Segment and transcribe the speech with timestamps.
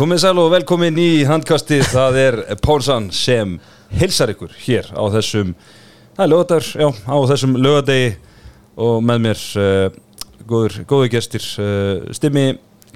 [0.00, 1.84] Komið sæl og velkomin í handkastið.
[1.92, 3.52] Það er Pálsson sem
[3.94, 5.52] hilsar ykkur hér á þessum
[6.16, 8.08] Það lögadagur, já, á þessum lögadegi
[8.82, 9.94] og með mér uh,
[10.48, 12.48] góður, góður gestir uh, Stimmi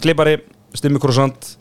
[0.02, 0.40] Klippari,
[0.76, 1.52] Stimmi Krossant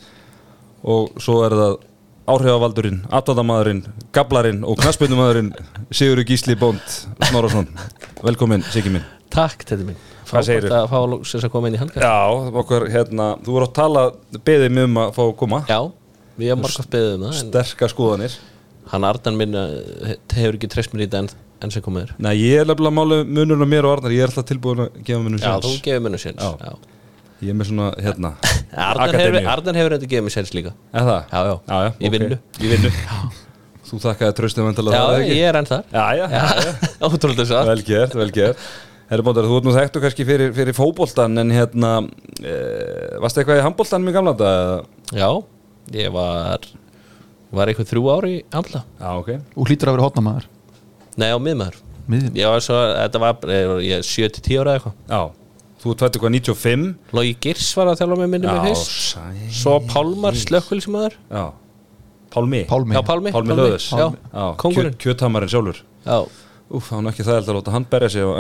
[0.82, 1.78] og svo er það
[2.26, 5.54] áhrifavaldurinn, atvadamadurinn, gablarinn og knaspunumadurinn
[5.94, 6.84] Sigurður Gísli Bónd
[7.30, 7.70] Snorarsson
[8.26, 9.08] Velkomin, Siggi minn.
[9.30, 10.50] Takk, þetta minn Hvað?
[10.50, 12.18] Frábært að fá loksins að koma inn í handkast Já,
[12.62, 14.04] okkur, hérna, þú voru að tala
[14.48, 15.80] beðið mig um að fá að koma Já,
[16.40, 18.38] við hefum margast beðið um það Sterka skoðanir
[18.92, 21.30] hann Ardan minn eh, hefur ekki treyst mér í þetta en,
[21.66, 24.26] enn sem komið er Nei, ég er lefnilega málu munurinn á mér og Arnar Ég
[24.26, 26.52] er alltaf tilbúin að gefa munum Já, séns þú gefur nú séns Já.
[26.66, 26.94] Já.
[27.46, 28.34] Ég er með svona, hérna
[28.90, 29.50] Ardan hefur.
[29.56, 30.76] Ardan þetta gefið mér séns líka?
[30.94, 32.06] Já, já, já, já ok.
[32.16, 32.40] vinnu.
[32.62, 32.94] Vinnu
[33.86, 36.72] Þú þakkaði tröstið vantilega Já, ég er enn þar Já, já, já, já.
[37.06, 38.64] Ótrúlega satt Vel gert,
[39.06, 42.10] vel gert Herri Bóndar, þú ert nú þekktu kannski fyrir, fyrir fótboltan en hérna,
[42.42, 42.56] e,
[43.22, 44.86] varstu eitthvað í handboltanum í gamla þetta?
[45.14, 45.30] Já,
[45.94, 46.66] ég var
[47.56, 49.30] var eitthvað þrjú ári í handla Já, ok.
[49.56, 50.48] Og hlýtur að vera hotnamaður
[51.16, 51.78] Nei, á miðmaður.
[52.36, 54.96] Ég var svo, þetta var eh, ég er 7-10 ára eða eitthvað.
[55.08, 55.22] Já,
[55.80, 58.98] þú ert fættu hvað 95 Logi Girs var að þjálfa með minni með fyrst.
[59.14, 61.46] sæ Svo Pálmar slökkvilsmaður Já,
[62.36, 62.66] Pálmi.
[62.68, 62.98] Pálmi.
[62.98, 63.32] Já, Pálmi.
[63.32, 64.98] Pálmi Löðus Já, Já, kóngurinn.
[65.00, 65.80] Kjötamarinn sjálfur.
[66.04, 66.18] Já,
[66.66, 68.30] Úf, það var ekki það að láta hann berja sig á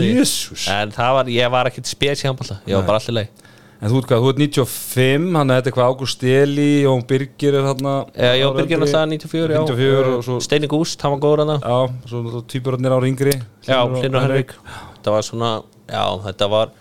[0.00, 0.08] því.
[0.16, 3.46] Jésús En það var, ég var ekkert spes í handbólta Ég var bara allir leið
[3.80, 7.68] En þú ert hvað, þú ert 95, hann er eitthvað Ágúst Steli, Jón Birgir er
[7.70, 9.62] hann Ég var byrgin alltaf 94, já.
[9.70, 11.78] 94 og svo, Steini Gúst, hann var góður hana já,
[12.10, 13.32] svo týpurarnir ára yngri
[13.64, 14.52] Já, Hlynur Henrik.
[15.00, 15.52] Það var svona,
[15.88, 16.74] já, þetta var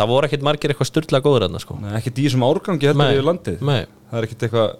[0.00, 1.74] Það voru ekkert margir eitthvað styrla góður hana sko.
[1.84, 3.58] Nei, ekki því sem árgangi heldur í landið.
[3.68, 3.82] nei.
[4.10, 4.70] Það er ekkert eitthvað,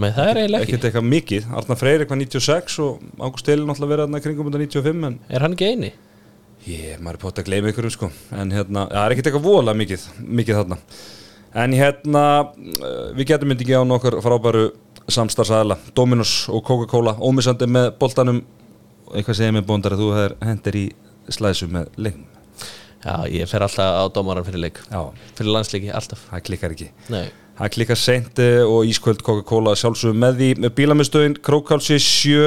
[0.00, 1.48] Nei, það er eiginlega ekkert ekki eitthvað mikið.
[1.60, 5.44] Arna Freyr eitthvað 96 og Ágúst Steli náttúrulega verið þarna kringum þetta 95 en Er
[5.44, 5.90] hann ekki eini?
[6.68, 8.10] Ég, maður er pott að gleyma ykkur sko.
[8.36, 10.06] En hérna, það er ekkert eitthvað vola mikið
[10.40, 10.78] Mikið þarna.
[11.60, 12.24] En hérna,
[12.54, 14.64] eh, við getum myndi ekki á nokkur frábæru
[15.10, 18.42] samstarfsæðala Dominos og Coca-Cola Ómissandi með boltanum.
[19.10, 20.84] Eitthvað segir mér bóndar að þú hefur hendir í
[21.28, 22.26] slæsu með leiknum.
[23.00, 24.78] Já, ég fer alltaf á dómaran fyrir leik.
[24.92, 25.00] Já,
[25.34, 26.26] Fyrir landsleiki, alltaf.
[26.30, 26.90] Það klikkar ekki.
[27.08, 27.30] Nei,
[27.60, 30.46] Það klikkar seint eh, og ískvöld Coca-Cola sjálfsögum með því.
[30.64, 32.38] Með bílamistöðin Krókálsi 7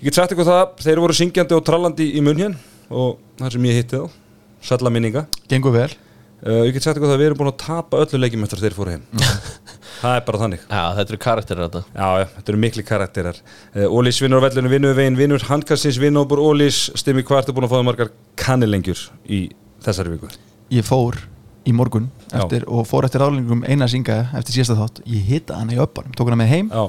[0.00, 2.54] Ég get sagt eitthvað það, þeir voru syngjandi og trallandi í munn hér
[2.88, 4.14] og það sem ég hitti þá.
[4.64, 5.26] Sælla minninga.
[5.50, 5.90] Gengur vel.
[6.40, 8.76] Uh, Ég get sagt eitthvað það, við erum búin að tapa öllu leikjum eftir þeir
[8.78, 9.02] fóru heim.
[10.00, 10.62] Það er bara þannig.
[10.64, 11.82] Já, þetta eru karakterir þetta.
[11.92, 13.40] Já, já, þetta eru mikli karakterar.
[13.74, 17.52] Uh, Ólís vinnur á vellinu, vinnur við veginn, vinnur handkastins, vinnur óbúr Ólís, stimmi hvart
[17.52, 19.04] er búin að kannilengjur
[21.68, 22.40] í morgun Já.
[22.44, 25.02] eftir, og fór eftir ráðlingum eina synga eftir síðasta þátt.
[25.06, 26.70] Ég hitta hana í öppanum, tók hana með heim.
[26.72, 26.86] Já,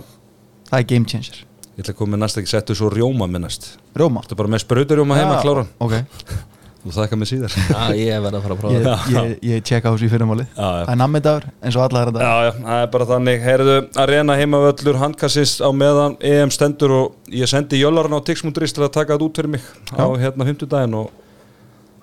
[0.71, 1.41] það er game changer.
[1.71, 3.67] Ég ætla að koma með næst ekki settu svo rjóma með næst.
[3.97, 5.93] Róma Þetta er bara með sprauturjóma heima, Já, kláran ok,
[6.81, 7.53] Þú þakka mig síðar.
[7.69, 8.73] Já, ég verð að fara að prófa.
[8.73, 10.81] Ég, þetta ég, ég tjekka á þessu í fyrramáli Já, já.
[10.87, 13.43] það er nammidagur eins og alla er þetta Já, já, það er bara þannig.
[13.45, 18.85] Heyrðu, Arena heimavöllur, handkassins á meðan EM stendur og ég sendi Jöllarinn á Tix.is til
[18.87, 21.11] að taka þetta út fyrir mig á hérna 50 daginn og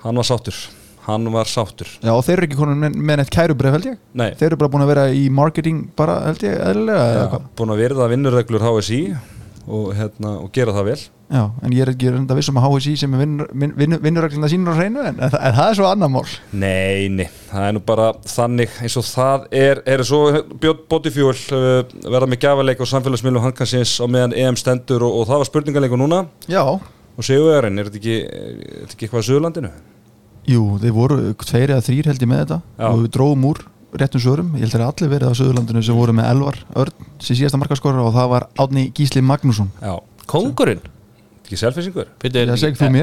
[0.05, 0.55] hann var sáttur
[1.09, 1.91] hann var sáttur.
[2.05, 3.99] Já, og þeir eru ekki konum með, með neitt kærubref held ég.
[4.21, 7.51] Nei, þeir eru bara búin að vera í marketing bara held ég eðlilega eða hvað?
[7.59, 9.03] búin að verða vinnurreglur HSI
[9.69, 11.01] og, hérna, og gera það vel.
[11.29, 13.27] Já, en ég er ekki reynda vissum að HSI sem er
[13.77, 16.23] vinnurreglina sínur á hreinu en, en, það- en það er svo annar mál.
[16.57, 20.23] Nei, nei, það er nú bara þannig eins og það er, er svo
[20.63, 25.29] Björn Botifjúl uh, verða með gjafaleik og samfélagsmiðlum handkassins á meðan EM stendur og, og
[25.29, 26.23] það var spurningaleikur núna.
[26.49, 29.71] Já, og Sigurðarinn, er þetta ekki, er þetta ekki eitthvað að Suðurlandinu?
[30.49, 32.61] Jú, þeir voru tveir eða þrýr held ég með þetta.
[32.79, 32.87] Já.
[32.89, 33.65] og við dróðum úr
[33.99, 34.53] réttum svörum.
[34.57, 37.61] Ég held að þeir allir verið á Suðurlandinu sem voru með Elvar Örn sem síðasta
[37.61, 39.71] markaskora og það var Átni Gísli Magnússon.
[39.81, 39.95] Já,
[40.29, 40.85] Kongurinn
[41.49, 42.11] ekki selfisingur?
[42.21, 42.99] Er, er, er, það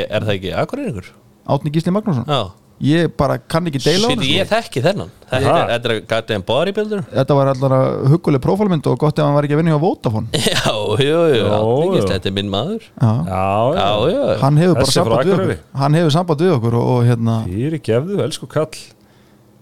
[0.00, 1.12] er það ekki akkurinningur?
[1.50, 2.24] Átni Gísli Magnússon.
[2.24, 4.54] Já ég bara kann ekki deila á Shit, hann ég sko.
[4.56, 5.10] þekki þennan.
[5.30, 7.02] Þetta er- þetta er goddamn bodybuilder.
[7.12, 9.80] Þetta var allar að hugguleg prófálmynd og gott ef hann var ekki að vinna hjá
[9.84, 10.26] Vodafone.
[10.50, 12.06] Já, Gísli, jú.
[12.08, 12.86] þetta er minn maður.
[12.96, 13.10] Já.
[13.28, 13.44] Já,
[13.76, 15.54] Já, já hann hefur bara samband við okkur.
[15.82, 18.72] Hann hefur samband við okkur og, og hérna Fyrir gefðu, elsku kall.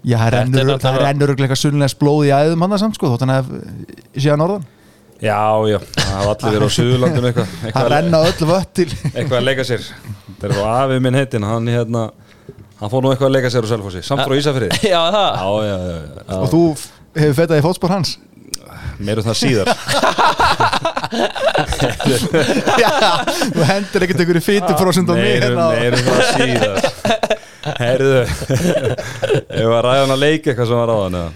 [0.06, 3.48] Já, það rennur, eitthvað sunnlega blóð í æðum hann samt sko þótt hann hef
[4.14, 4.66] síðan norðan.
[5.18, 5.34] Já,
[5.66, 9.38] já, það hafa allir verið á Suðurlandinu eitthvað hann eitthvað, renna öll vött til eitthvað
[9.40, 9.82] að leika sér
[12.78, 15.30] hann, hann fór nú eitthvað að leika sér á Selfossi Samt frá Ísafrið Já, það.
[15.34, 16.38] Já, já, já, já.
[16.38, 16.62] og þú
[17.18, 18.18] hefur fetað í fótspor hans?
[18.98, 19.68] Meir um það síðar.
[22.82, 22.90] Já,
[23.54, 26.76] þú hendur ekkert einhverju fítuprósent á mig Meir hérna um það síðar.
[27.78, 31.30] Herðu Ef að ræðan að leika eitthvað sem var á hann eða?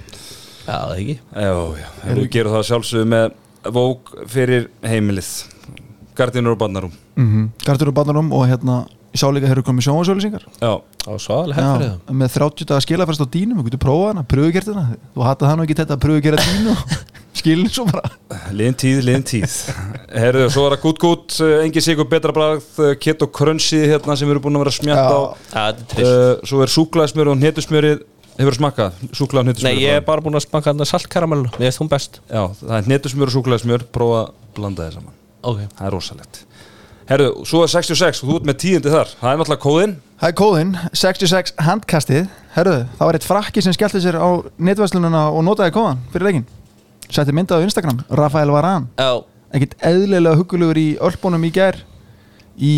[0.63, 1.17] Já, það ekki.
[1.47, 1.53] Já,
[1.83, 3.27] já, en við gerum það sjálfsögðu með
[3.73, 5.31] Vók fyrir heimilið.
[6.19, 6.93] Gardinur og barnarum.
[7.15, 7.45] Mm -hmm.
[7.67, 11.13] Gartur og barnarum og hérna ég sá líka að þeir eru komið sjónvarsauðlýsingar Já, á
[11.21, 15.27] svaðalega hefur það með 30 daga skilafæst á dínum þú getur prófað hana, pröfugertina þú
[15.29, 16.77] hatað hann og ekki þetta að pröfugera dínu
[17.43, 18.11] skilin svo bara.
[18.55, 19.55] Liðin tíð, liðin tíð.
[20.13, 22.67] Herðu, svo er það gút gút, engi sigur betra bragð,
[23.03, 25.23] kett og krönsi hérna sem við erum búin að vera að smjatta á.
[25.63, 26.13] Er trist.
[26.13, 28.05] Uh, Svo er súklaðismjör og hnetusmjörið.
[28.37, 29.01] Hefur þú smakkað?
[29.13, 31.91] Súklað og Nei, hnetusmjör ég er bara búin að smaka þarna saltkaramell Mér finnst hún
[31.93, 32.21] best.
[32.29, 35.19] Já, það er hnetusmjör og súklaðismjör Prófa að blanda þeir saman.
[35.43, 35.61] Ok.
[35.77, 36.41] Það er rosalegt
[37.13, 39.13] Herðu, svo er 66 og þú ert með tíundi þar.
[39.21, 39.95] Það er náttúrulega kóðinn.
[40.23, 42.27] Það er kóðinn, 66 handkastið.
[42.57, 44.29] Herruðu, það var eitt frakki sem skellti sér á
[44.61, 46.49] netvæslununa og notaði kóðan fyrir leikin
[47.13, 49.21] setti myndað á Instagram, Rafael Varan Já,
[49.53, 51.79] ekkert eðlilega hugulegur í ölpunum í gær
[52.57, 52.73] í,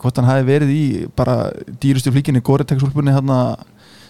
[0.00, 0.84] hvort hann hafi verið í
[1.16, 1.36] bara
[1.82, 3.14] dýrustu flíkinni Gore-Tex-úlpunni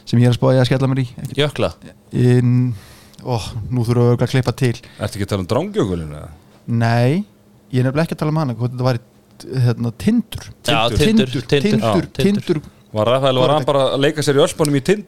[0.02, 1.06] sem ég er að spáði að skella mér í.
[1.14, 1.68] Ekkert- jökla.
[2.10, 2.74] in,
[3.22, 3.38] ó,
[3.70, 4.74] nú þurfum við að klippa til.
[4.98, 6.22] Ertu ekki að tala um drángjökulinu?
[6.66, 7.24] nei,
[7.70, 8.98] ég er nefnilega ekki að tala um hana hvort þetta var
[9.46, 10.46] hérna, tindur.
[10.66, 12.62] Tindur, tindur, tindur.
[12.92, 15.06] Var Rafael var hann bara að leika sér í öllbónum í tind,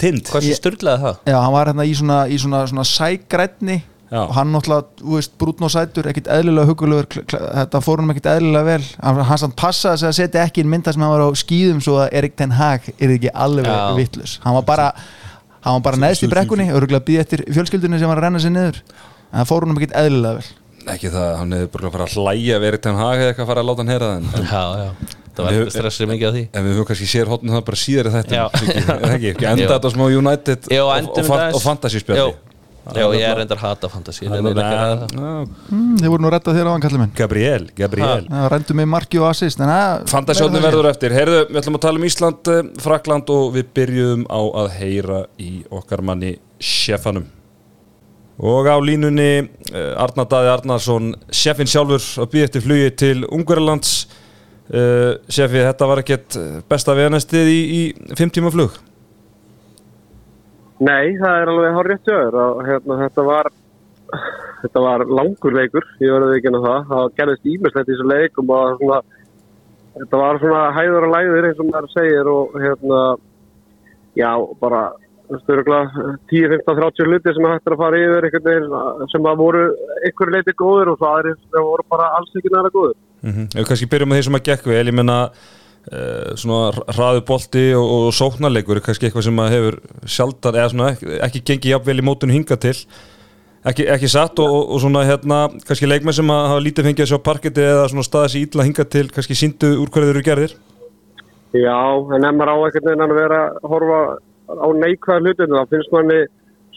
[0.00, 0.22] tind.
[0.30, 1.18] Hversu Ég- styrlaði það?
[1.28, 3.76] Já, hann var hérna í svona, í svona, svona sægrætni
[4.10, 4.22] Já.
[4.24, 8.30] og hann náttúrulega, þú veist, brútn og sætur ekkert eðlilega hugulegur, þetta fór hann ekkert
[8.32, 11.30] eðlilega vel, hann, hann samt passaði að setja ekki inn mynda sem hann var á
[11.36, 13.68] skýðum svo að Erik Ten Hag er ekki alveg
[14.00, 14.88] vittlus, hann var bara
[15.60, 18.56] hann var bara neðst í brekkunni, örgulega býð eftir fjölskyldunni sem var að renna sér
[18.56, 18.80] niður.
[19.30, 20.48] En það fór hann ekkert eðlilega vel
[20.88, 23.44] Ekki það, hann hefði bara að fara að hlæja verið til hann hagi eða eitthvað
[23.44, 25.16] að fara að láta hann heyra það en, Já, já.
[25.40, 26.44] Það var stressið mikið af því.
[26.52, 28.44] en við höfum kannski sér hotnum það bara síðar í þetta Já.
[29.14, 32.38] ekki, ekki enda þetta smá United Jú, og, og, og, fantasy spjalli Jú.
[32.90, 34.42] Já, ég er reyndar hata er
[35.70, 39.20] mm, þeir voru nú rettað þér á hann kallið minn Gabriel, Gabriel rændum með marki
[39.20, 39.72] og assist en
[40.10, 41.14] Fantasjóðin verður eftir.
[41.14, 45.20] Heyrðu, við ætlum að tala um Ísland, eh, Frakland og við byrjuðum á að heyra
[45.38, 47.28] í okkar manni Sjefanum
[48.40, 53.94] og á línunni eh, Arnar Daði Arnarsson Sjefin sjálfur að býja eftir flugi til Ungverjalands.
[54.70, 56.36] Uh, Sjefi, þetta var ekkert
[56.70, 57.80] besta veganestið í, í
[58.14, 58.76] fimm tíma flug?
[60.78, 63.50] Nei, það er alveg hár rétt jöður og hérna, þetta var
[64.62, 66.86] þetta var langur leikur, ég verði ekki að það.
[66.90, 69.00] Það gerðist ímislegt í þessu leikum og svona,
[69.98, 73.02] þetta var svona hæður og læður eins og maður segir og hérna
[74.18, 74.30] já,
[74.62, 74.82] bara
[75.30, 79.62] 10-15-30 hluti sem hættir að fara yfir einhvern veginn sem að voru
[80.06, 83.46] einhverju leiti góður og svo aðri sem voru bara alls ekki næra góður mm -hmm.
[83.54, 85.18] Ef við kannski byrjum með því sem að gekk vel ég menna
[85.92, 90.72] uh, svona hraðu bolti og, og sóknarleikur er kannski eitthvað sem að hefur sjaldan eða
[90.74, 92.76] svona ekki, ekki gengið jafnvel í mótun hinga til.
[93.60, 95.38] Ekki, ekki satt og, og, og svona hérna
[95.68, 98.64] kannski leikmenn sem að hafa lítið fengið að sjá parketti eða svona staðis í illa
[98.64, 100.54] hinga til kannski síndu úr hverju þeir eru gerðir?
[101.50, 101.80] Já,
[102.14, 104.00] en ef maður á einhvern veginn að vera að horfa
[104.58, 106.20] á neikvæða hlutinu, þá finnst manni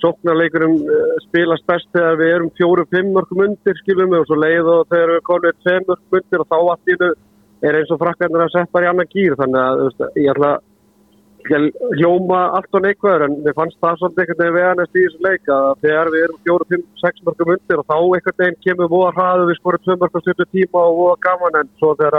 [0.03, 4.65] sóknarleikurum uh, spilast best þegar við erum fjóru-fimm mörgum undir, skilum við, og svo leið
[4.73, 6.57] og þegar við komum tveim mörgum undir og þá
[6.91, 7.09] hennu
[7.63, 10.51] er eins og frakkarnir að setja bara í annan gýr, þannig að veist, ég ætla
[10.53, 10.61] að
[11.99, 15.45] hljóma allt og neikvæður, en við fannst það svolítið einhvern veginn veganest í þessu leik
[15.51, 19.59] að þegar við erum fjóru-fimm-sex mörgum undir og þá einhvern veginn kemur voða hraðu, við
[19.59, 22.15] skorum tvö mörgum stjórnu tíma og voða gaman, en svo þegar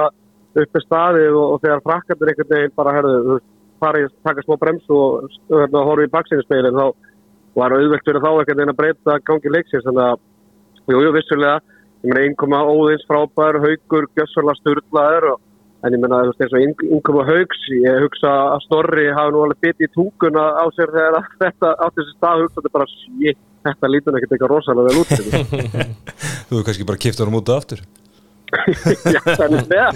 [3.14, 6.86] upp fara í taka smá brems og hérna, horfa í baksinnspeilin þá
[7.58, 10.22] var auðvelt fyrir þá einhvern veginn að breyta gangi leiksins þannig að,
[10.90, 11.56] jú, jú, vissulega
[12.04, 15.40] ég meina, innkoma óðins frábær haugur, gjössalega styrlaður og
[15.84, 19.34] en ég meina, þú veist, eins og inn- innkoma haugs ég hugsa að Snorri hafi
[19.34, 22.74] nú alveg bitið í tunguna á sér þegar að þetta átti þessi stað hugsa þetta
[22.78, 25.44] bara, shit, þetta lítur ekkert eitthvað rosalega vel út sko.
[26.48, 27.84] Þú hefur kannski bara kipt honum út af aftur
[29.14, 29.86] Já, með Já.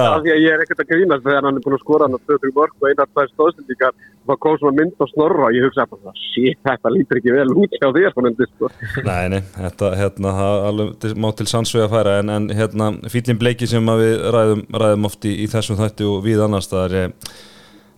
[0.00, 2.16] af því að ég er ekkert að grínast þegar hann er búin að skora hann
[2.16, 5.56] að 20 mörg og einar tvær stóðsendingar og það kom svona mynd á snorra og
[5.56, 8.70] ég hugsa bara, shit, þetta lítur ekki vel út hjá þér svona undir, sko.
[9.08, 13.40] Nei, nei, þetta hérna, það alveg, má til sannsvega að færa en, en hérna, fýllin
[13.40, 16.98] bleiki sem að við ræðum, ræðum oft í, í þessum þætti og við annars það
[17.02, 17.14] er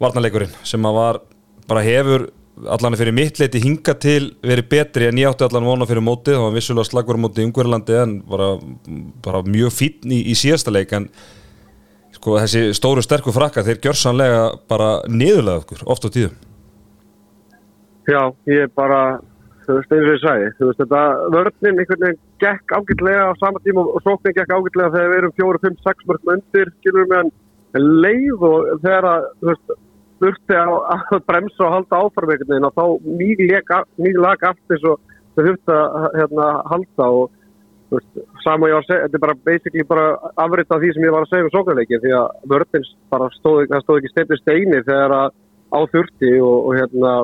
[0.00, 1.22] varnarleikurinn sem að var,
[1.70, 2.30] bara hefur
[2.68, 6.36] allan fyrir mitt leiti hinga til verið betri en ég átti allan vona fyrir mótið.
[6.36, 8.50] Það var vissulega slagur á mótið í Ungverjalandi en bara,
[9.24, 10.92] bara mjög fínn í, í síðasta leik.
[10.96, 11.08] En
[12.16, 16.38] sko þessi stóru sterku frakka þeir gjörsanlega bara niðurlega okkur oft á tíðum.
[18.10, 19.20] Já, ég er bara,
[19.66, 21.02] þú veist, eins og ég sagði, þú veist, þetta
[21.34, 25.36] vörninn einhvern veginn gekk ágætlega á sama tíma og sóknin gekk ágætlega þegar við erum
[25.36, 27.32] fjóru, fimm, sex mörgum undir, skilur við meðan
[28.02, 29.76] leið og þegar að, þú veist,
[30.20, 32.84] þurfti að, að bremsa og halda áfram einhvern veginn og þá
[34.04, 37.36] mjög lag allt eins og þau þurfti að hérna, halda og
[37.94, 40.06] veist, sama ég var að segja, þetta er bara basically bara
[40.44, 43.62] afrið af því sem ég var að segja um sóknarleikin því að vörninn bara stóð,
[43.84, 45.38] stóð ekki steindu steini þegar að
[45.70, 47.14] á þurfti og, og hérna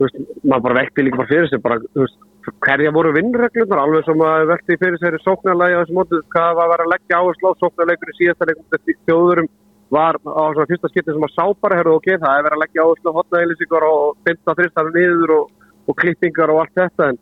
[0.00, 2.18] veist, maður bara vekti líka bara fyrir sig bara, veist,
[2.62, 6.58] hverja voru vinnreglunar alveg sem maður vekti fyrir sér í sóknarlægi á þessu mótu, hvað
[6.58, 9.48] var að vera að leggja áherslu á sóknarleikur í síðasta leikum þjóðurum
[9.90, 12.62] var á svona fyrsta skipti sem að sá bara herru ok, það er verið að
[12.64, 15.50] leggja áherslu á hotnaðilisíkar og binda þristar niður og,
[15.86, 17.20] og klippingar og allt þetta en,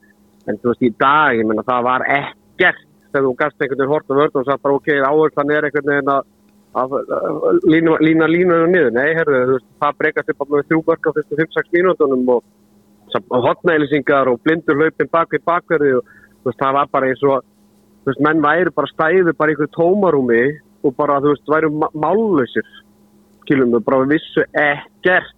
[0.48, 3.92] en þú veist í dag, ég menna það var ekkert þegar þú gafst einhvern veginn
[3.92, 6.26] hort og vörð og satt bara ok, áherslan er einhvern veginn að,
[6.82, 8.92] að, að lína, lína línunum niður.
[8.96, 12.44] Nei, herru, þú veist, það breykast upp með þrjú börk á fyrstu 5-6 mínútonum og,
[13.22, 16.14] og hotnaðilisíkar og blindur hlaupin bak við bakverði og
[16.48, 17.44] veist, það var bara eins og
[18.08, 20.42] veist, menn væri bara stæði bara í einhverju tómarúmi
[20.84, 21.70] og bara, þú veist, væri
[22.04, 22.68] mállausir.
[23.44, 25.32] Skilum við, bara vissu ekkert.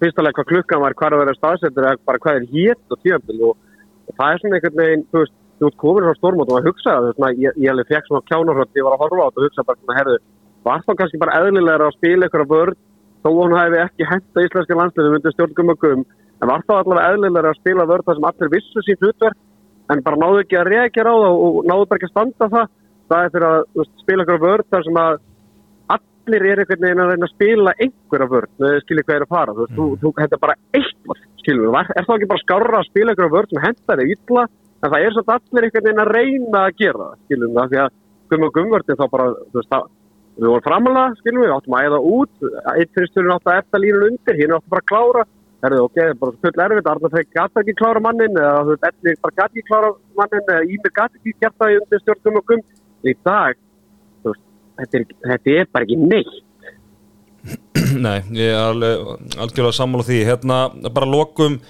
[0.00, 3.00] Fyrstulega hvað klukkan var, hvað er að vera staðsettur eða bara hvað er hétt og
[3.02, 3.56] tíðanbíl og,
[4.14, 6.92] það er svona einhvern veginn, þú veist þú ert komin frá stórmót og að hugsa
[6.94, 9.46] það, maður- ég, ég alveg fekk svona kjánarhöld, ég var að horfa á þetta og
[9.46, 10.16] hugsa bara svona, herðu,
[10.68, 12.78] var þá kannski bara eðlilega að spila einhverja vörð,
[13.24, 16.04] þó að hún hefði ekki henda íslenska landsliðu myndi stjórnum og gum,
[16.36, 19.38] en var þá allavega eðlilega að spila vörð þar sem allir vissu sín hlutverk
[19.90, 22.66] en bara náðu ekki að reagjara á það og náðu ekki að standa það
[23.10, 25.18] það er fyrir að veist, spila einhverja vörð þar sem að
[25.96, 29.34] allir er einhvern veginn að reyna að spila einhverja vörð að skilja hvað er að
[29.34, 32.88] fara þú, veist, þú, þú, er bara eitthvað skilur er þá ekki bara skárra að
[32.90, 36.12] spila einhverja vörð sem hendar þig illa en það er svolítið allir einhvern veginn að
[36.16, 37.94] reyna að gera það skilur af því að
[38.26, 39.86] gum og gumvörði þá bara, þú veist, það
[40.36, 44.06] við vorum framalega, skilum við, áttum að æða út eitt fyrirsturinn átti að eftir línun
[44.10, 45.22] undir hinn átti bara að klára,
[45.64, 49.14] herðu ok, bara full erfitt Arnar Freyr gata ekki klára mannin eða þú veist, Elli
[49.22, 52.50] bara gata ekki klára mannin eða Ímir gata ekki gert það í undir stjórnum og
[52.50, 52.64] gum
[53.12, 53.58] í dag,
[54.26, 54.44] veist,
[54.80, 56.42] þetta er, þetta er bara ekki neitt.
[58.06, 60.22] Nei, ég er alveg, algjörlega sammála því.
[60.26, 61.60] Hérna, bara lokum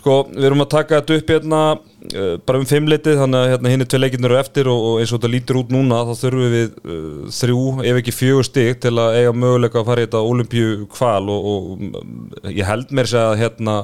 [0.00, 3.72] sko, við erum að taka þetta upp hérna uh, bara um fimmleitið, þannig að hérna
[3.72, 6.12] hinn er tvei leikirnir eru eftir og, og eins og þetta lítur út núna þá
[6.22, 10.08] þurfum við uh, þrjú, ef ekki fjögur stig til að eiga möguleika að fara í
[10.08, 13.76] þetta olimpíu kval og, og um, ég held mér sér að hérna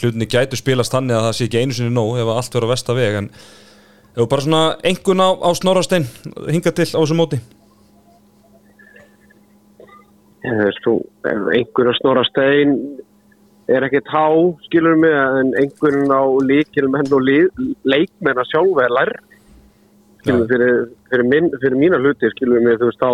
[0.00, 2.72] hlutinni gætu spilast þannig að það sé ekki einu sinni nóg ef allt verður á
[2.72, 3.30] versta veg en
[4.16, 6.06] ef bara svona engun á, á snorrastein
[6.50, 7.40] hinga til á þessu móti.
[10.40, 10.94] Þú veist, þú,
[11.28, 12.76] ef einhver að snora stein
[13.70, 14.26] er ekkert há,
[14.66, 17.42] skilur mig, en einhvern á líkilmenn og lí,
[17.86, 19.12] leikmenn að sjálfa er lær
[20.20, 20.80] skilur mig, fyrir,
[21.12, 23.12] fyrir, minn, fyrir mína hluti, skilur mig, þú veist, þá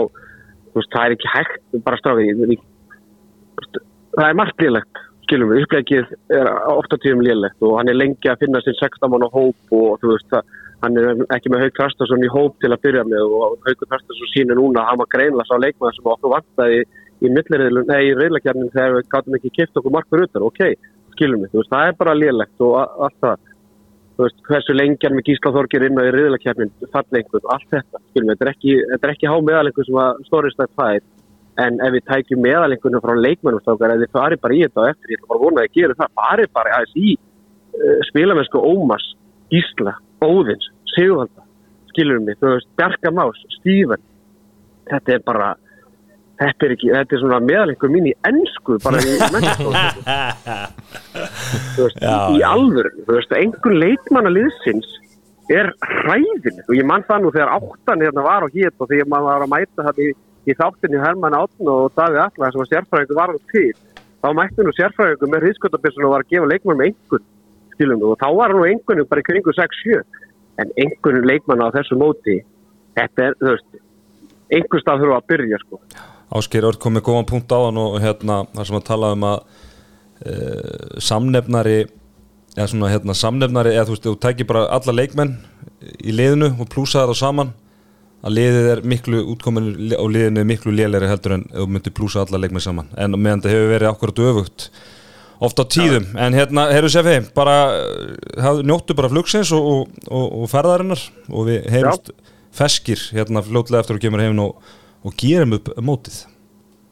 [0.71, 2.57] þú veist, það er ekki hægt, bara strafið
[4.17, 8.31] það er margt lélegt skilur mig, upplegið er ofta tíðum lélegt og hann er lengi
[8.31, 11.65] að finna sér 16 mann á hóp og þú veist, það hann er ekki með
[11.65, 15.03] Haug Trastason í hóp til að byrja með og Haug Trastason sínir núna að hann
[15.03, 16.85] var greinlega sá leikmaður sem okkur vantaði
[17.25, 20.63] í millirriðlun, nei í reyðlakjarnin þegar við gáttum ekki kipt okkur fyrir utan, ok,
[21.17, 23.53] skilum við, þú veist, það er bara lélegt og allt það,
[24.17, 28.29] þú veist, hversu lengjan með Gísla Þorgir inn á í reyðlakjarnin, fallengur, allt þetta, skilum
[28.29, 31.07] við, þetta er ekki, þetta er ekki há meðalengur sem að stóristætt fær,
[31.65, 35.13] en ef við tækjum meðalengunum frá leikmannumstákar, ef þið farið bara í þetta á eftir,
[35.13, 38.61] ég ætla bara að vona að þið gerir það, farið bara aðeins í uh, spilamennsku
[38.61, 39.07] Ómas,
[39.53, 39.93] Gísla,
[40.25, 41.43] Óðins, Sigvalda,
[41.93, 44.03] skilum við, þú veist, Bjarka Más, Stíven,
[44.91, 45.49] þetta er bara,
[46.41, 49.17] þetta er ekki, þetta er svona meðalengur mín í ennsku bara í
[51.77, 54.91] þú veist, Já, í alvöru þú veist, einhver leikmanna liðsins
[55.53, 59.11] er hræðin og ég mann það nú þegar áttan hérna var á hét og þegar
[59.13, 60.09] maður var að mæta það í,
[60.47, 63.71] í þáttinni Hermann Átn og Davíð Alla sem var sérfræðingur var hann til.
[64.23, 67.27] Þá mætti nú sérfræðingur með hriðskotabissun og var að gefa leikmann með einhvern
[67.77, 70.01] skilum og þá var hann nú einhvern bara í kringu 6-7
[70.63, 72.41] en einhvern leikmanna á þessu móti
[72.97, 73.83] þetta er, þú veist
[74.57, 75.81] einhver stað þurfa að byrja sko.
[76.37, 79.27] Ásker Örd kom með góðan punkt á hann og hérna þar sem að tala um
[79.29, 79.37] að
[80.23, 80.33] e,
[81.03, 81.77] samnefnari
[82.57, 85.37] eða svona hérna samnefnari eða þú veist, þú tækir bara alla leikmenn
[86.01, 87.55] í liðinu og plúsa það á saman
[88.27, 92.25] að liðið er miklu útkomin og liðinu er miklu lélæri heldur en þú myndir plúsa
[92.25, 92.89] alla leikmenn saman.
[92.97, 94.71] En meðan það hefur verið akkurat öfugt
[95.43, 97.57] oft á tíðum, en hérna, herru Sefi bara,
[98.41, 102.13] haf, njóttu bara flugsins og, og, og, og ferðarinnar og við heyrumst
[102.57, 104.71] feskir hérna fljótlega eftir að kemur heim og,
[105.05, 106.23] og gerum upp mótið.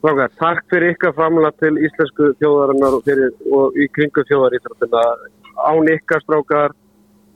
[0.05, 5.05] Strákar, takk fyrir ykkar framlega til íslensku þjóðarinnar og, fyrir, og í kringu þjóðaríþróttina.
[5.65, 6.77] Án ykkar strákar,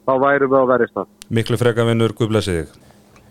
[0.04, 1.08] þá værum við á verið stað.
[1.32, 2.87] Miklu freka vinnur, Guð blessi þig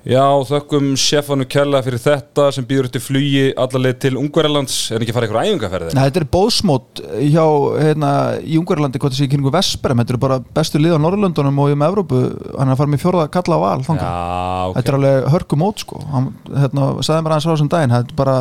[0.07, 5.11] Já, þökkum sefanu kella fyrir þetta sem býður til flugi allarleið til Ungverjalands er ekki
[5.11, 5.89] að fara eitthvað æfingaferði?
[5.97, 7.43] Nei, þetta er bóðsmót hjá,
[7.75, 10.99] hérna, í Ungverlandi, hvað það sé í kringu Vesperem, þetta eru bara bestu lið á
[11.03, 12.21] Norrlöndunum og um Evrópu,
[12.53, 13.83] hann er að fara með fjórða kalla á val.
[13.83, 15.99] Já, ok Þetta er alveg hörku mót, sko.
[16.13, 18.37] Hann, hérna, sagði mér aðeins á þessum daginn, þetta er bara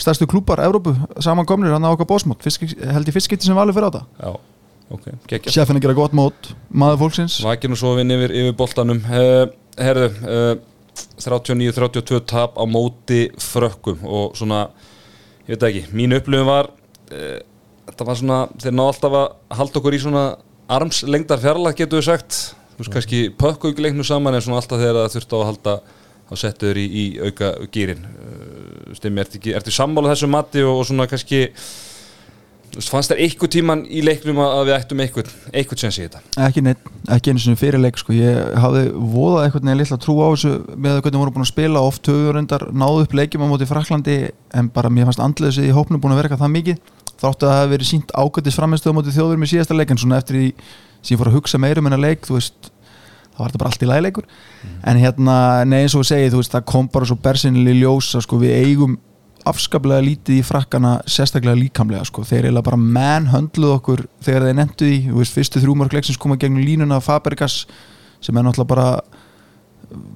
[0.00, 3.86] stærstu klúpar Evrópu samankomnir hann á okkar bóðsmót, Fyrst, held ég getið sem valið fyrir
[3.86, 4.02] á þetta.
[4.18, 4.66] Já,
[4.98, 7.38] ok, gekkja Sjefin að gera gott mót, maður fólksins.
[7.46, 9.44] Vakinn og sofinn yfir, yfir boltanum uh,
[9.78, 10.50] Herðu, uh,
[11.20, 14.66] 39-32 tap á móti frökkum og svona,
[15.46, 17.38] ég veit ekki mín upplifin var uh,
[17.90, 20.24] þetta var svona, þeir ná alltaf að halda okkur í svona
[20.70, 22.40] armslengdar fjarlag getur við sagt,
[22.74, 25.48] þú veist kannski pökku ekki leiknum saman en svona alltaf þegar það þurfti á að
[25.50, 25.76] halda
[26.30, 30.82] þá settu þeir í, í auka gýrin uh, stimmi, ertu, ertu sammála þessu mati og,
[30.82, 31.48] og svona kannski
[32.78, 36.20] fannst þér einhver tíman í leiknum að við ættum einhvern einhvern sens í þetta?
[36.46, 36.82] Ekki neitt,
[37.16, 38.14] ekki einu sinni fyrirleik sko.
[38.14, 41.82] ég hafði voðað eitthvað neða litla trú á þessu með hvernig voru búin að spila.
[41.82, 44.16] Oft höfur reyndar náðu upp leikjum á móti Fraklandi
[44.54, 46.76] en bara mér fannst andlega í hópnum búin að verka það mikið.
[47.20, 50.00] Þáttu að það hafi verið sínt ágættis framistuð á móti þjóður með síðasta leik en
[50.00, 50.48] svona eftir því
[51.00, 52.70] sem ég fór að hugsa meirum en að leik þú veist,
[53.34, 54.26] þá var þetta bara allt í lægleikur
[54.88, 55.36] en hérna,
[55.68, 55.84] nei
[59.40, 62.22] og það sko, afskaplega lítið í frakkana sérstaklega líkamlega sko.
[62.22, 66.36] þeir eiginlega bara manhöndluð okkur þegar þeir nendu því, þú veist, fyrstu þrjúmark leiksins koma
[66.36, 67.66] gegnum línuna Fabergas
[68.20, 69.02] sem er náttúrulega bara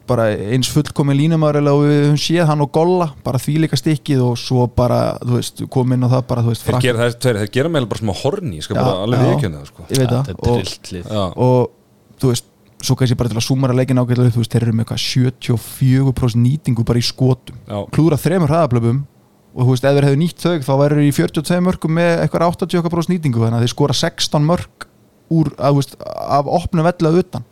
[0.06, 4.20] bara eins fullkomin línumar og við höfum séð hann og Golla bara því líka stikkið
[4.22, 7.16] og svo bara þú veist, kom inn á það bara þú veist, þeir gera, þeir,
[7.18, 9.98] þeir, þeir gera meðal bara smá horni ég skal bara alveg viðkjöna það sko ég
[9.98, 11.24] veit Þetta það er og, Já.
[11.34, 12.46] og þú veist,
[12.84, 15.58] svo kannski bara til að súmara leikin ágætlega upp, þú veist, þeir eru með eitthvað
[15.58, 17.78] 74% nýtingu bara í skotum Já.
[17.90, 19.02] klúra þremur hraðablöfum
[19.54, 22.12] og þú veist, ef þeir hefðu nýtt þau þá verður þeir í 42 mörgum með
[22.24, 24.86] eitthvað 80% nýtingu þannig að þeir skora 16 mörg
[25.34, 27.44] úr, að, þú veist, af opnu vellað utan.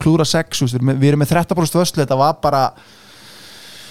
[0.00, 2.62] Klúra 6, þú veist, við erum með- við erum með 13% vörslu, þetta var bara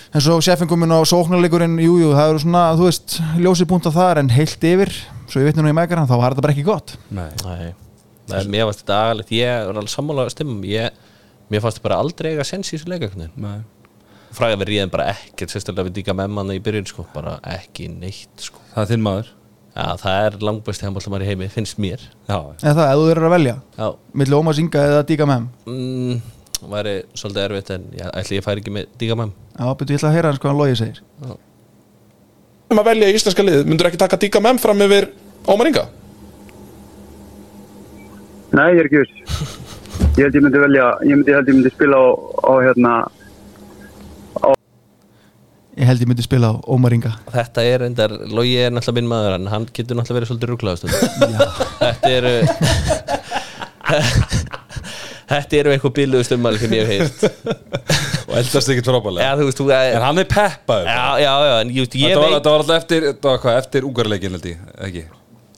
[0.10, 4.22] eins og sefinguminn og sóknarleikurinn jújú, jú, það eru svona, þú veist ljósið búnt þar
[4.24, 4.89] en heilt yfir
[5.29, 6.96] svo ég veit nú í mækara, þá var þetta bara ekki gott.
[7.13, 7.29] Nei.
[7.46, 7.74] Nei,
[8.29, 10.89] Nei mér fannst þetta agalegt Ég er alveg sammála stimmum ég,
[11.50, 13.31] Mér fannst þetta bara aldrei eiga sens í þessu leikaknin
[14.29, 14.38] Nei.
[14.38, 17.05] Fræða við ríðum bara ekkert Sérstaklega við díka með manna í byrjun sko.
[17.15, 18.62] Bara ekki neitt sko.
[18.75, 19.36] það er þinn maður
[19.79, 23.27] Já, það er langbæsti handbóltamar í heimi Finnst mér já, en það, ef þú eru
[23.27, 23.86] að velja, Já,
[24.21, 26.15] milli Ómars Inga eða Díka Mem mm,
[26.74, 30.01] væri svolítið erfitt En ég ætli ég færi ekki með díka með já, betur ég
[30.01, 31.03] ætla að heyra hans hvað hann logi segir
[32.69, 35.09] um að velja í íslenska lið, myndur ekki taka Díka Mem fram yfir
[35.50, 35.86] Ómar Inga?
[38.57, 39.55] Nei, ég er ekki viss.
[40.17, 42.08] Ég held ég myndi velja, ég myndi, held ég myndi spila á,
[42.49, 42.93] á hérna,
[45.79, 47.13] ég held ég myndi spila á Ómar Inga.
[47.31, 50.83] Þetta er endar, Logi er náttúrulega minn maður En hann getur náttúrulega verið svolítið rugglaðast
[51.79, 52.35] Þetta eru
[55.29, 57.19] Þetta eru eitthvað bíluðust ummæli sem ég hef heyrt.
[58.29, 60.89] Og eldast ekkert frábælega Já, þú veist, þú en hann er peppaður.
[60.89, 63.41] Já, já, já, en ég, ég þetta, var, veit þetta var alltaf eftir, þetta var
[63.45, 65.05] hvað, eftir ungarleikin held ég, ekki?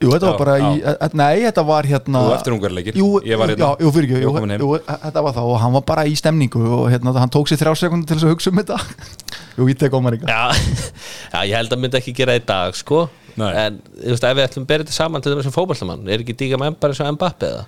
[0.02, 0.94] Jú, þetta Já, var bara í, já.
[1.06, 2.96] e, nei, þetta var hérna Jú, eftir ungarleikin.
[2.98, 3.68] Jú, Ég var hérna.
[3.68, 4.32] já, jú, fyrir ekki, jú,
[4.64, 7.52] jú, e- þetta var þá og hann var bara í stemningu og hérna, hann tók
[7.52, 8.80] sér þrjá sekundar til þess að hugsa um þetta
[9.60, 10.44] Jú, ég tek Ómar Inga Já,
[11.36, 13.04] já, ég held að myndi ekki gera það í dag, sko
[13.40, 13.52] Nei.
[13.62, 16.34] En, þú veist, ef við ætlum að bera þetta saman til þessum fótballamann Er ekki
[16.42, 17.62] díka með bara eins og Mbappe eða?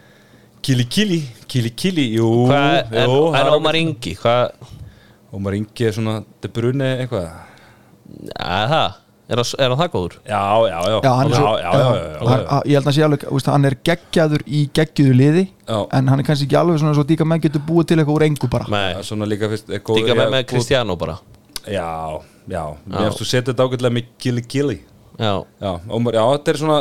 [0.64, 4.72] Kili Kili, Kili Kili, jú, Hvað, en, jú það en Ómar Ingi, hvað
[5.38, 7.30] Ómar Ingi er svona, De Bruyne eitthvað
[8.36, 8.98] það,
[9.30, 10.16] er hann er hann það góður?
[10.28, 10.98] Já, já, já.
[11.04, 13.46] Já, hann svo, já, já, já, já, já, Hann- að- Ég held að sé alveg,
[13.54, 15.78] hann er geggjaður í geggjuðu liði Já.
[15.94, 18.26] En hann er kannski ekki alveg svona svo Díka menn getur búið til eitthvað úr
[18.28, 18.66] engu bara.
[18.70, 21.18] Nei, Já, Svona líka fyrst er góð- díka já, með Cristiano bara.
[21.68, 24.80] Já, já, mér finnst þú setja þetta ágætlega með Kili Kili
[25.20, 26.80] Já, Já, Ómar, já, þetta er svona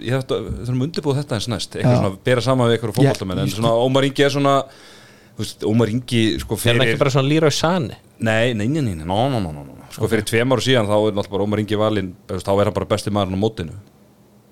[0.00, 1.74] ég þarf að, við þurfum að undirbúið þetta eins næst.
[1.74, 1.98] Eitthvað Já.
[2.00, 4.54] svona, bera saman við eitthvað fótballtamenn en svona Ómar Ingi er svona
[5.66, 7.96] Ómar Ingi sko er hann fyrir ekki bara svona Leroy Sane?
[8.20, 9.40] nei, nei, nei, nei, nei, no, no,
[9.94, 12.76] sko fyrir tveim ára síðan þá er náttúrulega bara Ómar Ingi veist, þá er hann
[12.78, 13.76] bara besti maðurinn á mótinu.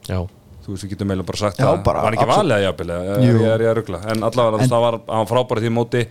[0.08, 0.18] Já,
[0.64, 2.90] þú veist, við getum meðlega bara sagt Já, það bara var ekki valið að jafnvel
[2.92, 6.04] ég, er ég að ruggla en allavega En- það var hann frábæri því móti.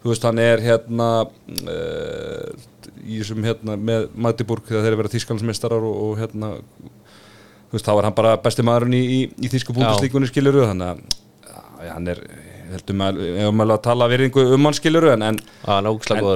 [0.00, 2.68] Þú veist, hann er hérna uh,
[3.04, 6.54] í þessum hérna með Magdeburg þegar þeir eru verið þýskalnsmeistarar og, og hérna
[7.70, 11.04] þú veist, þá var hann bara besti maðurinn í, í, í þýsku búndislíkunni skiluru þannig
[11.50, 12.22] að hann er
[12.76, 15.38] heldum að, ég hefum alveg að tala virðingu um hann skiluru en, en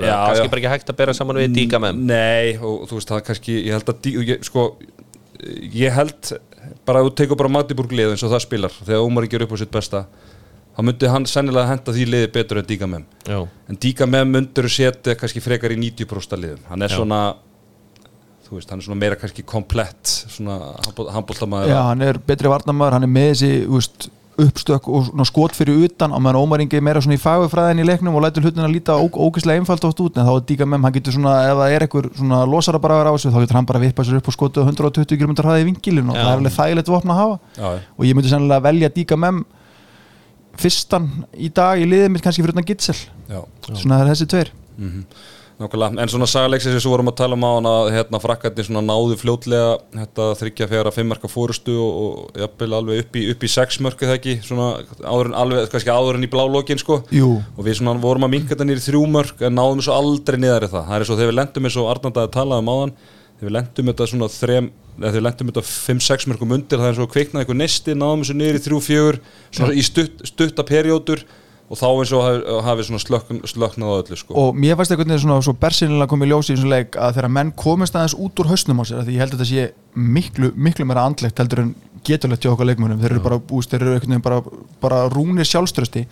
[0.04, 0.50] En- Kannski já.
[0.50, 3.56] bara ekki hægt að bera saman við díka með Nei, og þú veist það kannski,
[3.68, 4.66] ég held að dí, og ég, sko,
[5.84, 6.32] ég held
[6.88, 9.46] bara að þú tekur bara Magdeburg lið eins og það spilar þegar Ómar ekki er
[9.46, 10.04] upp á sitt besta
[10.74, 12.88] þá myndi hann sennilega henda því liði betur en Díka
[13.28, 13.38] Já,
[13.70, 16.64] en Díka Mem myndur setja kannski frekar í 90% liðum.
[16.70, 16.96] Hann er Já.
[16.98, 17.20] svona
[18.44, 20.58] þú veist, hann er svona meira kannski komplett svona
[21.14, 23.52] handbóltamæður Já, hann er betri varnamæður, hann er með þessi
[24.40, 27.86] uppstök og skot fyrir utan og meðan Ómar Ingi er meira svona í fagufræðin í
[27.86, 30.82] leiknum og lætur hlutin að líta ógeðslega einfalt oft út en þá er Díka Mem,
[30.82, 33.68] hann getur svona ef það er einhver svona losara bara á þessu þá getur hann
[33.70, 36.38] bara vippað sér upp og skotið á 120 km hraði í vingilin og það er
[36.40, 37.38] alveg þægilegt vopn að hafa.
[37.60, 39.44] Já, og ég myndi sennilega velja Díka Mem
[40.58, 44.28] fyrstan í dag í liðið mitt kannski fyrir utan Gitsel já, svona það er þessi
[44.34, 44.52] tveir
[45.60, 46.02] nákvæmlega.
[46.02, 48.82] En svona sagalegsins sem við vorum að tala um á hann að hérna frakkarnir svona
[48.84, 53.50] náðu fljótlega þetta þryggja fjara fimmmarka fórustu og, og jafnvel alveg upp í, upp í
[53.54, 54.36] sex mörku það ekki?
[54.46, 54.68] Svona
[55.02, 57.00] áður en alveg, kannski áður en í blálókin sko.
[57.14, 60.40] Jú, og við svona vorum að minka þetta nýri þrjú mörg en náðum svo aldrei
[60.40, 60.88] niðar í það.
[60.90, 62.96] Það er svo þegar við lendum eins og Arnanda að tala um áðan
[63.34, 66.98] þegar við lendum þetta svona þrem þegar við lendum þetta 5-6 mörgum undir það er
[66.98, 69.18] svo kviknað einhver nesti náðum þessu niður í þrjú fjögur
[69.50, 71.24] svona í stutt, stutta perjótur
[71.64, 74.36] og þá eins og hafi, hafi svona slökn, slöknað á öllu sko.
[74.36, 77.52] og mér fannst veginn svona svo bersinilega komið ljós í þessum leik að þegar menn
[77.56, 80.86] komist aðeins út úr hausnum á sér því ég held að þetta sé miklu, miklu
[80.88, 81.74] meira andlegt heldur en
[82.04, 84.42] geturlegt hjá okkar leikmönum þeir eru bara búist, þeir eru bara,
[84.82, 86.04] bara rúnir sjálfströsti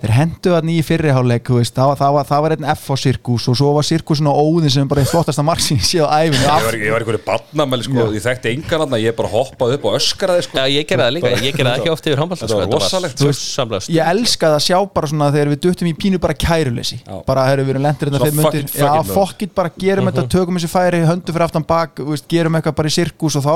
[0.00, 3.48] þeir hendu að nýja fyrriháleik veist, það, það, var, það var einn F á sirkus
[3.50, 6.48] og svo var sirkusin á óðin sem bara einn flottasta ég sé á æfinu ég
[6.48, 9.96] var, ég var einhverju barnamæli sko, ég þekkti engan annar, ég bara hoppaði upp og
[9.98, 10.54] öskraði sko.
[10.56, 13.18] Já, ég gerði það líka, ég gerði það ekki oft yfir handbólta Þetta var rosalegt.
[13.40, 16.96] Samlega ég elskaði að sjá bara svona þegar við duttum í pínu bara kæruleysi.
[17.26, 19.14] Bara þegar við erum lendir þetta fuck myndir já, it, maður.
[19.18, 21.92] fokkit bara, gerum þetta, tökum þessi færi höndu fyrir aftan bak,
[22.30, 23.54] gerum eitthvað bara í sirkus og þá,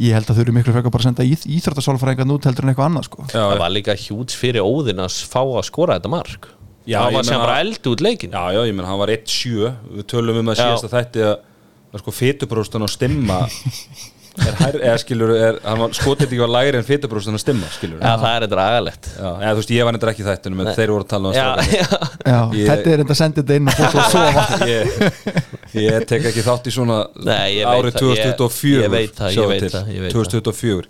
[0.00, 2.64] ég og held að þau eru miklu frekar bara að senda íþ, íþróttasálfræðingar út heldur
[2.66, 3.26] en eitthvað annað sko.
[3.28, 6.48] Já, Það var líka hjúts fyrir óðin að fá að skora þetta mark.
[6.82, 9.68] Já, Það var sem bara eld út leikin já, já, ég menn, hann var 1-7
[9.98, 13.36] við tölum um að síðast að þetta að, sko, fytubróstan á stimma
[14.40, 17.68] er hær, eða skilur er, hann var skotið ekki var lægri en fytubróstan á stimma
[17.74, 19.08] skilur Já, það er þetta agalegt.
[19.12, 21.28] Já, eða, þú veist, ég var nefndir ekki í þættunum en þeir voru að tala
[21.28, 22.06] um Já, strákarnir.
[22.32, 22.38] já.
[22.56, 24.44] Ég- þetta er enda að senda þetta inn og fór svo að sofa.
[24.72, 28.94] Ég, ég tek ekki þátt í svona Nei, ég veit árið það, ég- 2024 ég
[28.96, 30.88] veit það, ég veit það, ég veit 2024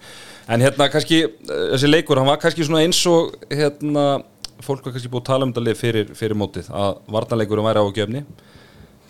[0.53, 4.07] en hérna kannski eh, þessi leikur, hann var kannski svona eins og hérna,
[4.63, 7.83] fólk var kannski búið að tala um þetta lið fyrir, fyrir mótið, að varnarleikurum væri
[7.83, 8.25] á gefni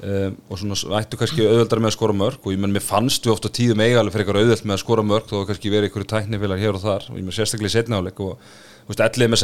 [0.02, 3.26] um, og svona ættu kannski auðveldar með að skora mörg og ég menn mér fannst
[3.26, 6.08] við ofta tíðum eigalega fyrir eitthvað auðveld með að skora mörg þó kannski verið einhverju
[6.12, 7.06] tæknifélag hér og þar.
[7.10, 9.42] Og ég menn sérstaklega í setniháleik og þú veist, ellið með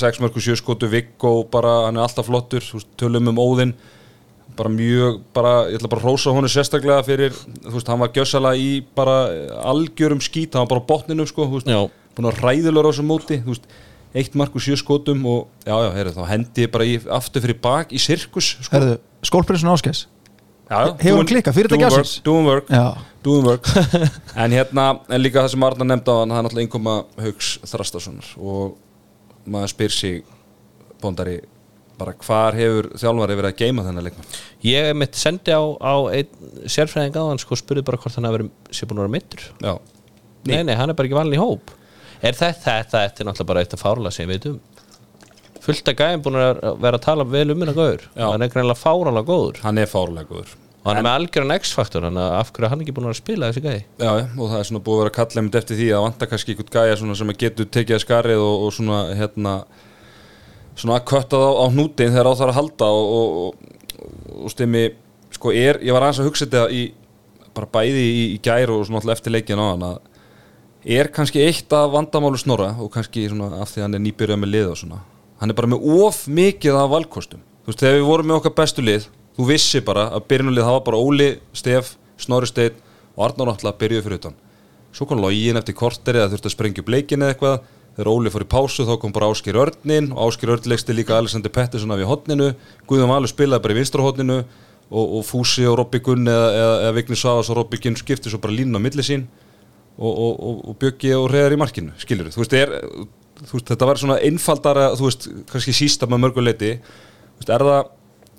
[0.00, 2.64] 6 mörg og 7 skotu Viggo bara, hann er alltaf flottur.
[2.74, 3.74] Veist, tölum um Óðinn.
[4.58, 8.10] Bara mjög, bara, ég ætla bara að rósa honu sérstaklega fyrir, þú veist, hann var
[8.16, 9.18] gjössalega í bara
[9.70, 10.56] algjörum skít.
[10.56, 13.68] Hann var bara botninu, sko, þú veist, búin að ræðulegur á þessum móti, þú veist
[14.16, 17.44] eitt mark og sjö skotum og, já, já, heyrðu, þá hendi ég bara í, aftur
[17.44, 18.80] fyrir bak í sirkus, sko.
[19.26, 20.06] Skólprinsun áskæs
[20.68, 22.22] hefur hann klikkað, fyrirtæki doing work, ársins?
[22.24, 22.88] doing work, já,
[23.24, 23.68] doing work.
[24.42, 27.52] En hérna, en líka það sem Arna nefndi á hann það er náttúrulega einkoma Hauks
[27.70, 28.74] Þrastasonar og
[29.48, 30.18] maður spyr sig
[31.00, 31.38] bóndari,
[31.98, 34.36] bara hvar hefur þjálfari verið að geima þennan leikmann?
[34.66, 38.42] Ég mitt sendi á, á einn sérfræðing á hann sko spurði bara hvort hann hafi
[38.42, 39.72] verið sé búin að vera mittur já,
[40.48, 41.72] Nei, nei, hann er bara ekki valin í hóp
[42.18, 44.60] Er þetta, þetta, þetta er náttúrulega bara eitt að fárla sem ég veit um.
[45.62, 48.08] Fullt að gæðin búin að vera að tala vel um hennar góður.
[48.16, 49.60] Hann er greinlega fáralega góður.
[49.66, 50.56] Hann er fárlega góður.
[50.78, 53.16] Og hann er með algjöran X-faktor Þannig að af hverju er hann ekki búin að
[53.18, 56.04] spila þessi gæði Já, og það er svona búið að vera einmitt eftir því að
[56.04, 59.54] vanta kannski einhvern svona sem getur tekið að skarið og, og svona hérna
[60.78, 64.54] svona að kötta á, á hnútin þegar á þarf að halda og, og, og, og
[64.54, 64.84] stemmi,
[65.34, 66.84] sko er, ég var aðeins að hugsa þetta í,
[67.56, 69.98] bara bæði í, í gær og svona alltaf eftir leikin á hann að
[70.88, 74.72] er kannski eitt af vandamálu snorra og kannski af því hann er nýbyrjað með lið
[74.72, 75.00] og svona,
[75.40, 78.54] hann er bara með of mikið af valkostum, þú veist, þegar við vorum með okkar
[78.62, 82.78] bestu lið, þú vissi bara að byrjunulið það var bara Óli, Stef, Snorri Steinn
[83.14, 84.38] og Arnór náttúrulega byrjuð fyrir utan.
[84.94, 87.58] Svo kom login eftir korteri að þurfti að sprengja upp leikin eða eitthvað.
[87.98, 91.50] Þegar Óli fór í pásu þá kom bara Áskir Örnin Áskir Örn leiksti líka Alexander
[91.50, 92.52] Pettersson af í hotninu
[92.86, 96.76] Guðjón Valur spilaði bara í vinstra hotninu og, og Fúsi og Robby Gunn eða, eða,
[96.84, 99.26] eða Vigni Savas og Robby Gunn skipti svo bara línu á milli sín
[99.98, 102.74] og, og, og, og Bjöggi og Reðar í markinu skilur þú veist, er,
[103.44, 107.66] þú veist þetta var svona einfaldara þú veist, kannski sísta með mörguleiti þú veist, er
[107.68, 107.94] það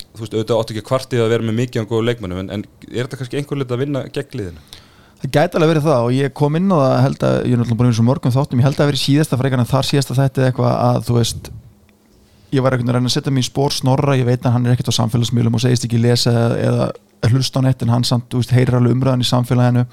[0.10, 2.68] þú veist, auðvitað áttu ekki kvartið að vera með mikið á góðu leikmennum en, en
[2.90, 4.68] er þetta kannski einhver lit að vinna gegn liðinu?
[5.20, 7.60] það gæti alveg verið það og ég kom inn á það held að, ég er
[7.60, 10.16] náttúrulega búin eins og morgun þáttum ég held að verið síðasta frekar en þar síðasta
[10.16, 11.50] þetta eitthvað að þú veist
[12.56, 14.66] ég var veginn að reyna að setja mig í spór snorra ég veit að hann
[14.66, 16.88] er ekkert á samfélagsmiðlum og segist ekki lesa eða,
[17.30, 19.86] hlusta á neitt en hann samt, þú veist, heyrir alveg umræðan í samfélaginu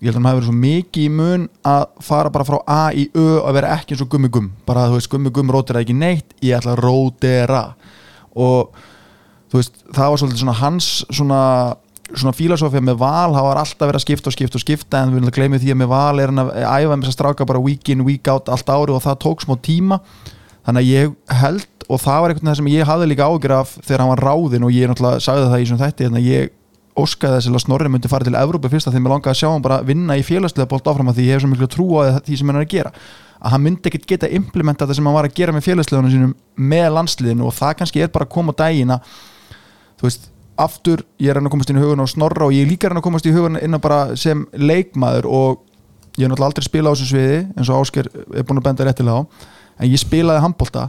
[0.00, 3.06] ég held að hafi verið svo mikið í mun að fara bara frá A í
[3.16, 4.50] Ö og vera ekki eins og gummi gum.
[4.68, 7.62] Bara þú veist, gummi gum rótira ekki neitt ég ætla að rótera.
[8.36, 8.76] Og
[9.48, 11.40] þú veist, það var svolítið svona hans svona,
[12.12, 15.14] svona fílasofía með val, það var alltaf verið að skipta og skipta og skipta en
[15.14, 17.48] við viljum glemja því að með val er hann að æfa með þess að stráka
[17.48, 20.00] bara week in, week out allt ári og það tók smá tíma.
[20.66, 24.02] Þannig að ég held og það var veginn sem ég hafði líka ágjur af þegar
[24.02, 26.54] hann var ráðinn og ég náttúrulega sagði það í svona þætti þannig að ég
[26.96, 29.48] óskaði þess að Snorri myndi fara til Evrópu fyrst að því mér langaði að sjá
[29.50, 32.20] hann bara vinna í félagslega bólt áfram að því ég hef svo miklu trú á
[32.24, 32.92] því sem hann er að gera.
[33.36, 36.32] Að hann myndi ekkert geta implementa það sem hann var að gera með félagslegunum sínum
[36.56, 39.12] með landsliðinu og það kannski er bara að koma á daginn að
[40.00, 42.68] þú veist, aftur ég er hann að komast inn í hugun á Snorra og ég
[42.68, 45.60] líka hann að komast í hugun inn á bara sem leikmaður og
[46.16, 48.86] ég hef náttúrulega aldrei spilað á þessu sviði eins og Ásker er búin að benda
[48.88, 49.22] réttilega á
[49.76, 50.86] en ég spilaði handbolta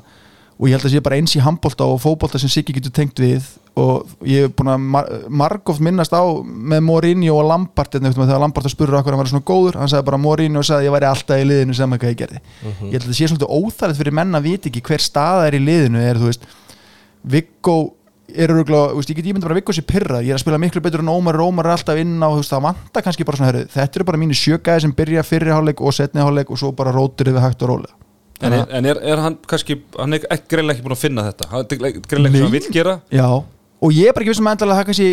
[0.57, 3.19] og ég held að sé bara eins í handbolta og fótbolta sem Siggi getur tengt
[3.21, 3.45] við.
[3.77, 8.41] Og ég hef búin að mar margóft minnast á með Mourinho og Lampart hérna, þegar
[8.41, 9.77] Lampart að spurður okkur hann var svona góður.
[9.77, 12.21] Hann sagði bara Mourinho og sagði að ég væri alltaf í liðinu sem eitthvað ég
[12.23, 12.41] gerði.
[12.87, 15.59] Ég held að það sé svolítið óþægilegt fyrir menn að vita ekki hver staða er
[15.59, 16.01] í liðinu.
[16.01, 16.49] Er þú veist
[17.27, 17.77] Viggo
[18.27, 20.59] er öruglega, veist, ég get ímynda bara að Viggo sé pyrrað ég er að spila
[20.59, 23.63] miklu betur en Ómar Ómar er alltaf inn á veist, það vantar kannski bara svona
[23.71, 26.91] þetta eru bara mínu sjögæði sem byrja fyrri hálfleik og setni hálfleik og svo bara
[26.95, 28.06] rótur við hægt og rólega
[28.37, 31.23] En, er, en er, er hann kannski, hann er ekki greinlega ekki búin að finna
[31.25, 31.47] þetta?
[31.51, 32.99] Hann er greinlega ekki sem hann vill gera?
[33.09, 35.07] Já, og ég er bara ekki vissum að það kannski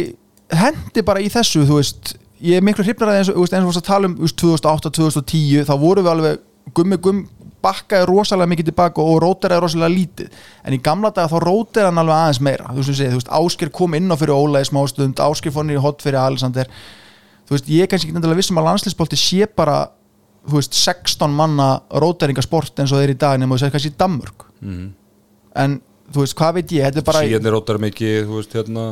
[0.52, 2.12] hendi bara í þessu, þú veist.
[2.44, 4.26] Ég er miklu hrifnar að eins og, þú veist, eins og að tala um þú
[4.26, 6.44] veist, 2008-2010, þá vorum við alveg
[6.76, 7.24] gummi gumm
[7.64, 10.28] bakkaði rosalega mikið tilbaka og róteraði rosalega lítið.
[10.68, 12.66] En í gamla daga þá róteraði hann alveg aðeins meira.
[12.68, 15.80] Þú veist, þú veist, Ásker kom inn á fyrir Óla í smástund, Ásker fór nýri
[15.80, 16.68] hot fyrir Alexander.
[17.48, 18.20] Þú veist, ég er kannski ekki
[20.48, 24.44] þú veist, 16 manna róteringasport eins og þeir í dag nema þú segir kannski Danmörk
[24.60, 24.92] Mhm.
[25.56, 25.80] en
[26.12, 28.84] þú veist, hvað veit ég, þetta er bara Síðan er rótar mikið, þú veist, hérna.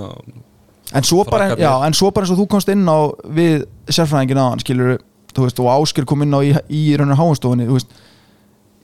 [0.95, 4.41] En svo, bara, já, en svo bara eins og þú komst inn á við sérfræðingin
[4.41, 4.99] á hann skilur
[5.33, 7.93] þú veist, og Ásker kom inn á í, í raunar háanstofunni þú veist,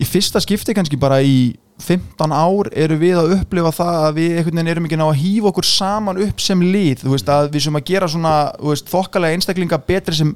[0.01, 4.31] í fyrsta skipti kannski bara í 15 ár eru við að upplifa það að við
[4.39, 7.51] einhvern veginn erum ekki ná að hýfa okkur saman upp sem lið, þú veist, að
[7.55, 10.33] við sem að gera svona, þú veist, þokkalega einstaklinga betri sem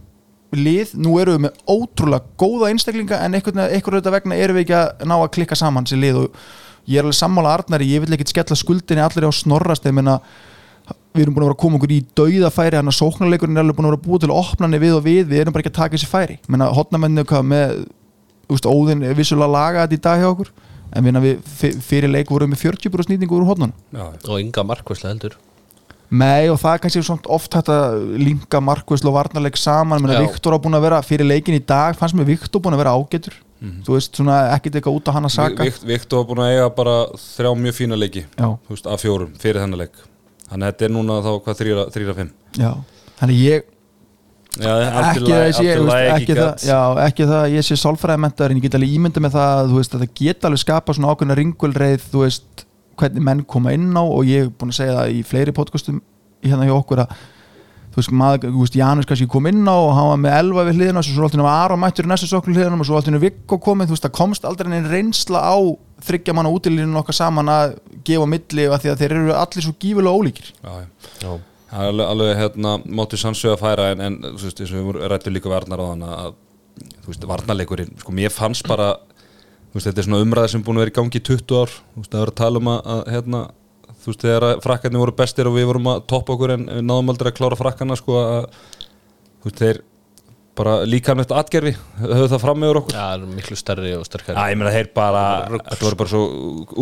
[0.53, 5.07] lið, nú erum við með ótrúlega góða einstaklinga en veginn vegna erum við ekki að
[5.09, 6.19] ná að klikka saman sem lið.
[6.23, 6.41] Og
[6.91, 10.19] ég er alveg sammála Arnari, ég vil ekkit skella skuldinni allir á snorrast, ég meina
[11.12, 13.77] við erum búin að vera að koma okkur í dauðafæri hann að sóknarleikurinn er alveg
[13.79, 15.73] búin að vera búið til að opna hann við og við, við erum bara ekki
[15.73, 16.38] að taka þessi færi.
[16.49, 17.75] Menna hotnamennu hvað með
[18.49, 20.51] þú veist, óðinn er vissulega laga þetta í dag hjá okkur
[20.93, 24.65] en við, við fyr- fyrir leik vorum við 40% snýtingu úr hotnun Já, og ynga
[24.69, 25.37] markvæslega heldur
[26.12, 30.03] Nei og það er kannski svona oft hægt að linka markvæslu og varnarleik saman.
[30.03, 30.27] Menna Já.
[30.27, 32.94] Viktor á búin að vera fyrir leikin í dag fannst mér Viktor búin að vera
[32.98, 33.38] ágætur.
[33.87, 35.66] Þú veist, svona ekkit eitthvað út á hann að saka.
[35.68, 39.62] Vikt, Viktor var búin að eiga bara þrjá mjög fína leiki veist, af fjórum fyrir
[39.62, 40.01] þennan leik.
[40.48, 41.61] Þannig að þetta er núna þá hvað
[41.94, 42.33] þrýra, fimm.
[42.59, 42.72] Já.
[43.20, 43.70] Þannig ég,
[44.61, 47.77] Já, ekki það ég sé þú veist, ekki, það, já, ekki það að ég sé
[47.81, 50.96] sálfræðimentaður en ég get alveg ímynda með það að, veist, að það geta alveg skapa
[50.98, 52.64] svona ákveðna ringulreið þú veist,
[53.00, 56.02] hvernig menn koma inn á og ég er búin að segja það í fleiri podcastum
[56.42, 57.14] hérna hjá okkur að
[57.92, 60.66] þú veist, maður, þú veist, Janus kannski kom inn á og hann var með elva
[60.68, 63.20] við hliðina og svo alltaf var Aron mættur í næstu soklu hliðina og svo alltaf
[63.20, 65.57] Viggo komið, þú veist, það komst aldrei neinn reynsla á
[66.02, 67.74] þryggja manna útilínun okkar saman að
[68.07, 70.87] gefa milli og að því að þeir eru allir svo gífulega ólíkir Já, já
[71.22, 71.33] Já.
[71.72, 74.88] Það er alveg, alveg hérna, mótið sannsög að færa en, en þú veist, eins og
[74.90, 76.35] við rættum líka varnar á þann að,
[76.98, 78.90] þú veist, varnarleikurinn sko, mér fannst bara,
[79.74, 81.76] veist, þetta er svona umræði sem búin að vera í gangi í 20 ár.
[81.98, 83.42] Veist, það var að tala um að, hérna
[84.02, 87.12] þú veist, þegar frakkarnir voru bestir og við vorum að toppa okkur en við náðum
[87.14, 88.61] aldrei að klára frakkarna sko, að,
[89.42, 89.82] þú veist, þeir
[90.58, 92.98] bara líkamlegt atgerfi höfðu það fram með okkur.
[92.98, 94.37] Já, er miklu stærri og sterkari.
[94.37, 95.22] Já, ég meina þeir bara,
[95.70, 96.26] þetta voru bara svo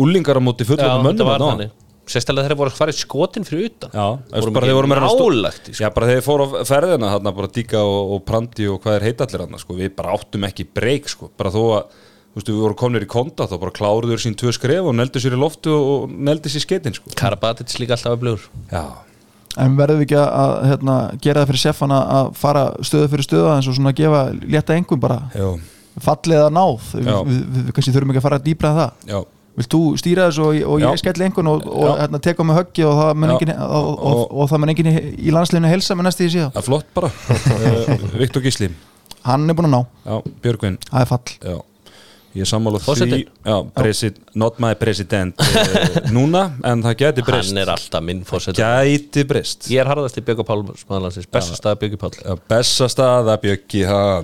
[0.03, 1.71] úlingar á móti fullum þetta mönnum
[2.11, 3.91] Sérstaklega þeir voru í skotin fyrir utan.
[3.93, 4.05] Já,
[4.41, 5.75] Voru bara þeir voru í, sko.
[5.77, 9.05] Já, bara þeir fóru á ferðina þarna bara Díka og, og Prandi og hvað er
[9.05, 11.99] heitallir þarna sko, við bara áttum ekki breyk sko, bara þó að
[12.31, 15.19] þú veist, við vorum komnir í konta þá bara kláruður sín tvö skref og neldu
[15.19, 17.11] sér í loftu og, og neldu sér skeitin sko.
[17.19, 18.83] Karabatic líka alltaf að blöður Já,
[19.65, 23.27] en verðum við ekki að, að hérna, gera það fyrir seffana að fara stöðu fyrir
[23.27, 25.49] stöðu eins og svona gefa létta engum bara já,
[26.07, 26.89] fallið að náð?
[26.95, 28.93] Við, við, við, kannski þurfum ekki að fara dýbra að það.
[29.11, 29.19] Já.
[29.59, 32.85] Vilt þú stýra þessu og, og ég skelli einhvern og, og hérna, teka með höggi
[32.87, 33.33] og það mun Já.
[33.35, 34.93] engin, og, og, og, Og- og það mun engin í,
[35.27, 36.53] í landsliðinu helsa með næstu því síðan.
[36.55, 37.09] Það er flott bara.
[37.27, 38.71] Uh, Viktor Gísli,
[39.27, 40.15] Hann er búin að ná, já,
[42.37, 43.19] ég sammála því?
[43.43, 47.51] Já, presid, not my president uh, Núna, en það geti breyst.
[47.51, 49.67] Hann er alltaf minn fórsett Gæti breyst.
[49.73, 52.13] Ég er harðast í Björg Pál smaðalansins, besta stað Björg Pál.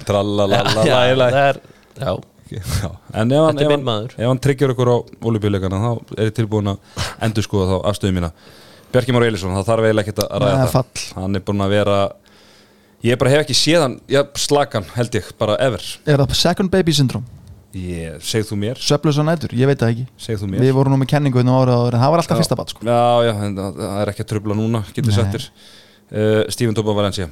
[0.08, 1.62] Trallalala, Já, læla það er
[1.98, 2.12] Já,
[2.48, 6.36] Já, en ef hann, er ef hann, hann tryggjar okkur á olíubíuleikana þá er ég
[6.38, 8.30] tilbúin að endur skoða þá afstöðu mína.
[8.94, 10.76] Bjarki Már Eilisson, það þarf eiginlega ekkert að ræða Nei, það.
[10.78, 11.24] fall.
[11.24, 11.98] hann er búin að vera
[13.04, 15.84] ég bara hef ekki séð hann já, slakan held ég, bara ever.
[16.08, 17.28] Er það second baby syndrome?
[17.78, 20.06] Ég, segð þú mér, Söflösa nætur, ég veit það ekki.
[20.58, 22.42] Við vorum nú með kenningu hérna ára en það var alltaf Já.
[22.44, 22.86] fyrsta bat sko.
[22.88, 25.50] já, já, það er ekki að trubla núna getur settir.
[26.08, 27.28] Uh, Steven Topa Valencia.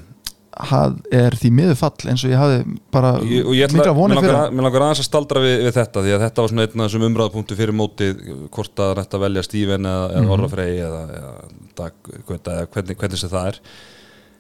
[0.56, 2.60] Það er því miður fall eins og ég hafði
[2.96, 5.74] bara ég, og ég ætla, mikla langar, fyrir mér langar aðeins að staldra við, við
[5.76, 8.22] þetta því að þetta var svona einn af þessum umræðapunktu fyrir mótið
[8.56, 11.34] hvort að þetta velja Steven eða, eða Orra Frey eða, eða,
[11.76, 13.60] Dag, eða hvernig, hvernig sem það er.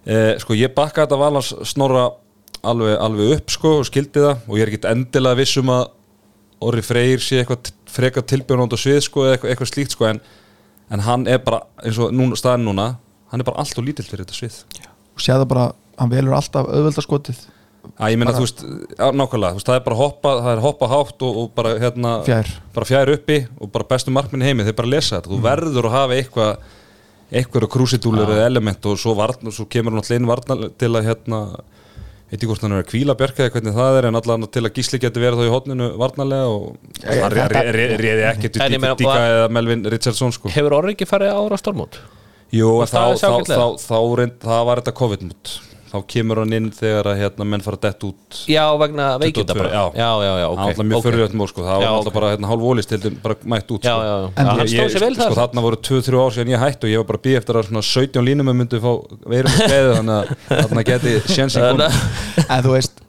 [0.05, 2.05] Eh, sko ég bakka þetta valans snorra
[2.71, 4.43] alveg, alveg upp sko og skildi það.
[4.49, 5.85] Og ég er ekkit endilega viss um að
[6.65, 10.07] Orri Freyr sé eitthvað t- frekar tilbjörnund á svið sko eða eitthvað, eitthvað slíkt sko
[10.09, 10.21] en,
[10.91, 12.85] en hann er bara eins og núna, staðin núna
[13.31, 14.61] hann er bara allt og lítill fyrir þetta svið.
[15.15, 15.65] Og séð það bara,
[15.99, 17.43] hann velur alltaf auðveldarskotið
[17.85, 18.61] Já, ég meina, þú veist,
[18.97, 21.73] já, nákvæmlega, þú veist, það er bara hoppa, það er hoppa hátt og, og bara,
[21.83, 22.47] hérna, Fjær.
[22.73, 25.93] bara fjær uppi og bara bestu markminni heimi, þeir bara lesa þetta, þú verður að
[25.99, 26.63] hafa eitthvað,
[27.29, 31.05] eitthvað krúsitúlur eða element og svo, varn, og svo kemur náttúrulega inn varnar til að,
[31.11, 31.39] hérna,
[32.31, 34.63] veit ég hvort hann er að kvíla bjarga eða hvernig það er, en allan til
[34.65, 36.65] að gísli geti verið þá í hotninu varnarlega og
[37.05, 40.49] hann re- re- re- réði ekkert ég meina, Díka eða Melvin Richardson, sko.
[40.55, 41.99] Hefur Orri ekki farið ára stormót?
[42.55, 45.53] Jú, Var en þá, þá, þá, þá, reynd, það var þetta COVID-mút,
[45.95, 49.59] þá kemur hann inn þegar að hérna, menn fara dett út Já, vegna veikinda 22,
[49.61, 49.83] bara já.
[49.95, 51.05] já, já, já, ok það var alltaf mjög ok.
[51.07, 51.65] fyrirjöld mór sko.
[51.65, 52.17] það var alltaf ok.
[52.19, 53.89] bara hérna, hálf ólist til bara mætt út sko.
[53.89, 56.53] já, já, Já, hann Ég- stóð sér vel sko, þar þarna voru 2-3 ár síðan
[56.55, 58.91] ég hætti og ég var bara býja eftir að svona 17 línum að myndu fá
[59.33, 61.15] veirum með skeiðu þannig að þarna geti
[61.63, 63.01] að- en þú veist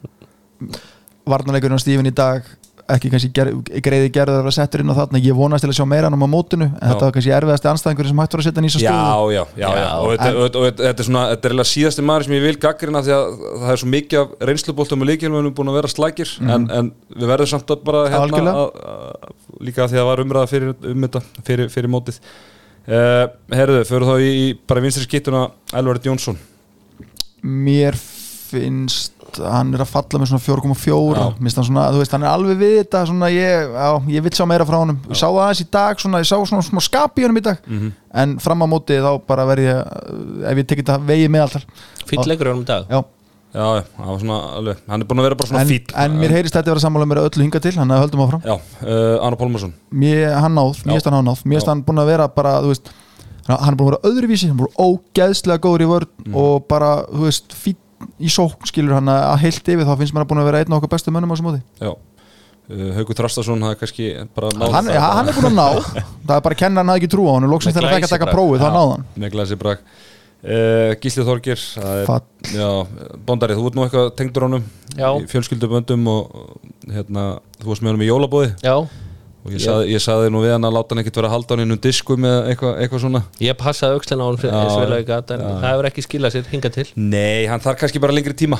[1.27, 2.45] varnarleikurinn á Stífin í dag
[2.93, 3.49] ekki kannski ger,
[3.83, 5.21] greiði gerður að vera settur inn á þarna.
[5.23, 8.09] Ég vonast til að sjá meira hann á mótinu en þetta var kannski erfiðasti anstæðingur
[8.09, 10.27] sem hægt var að setja hann í Já, stöðu já, já, já, Já, og, þetta,
[10.27, 12.57] en- og, og, og þetta er svona, þetta er eiginlega síðasti maður sem ég vil
[12.67, 13.25] gaggrina því að
[13.63, 17.31] það er svo mikið af reynslubóltum og líkjum búin að vera slækir en, en við
[17.33, 19.33] verðum samt að bara hérna, að, að,
[19.67, 22.21] líka af því að það var umræða fyrir, um þetta, fyrir, fyrir mótið.
[22.87, 25.41] Uh, Herðu, fyrir þá í, í bara vinstri skittuna
[25.75, 26.37] Elvarit Jónsson.
[27.43, 27.97] Mér
[28.47, 31.25] finnst hann er að falla með svona 4,4 Já.
[31.39, 34.31] minnst hann svona, þú veist, hann er alveg við þetta svona, ég, já, ég vil
[34.37, 34.97] sjá meira frá honum.
[35.09, 37.43] Ég sá það aðeins í dag, svona, ég sá svona smá skap í honum í
[37.43, 37.91] dag, Mhm.
[38.13, 39.77] en fram á móti þá bara verð ég,
[40.51, 41.63] ef ég tekið þetta vegi meðaltal,
[42.07, 42.85] Fýll leikur hann um dag.
[42.89, 43.03] Já.
[43.57, 46.29] Já, það svona alveg, hann er búin að vera bara svona en, fít en mér
[46.35, 48.41] heyrist þetta vera sammála mér öllu hinga til, hann að höldum áfram.
[48.43, 49.73] Já, uh, Anna Pálmarsson.
[49.91, 51.43] Mér, hann náð, mér finnst hann náð.
[51.47, 51.67] Mér Já.
[51.71, 52.89] hann búin að vera bara, þú veist
[53.47, 56.35] hann er búin að vera öðruvísi, hann er búin ógeðslega góður í vörn Mm.
[56.35, 57.77] og bara, þú veist fít
[58.21, 60.73] í sókn skilur hann að heilt yfir þá finnst mér að búin að vera einn
[60.73, 61.61] af okkar bestu mönnum á þessu móti.
[61.81, 65.57] Já, uh, Haukur Þrastason það er kannski bara náð hann, ja, hann er búin að
[65.57, 66.03] ná.
[66.27, 67.89] Það er bara að kenna hann að ekki trúa á hann og loksins Með þegar
[67.89, 68.75] hann fekk að taka prófið þá Já.
[68.77, 69.07] náði hann.
[69.23, 69.83] Með glæsi brak
[70.43, 72.23] uh, Gísli Þorgir það er, Fall.
[72.53, 72.69] já,
[73.27, 75.09] Bondari, þú ert nú eitthvað tengdur honum Já.
[75.17, 76.55] í fjölskylduböndum og og,
[76.91, 77.25] hérna,
[77.61, 78.75] þú varst með honum í jólabóði Já,
[79.47, 81.55] og ég saði, ég saði nú við hann að láta hann ekkert vera að halda
[81.55, 83.21] hann inn um diskum eða eitthvað, eitthvað svona.
[83.43, 86.85] Ég passaði aukslinn á hann fyrir- vel að það hefur ekki skilað sér hinga til.
[86.95, 88.59] Nei, hann þarf kannski bara lengri tíma.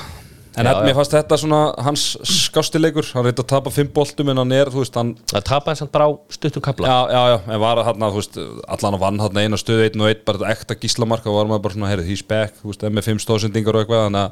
[0.58, 4.39] En Já, mér fannst þetta svona hans skástileikur, hann reyndi að tapa fimm boltum en
[4.41, 7.38] hann er, þú veist, hann Það tapaði samt bara á stuttum kapla Já, já, já,
[7.54, 10.50] en var hann, þú veist, allan að vann hann eina stöðu einn og einn, bara
[10.56, 13.78] ekta gíslamark og var maður bara svona, heyrðu, he's back, þú veist, með fimm stóðsendingar
[13.78, 14.32] og eitthvað, þannig að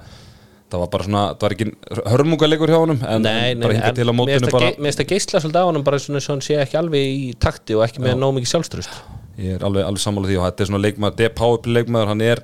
[0.72, 1.68] það var bara svona, það var ekki
[2.14, 5.12] hörmungaleikur hjá honum, en Nei, nei, bara hinga til á það bara, mér finnst það
[5.14, 8.04] geisla svolítið á hann bara svona svo hann sé ekki alveg í takti og ekki
[8.04, 8.98] með nóg mikið sjálfströst
[9.42, 12.42] ég er alveg, alveg sammála því og þetta er svona leikmaður, D-Power leikmaður, hann er,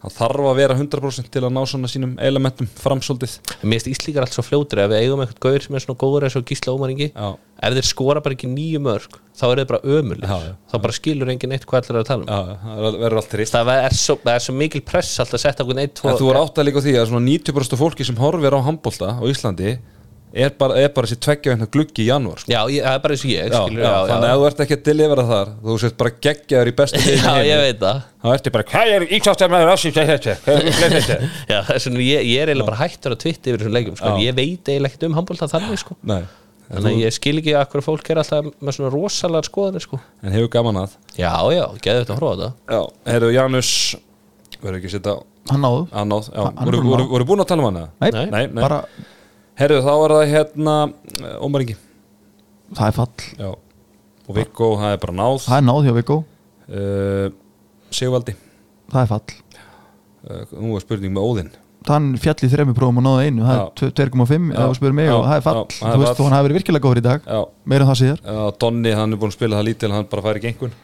[0.00, 3.34] hann þarf að vera 100% til að ná svona sínum elementum framsóldið.
[3.62, 6.26] Mér finnst Íslíkar allt svo fljótur ef við eigum eitthvað gaur sem er svona góður
[6.28, 7.28] eins og Gísla Ómaringi Já.
[7.60, 10.38] ef þeir skora bara ekki nýju mörg þá er þeir bara ömulir já.
[10.72, 13.72] þá bara skilur enginn eitt hvað allir er að tala um Já, það er- það
[13.84, 16.60] er svo, það er svo mikil press alltaf að setja okkur eitt, þú er átt
[16.60, 19.76] að líka því að svona 90% af fólki sem horfir á handbólta á Íslandi
[20.32, 22.52] er bara, er bara sér tveggja veitna gluggi í janúar, sko.
[22.52, 24.46] Já, ég, það er bara eins og ég Já, skilur, já, þannig að ef þú
[24.50, 27.62] ert ekki að delivera þar þú sért bara geggjaður í bestu liðinu í Já, ég
[27.64, 31.18] veit það þá ertu bara hvað er hvað er þetta
[31.52, 34.12] Já, þess vegna ég, ég er eiginlega bara hættur að tvitta yfir þessum leikum sko.
[34.12, 34.22] Já.
[34.28, 35.96] Ég veit eiginlega ekkert um handbólta þannig sko.
[36.10, 36.22] Nei,
[36.70, 39.98] Þannig að ég skil ekki að hverju fólk er alltaf með svona rosalega skoðanir sko.
[40.22, 43.70] en hefur gaman að Já, já, geðu þetta að þetta Já, heyrðu Janus
[44.60, 45.16] verður ekki að setja
[45.50, 47.84] hann náðu, annað, já, Hann- hann voru, voru, voru búin að tala um hana?
[47.98, 48.10] Nei.
[48.14, 48.80] Nei, nei, bara
[49.60, 50.74] heyrðu þá er það hérna
[51.44, 51.76] Ómar Ingi,
[52.76, 53.50] það er fall, já.
[54.30, 55.40] Og Viggo, það er bara náð.
[55.46, 57.32] Það er náð hjá Viggo uh,
[57.94, 58.36] Sigvaldi.
[58.90, 59.34] Það er fall,
[60.30, 61.50] uh, nú er spurning með Óðinn.
[61.88, 64.56] Hann fjall í þremmi prófum og náðu einu, það er 2,5 Já.
[64.60, 65.14] ef þú spyrir mig Já.
[65.16, 67.24] og það er fall, þú veist hann hafi verið virkilega góður í dag.
[67.24, 67.40] Já,
[67.72, 68.24] meira en það síðar.
[68.60, 70.74] Donni, hann er búin að spila það lítil hann bara færi gengun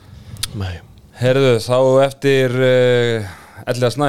[0.56, 0.72] Nei.
[1.20, 3.36] Herðu, þá eftir uh,
[3.68, 4.08] Elliða Snæ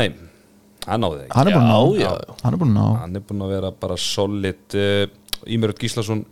[0.87, 2.99] Hann náði það ekki hann er búin að Já, ná, hann er búin að ná.
[3.03, 5.05] Hann er búin að vera bara solid uh,
[5.47, 6.25] Ímjörður Gíslason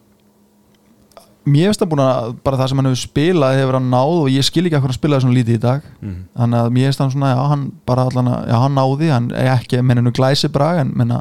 [1.46, 4.30] mér finnst það búin að bara það sem hann hefur spilað hefur hann náð og
[4.34, 5.84] ég skil ekki að hann spilaði svona lítið í dag.
[6.02, 6.15] Mhm.
[6.39, 9.28] þannig að mér finnst hann svona, já hann bara allan að, já hann náði, hann
[9.36, 11.20] er ekki menninu glæsi brag en menna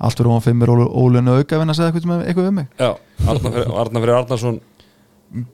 [0.00, 2.68] allt fyrir hún fimmur ólunu auka en að segja eitthvað, með- eitthvað um mig.
[2.80, 2.90] Já,
[4.00, 4.60] Freyr Arnarsson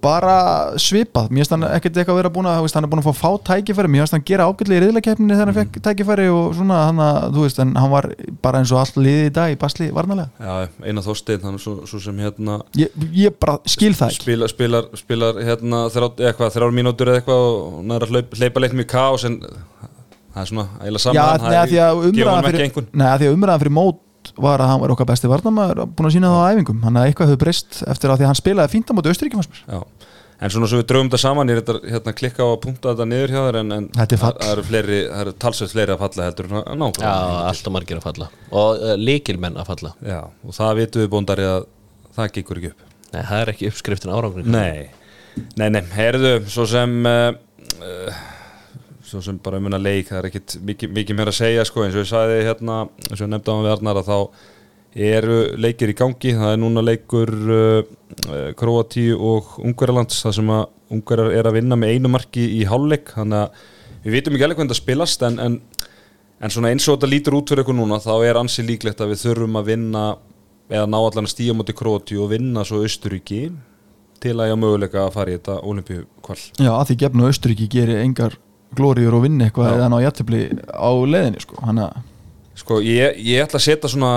[0.00, 0.36] bara
[0.80, 3.08] svipað, mér finnst hann ekkert eitthvað að vera búin að, veist, hann er búin að
[3.10, 3.90] fá fá tækifæri.
[3.92, 7.18] Mér finnst hann gera ágætlega í riðlakeppninni þegar hann fekk tækifæri og svona, hann að,
[7.34, 8.08] þú veist en hann var
[8.46, 11.64] bara eins og allt liðið í dag í basli varnalega, Já, Einar Þorsteinn, hann er
[11.66, 14.24] svo, svo sem hérna ég, ég bara skil það ekki.
[14.24, 19.28] Spilar, spilar, spilar hérna þrjár mínútur eða eitthvað og næra hlaup, hleypa leiknum í kaos
[19.28, 24.00] en það er svona eiginlega saman neða, því að umræðan fyrir fyrir,
[24.34, 26.98] mót var að hann var okkar besti varnamaður búin að sína það á æfingum, hann
[26.98, 29.78] að eitthvað hefur breyst eftir að því að hann spilaði fínt á móti Austuríkjum Já,
[30.40, 32.92] en svona svo við draugum þetta saman ég er þetta hérna klikka á að punkta
[32.92, 36.02] þetta niður hjá þér en, en er það eru fleiri, það eru talsveit fleiri að
[36.04, 37.14] falla heldur en að ná Já,
[37.52, 38.28] allt og margir að falla.
[38.52, 39.94] Og uh, líkilmenn að falla.
[40.04, 41.66] Já, og það vitum við bóndari að
[42.16, 42.86] það gengur ekki upp.
[43.12, 44.88] Nei, það er ekki uppskriftin árangur Nei,
[45.56, 47.30] nei, nei, heyrðu, svo sem uh,
[47.80, 48.24] uh,
[49.06, 51.84] svo sem bara um hennar leik, það er ekkit mikið, mikið mér að segja, sko,
[51.84, 54.18] eins og ég sagði hérna, eins og ég nefndi á hann við Arnar að þá
[55.06, 57.80] eru leikir í gangi, það er núna leikur uh,
[58.26, 62.62] uh, Kroatíu og Ungverjalands, það sem að Ungverjar er að vinna með einu marki í
[62.68, 63.64] hálfleik, þannig að
[64.06, 65.60] við vitum ekki alveg hvernig það spilast, en, en
[66.36, 69.14] en svona eins og þetta lítur út fyrir ykkur núna þá er ansi líklegt að
[69.14, 70.02] við þurfum að vinna
[70.68, 73.46] eða ná allan að stíja múti Króti og vinna svo Austuríki
[74.20, 78.02] til að ég möguleika að fara í þetta olimpíukvall Já, að því gefnu Austuríki gerir
[78.02, 78.36] engar
[78.76, 80.40] glóriur og vinni eitthvað eða ná jættibli
[80.74, 81.60] á leiðinni sko.
[81.62, 82.02] hann að
[82.56, 84.12] Sko, ég, ég ætla að setja svona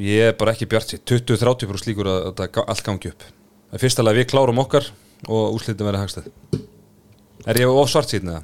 [0.00, 3.82] ég er bara ekki bjart sér 20-30% slíkur að þetta allt gangi upp Það er
[3.82, 4.88] fyrst alveg við klárum okkar
[5.28, 6.30] og úrslitum verið hagstæð
[7.44, 8.42] Er ég of svart síðan eða?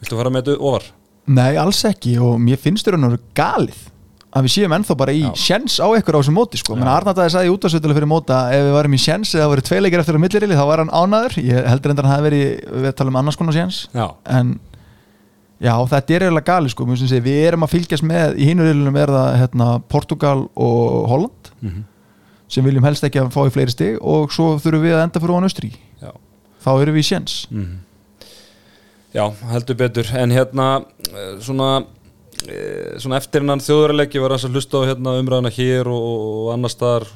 [0.00, 0.86] Viltu fara með þetta ofar?
[1.30, 3.82] Nei, alls ekki og mér finnst þér hann galið
[4.30, 6.76] að við séum ennþá bara í sjens á ykkur á þessu móti sko.
[6.78, 10.02] menn Arnardæði sagði í útastöldulega fyrir móta ef við varum í sjens eða voru tveileikir
[10.04, 13.16] eftir á millirili þá var hann ánaður, ég heldur endur hann hafi verið við talum
[13.18, 13.80] annars konar sjens
[14.30, 14.52] en
[15.60, 16.86] já, þetta er eiginlega galið sko.
[16.86, 21.82] Þessi, við erum að fylgjast með í hinurilinum er það hérna, Portugal og Holland Mhm.
[22.48, 25.20] sem viljum helst ekki að fá í fleiri stig og svo þurfum við að enda
[25.20, 26.10] fyrir ofan Austri já.
[26.64, 27.34] Þá erum við í sjens
[29.12, 30.06] Já, heldur betur.
[30.14, 31.84] En hérna, eh, svona
[33.00, 37.08] svona eftir hennan þjóðurleiki var að hlusta á hérna umræðina hér og, og annar staðar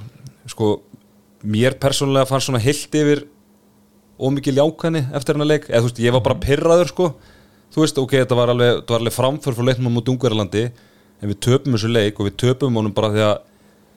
[0.51, 0.75] sko,
[1.45, 3.25] mér persónulega fannst svona heilt yfir
[4.21, 5.71] ómikið ljákvæðni eftir hennar leik.
[5.71, 7.09] Eða þú veist, ég var bara pyrraður sko.
[7.75, 10.65] Þú veist, ok, þetta var alveg, þetta var alveg framför frá leiknum á múti Ungverjalandi
[11.25, 13.35] en við töpum þessu leik og við töpum honum bara því að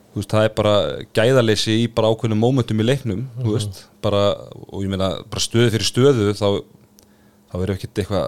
[0.08, 0.74] þú veist, það er bara
[1.18, 4.24] gæðaleysi í bara ákveðnum mómentum í leiknum þú veist, bara,
[4.72, 6.46] og ég meina bara stöðu fyrir stöðu, þá
[7.56, 8.24] erum við ekkert eitthvað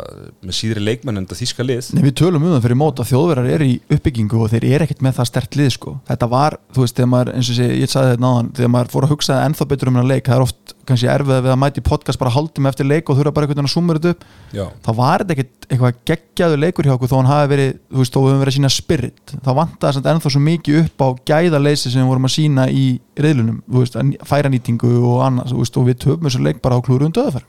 [0.48, 1.88] með síðri leikmenn en þetta þýska lið.
[1.96, 4.86] Nei, við tölum um það fyrir mót að þjóðverðar eru í uppbyggingu og þeir eru
[4.86, 5.94] ekkert með það stert lið sko.
[6.08, 8.92] þetta var, þú veist, þegar maður eins og sé, ég sagði þetta náðan, þegar maður
[8.94, 11.60] fór að hugsa ennþá betur um hennar leik, það er oft kannski erfið við að
[11.60, 14.24] mæti podcast bara hálftum eftir leik og þurfa bara einhvern veginn að summa þetta upp.
[14.56, 18.00] Já, þá var þetta ekkert eitthvað geggjaðu leikur hjá okkur þó hann hafi verið, þú
[18.00, 21.08] veist, þó við höfum verið að sína spirit þá vantaði ennþá svo mikið upp á
[21.30, 22.84] gæðaleysi sem við vorum að sína í
[23.20, 24.00] reyðlunum, þú veist,
[24.32, 27.46] færanýtingu og annars, þú veist, og við töfum þessu leik bara á klúru um döðafær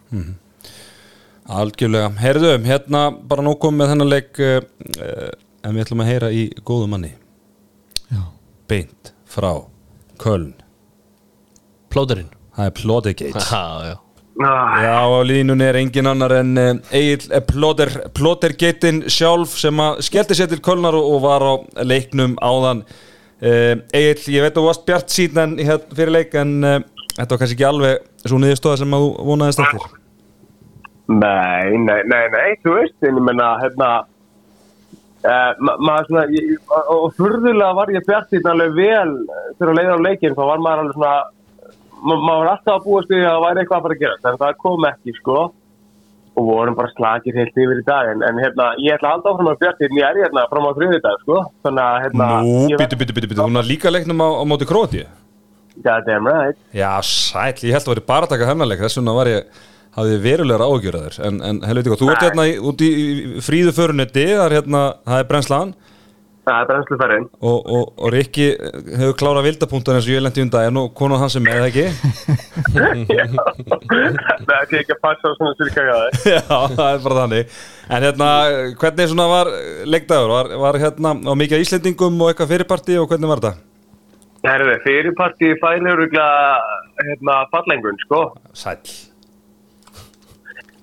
[1.60, 2.12] algjörlega.
[2.22, 4.60] Herðum, hérna bara nóg komið með þennan leik uh,
[5.62, 7.12] en við ætlum að heyra í góðu manni.
[8.12, 8.24] Já.
[8.70, 9.52] beint frá
[10.22, 10.54] Köln.
[11.92, 13.98] Plóðurinn það er Já, já.
[14.42, 20.02] Ah, Já, á línunni er engin annar en uh, Egil Plóter, Plótergeitin sjálf sem að
[20.08, 22.86] skellti sér til Kölnar og, og var á leiknum áðan.
[23.42, 27.42] Uh, Egil, ég veit að þú varst bjart síðan hér, fyrir leik en þetta var
[27.42, 30.01] kannski ekki alveg svo niðurstóða sem að þú vonaðist eftir
[31.12, 33.90] Nei, nei, nei, nei, þú veist, en ég menna, hérna,
[35.26, 39.16] uh, ma maður svona, ég, og, furðulega var ég bjart í alveg vel
[39.60, 41.16] þegar að leiða á leikinn, þá var maður alveg svona,
[42.02, 44.20] ma maður var alltaf að búast við að það væri eitthvað að fara að gera,
[44.32, 45.40] en það kom ekki, sko,
[46.32, 49.34] og vorum bara slagir heilt yfir í dag, en, en hérna, ég ætla að halda
[49.34, 51.98] áfram að bjart í, en ég er hérna fram á þriði dag, sko, þannig að,
[52.06, 55.04] hérna, Nú, byttu, byttu, byttu, byttu, hún var líka leiknum á, á móti Króti
[55.82, 56.58] Goddamn right.
[56.76, 59.62] Já, sæll, ég held að vera bara að taka þennan leik þess vegna var ég,
[59.98, 60.96] hafði verulegar áhugjur
[61.28, 62.90] en, en helviti hvað, þú ert hérna út í,
[63.44, 64.26] fríðu förunetti,
[64.56, 65.72] hérna það er brennslan
[66.42, 67.26] Það er brennsluferðin.
[67.46, 68.48] og, og, og Rikki
[68.98, 71.70] hefur klárað vildapunktan eins og ég lendi undan en og konan hans er með það
[71.70, 71.86] ekki
[74.48, 75.70] Það er ekki að passa á svona þér.
[76.34, 77.44] Já, það er bara þannig
[77.92, 78.30] En hérna,
[78.82, 79.48] hvernig svona var
[79.94, 80.34] leikdagur?
[80.34, 83.54] Var, var hérna á mikið Íslendingum og eitthvað fyrirparti og hvernig var þetta?
[84.42, 86.02] Herðu, fyrirparti fælur
[87.06, 88.20] hérna fallengun, sko.
[88.58, 89.11] Sæll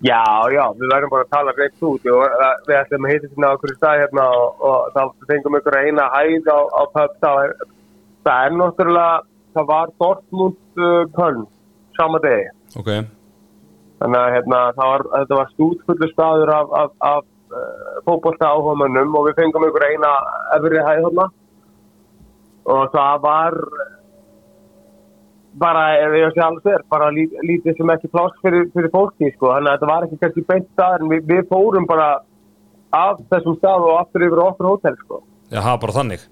[0.06, 0.22] Já,
[0.54, 2.04] já, við verðum bara að tala reitt út.
[2.06, 2.36] Og
[2.68, 6.04] við ætlum að heita hérna á okkur stað hérna og, og þá fengum ykkur eina
[6.14, 7.16] hæð á, á pub.
[7.24, 7.56] Það er,
[8.28, 9.16] það er náttúrulega
[9.58, 11.46] það var Dortmund uh, Köln
[11.98, 12.46] sama degi.
[12.78, 12.90] Ok,
[13.98, 19.28] þannig að hérna, var, þetta var stútfullu staður af, af, af uh, fótbolta áhugamönnum og
[19.28, 20.12] við fengum ykkur eina
[20.56, 21.28] efri hæð hérna
[22.68, 23.58] og það var
[25.60, 25.82] bara,
[26.16, 29.70] ég sé alveg sér, bara lí, lítið sem ekki pláss fyrir, fyrir fólki, sko, þannig
[29.72, 32.08] að þetta var ekki kannski beint staður, en við, við fórum bara
[32.98, 35.22] af þessum stað og aftur yfir á okkur hótel, sko.
[35.52, 36.24] já, bara þannig.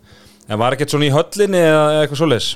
[0.49, 2.51] En var ekkert svona í höllinni eða eitthvað svoleiðis?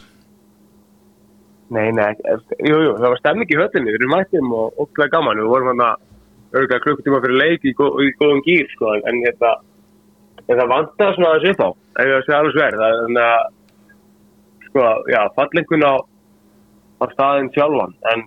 [1.71, 5.39] Nei, nei, ekki- jú, það var stemning í höllinni, við erum mættum og óglega gaman,
[5.39, 6.07] við vorum hann að
[6.59, 9.53] örgulega klukkutíma fyrir leik í, gó, í góðum gýr, sko, en þetta,
[10.49, 11.69] en það vantar svona aðeins upp á,
[12.03, 13.45] ef ég sé alveg sver, það er þannig að,
[14.67, 15.95] sko, já, fallengun á,
[17.01, 18.25] á staðin sjálfan, en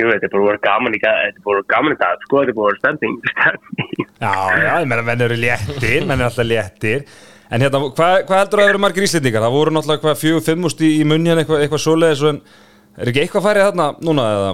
[0.00, 2.22] ég veit, þetta er bara voru gaman í, ga- þetta er bara gaman í dag,
[2.26, 3.18] sko, þetta er bara voru stemning.
[4.20, 7.04] Já, já, ég meina menn eru léttir, menn eru alltaf léttir
[7.50, 9.42] En hérna, hvað hva heldur að vera margir Íslendingar?
[9.42, 12.36] Það voru náttúrulega hvað fjögur, fimmust í, í munni eitthvað, eitthvað svoleiðis en
[13.02, 14.52] er ekki eitthvað færið þarna núna eða?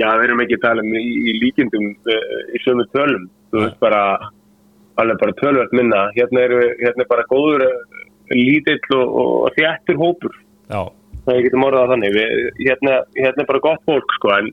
[0.00, 3.60] Já, við erum ekki að tala um í, í líkindum uh, í sömu tölum, þú
[3.66, 4.00] veist bara
[5.02, 8.00] alveg bara tölvert minna hérna er, hérna er bara góður uh,
[8.32, 9.12] lítill og,
[9.44, 10.40] og þjættur hópur
[10.72, 10.80] Já,
[11.36, 12.32] ég getum orðað það þannig við,
[12.64, 14.48] hérna, hérna er bara gott fólk sko en,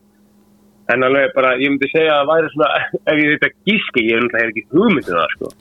[0.93, 2.69] en alveg bara, ég myndi segja að það væri svona
[3.13, 5.53] ef ég þetta gíski, ég er náttúrulega ekki hugmyndið það sko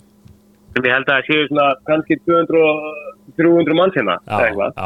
[0.74, 2.86] Ég held að það séu svona kannski 200 og
[3.38, 4.78] 300 manns hérna, eða Já, eitthvað,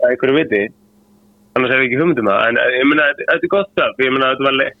[0.00, 0.62] eða einhverju viti.
[1.54, 4.02] Annars hef ég ekki hugmynd um það, en ég meina, þetta þetta er gott stöf,
[4.02, 4.72] ég meina, þetta var le-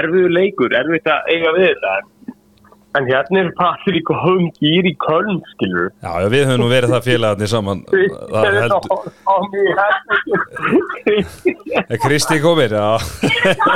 [0.00, 1.92] erfiður leikur, erfitt að eiga við þetta.
[2.02, 2.11] En
[2.92, 3.48] hérna er
[3.96, 5.88] í góðum gýr í Köln, skilur.
[6.04, 7.80] Já, já, við höfum nú verið það félagarnir saman
[8.32, 10.28] Það er heldur Á mig heldur.
[11.88, 12.74] Er Kristi komir?
[12.76, 12.90] Já,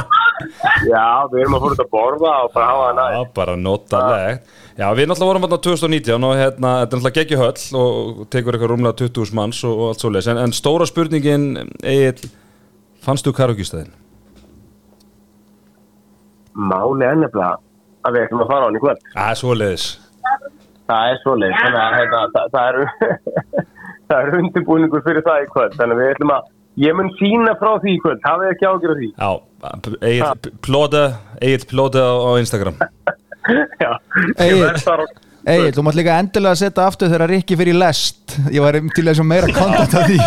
[0.92, 3.32] Já, við erum að fóra út að borða og bara hafa það já næst.
[3.38, 7.80] bara notalegt Já, við náttúrulega vorum hérna 2019 og hérna, þetta er náttúrulega geggi höll
[7.80, 11.46] og tekur eitthvað rúmlega 20.000 manns og, allt svo leis en, en stóra spurningin,
[11.80, 12.28] Egil
[13.06, 13.94] fannstu karaoke-stæðin?
[16.56, 17.56] Máli er nefnilega
[18.06, 19.06] að við ætlum að fara á hann í kvöld.
[19.12, 19.86] Það er svo leiðis
[20.86, 22.76] Það er svoleið, þannig að hérna, það, það er,
[24.10, 25.76] það er undirbúningur fyrir það í kvöld.
[25.80, 26.48] Þannig að við ætlum að,
[26.84, 29.10] ég mun sína frá því í kvöld, hafið ekki ágjör af því.
[29.16, 29.30] Já,
[31.42, 32.78] Egil plóta á, Instagram.
[33.82, 33.90] Já,
[34.46, 35.06] ég verð þar á...
[35.46, 38.38] Egil, þú mátt líka endilega að setja aftur þegar Rikki fyrir lest.
[38.50, 40.18] Ég var til þess að meira kontant af því.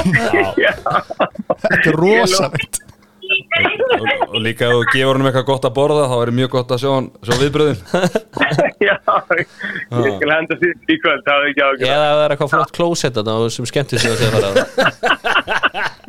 [1.63, 2.83] Þetta er rosalegt
[3.65, 6.73] og, og líka ef þú gefur honum eitthvað gott að borða þá er mjög gott
[6.75, 6.91] að sjá,
[7.27, 7.79] sjá viðbröðin.
[8.89, 12.33] Já, ég skal henda því í kvöld, hafið ekki ágjör af eða ef það er
[12.35, 14.49] eitthvað flott klósett þarna sem skemmtir sig að segja fara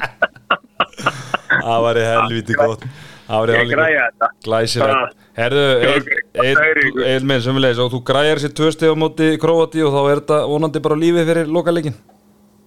[1.60, 2.84] Það var í helviti gott.
[3.26, 4.28] Það var í helviti.
[4.46, 5.18] Glæsilegt.
[5.40, 7.02] Herðu, það er ykkur.
[7.06, 9.94] Egil minn sem við leys og þú græjar sér tvö steg á móti Króati og
[9.94, 11.94] þá er þetta vonandi bara lífi fyrir lokaleikin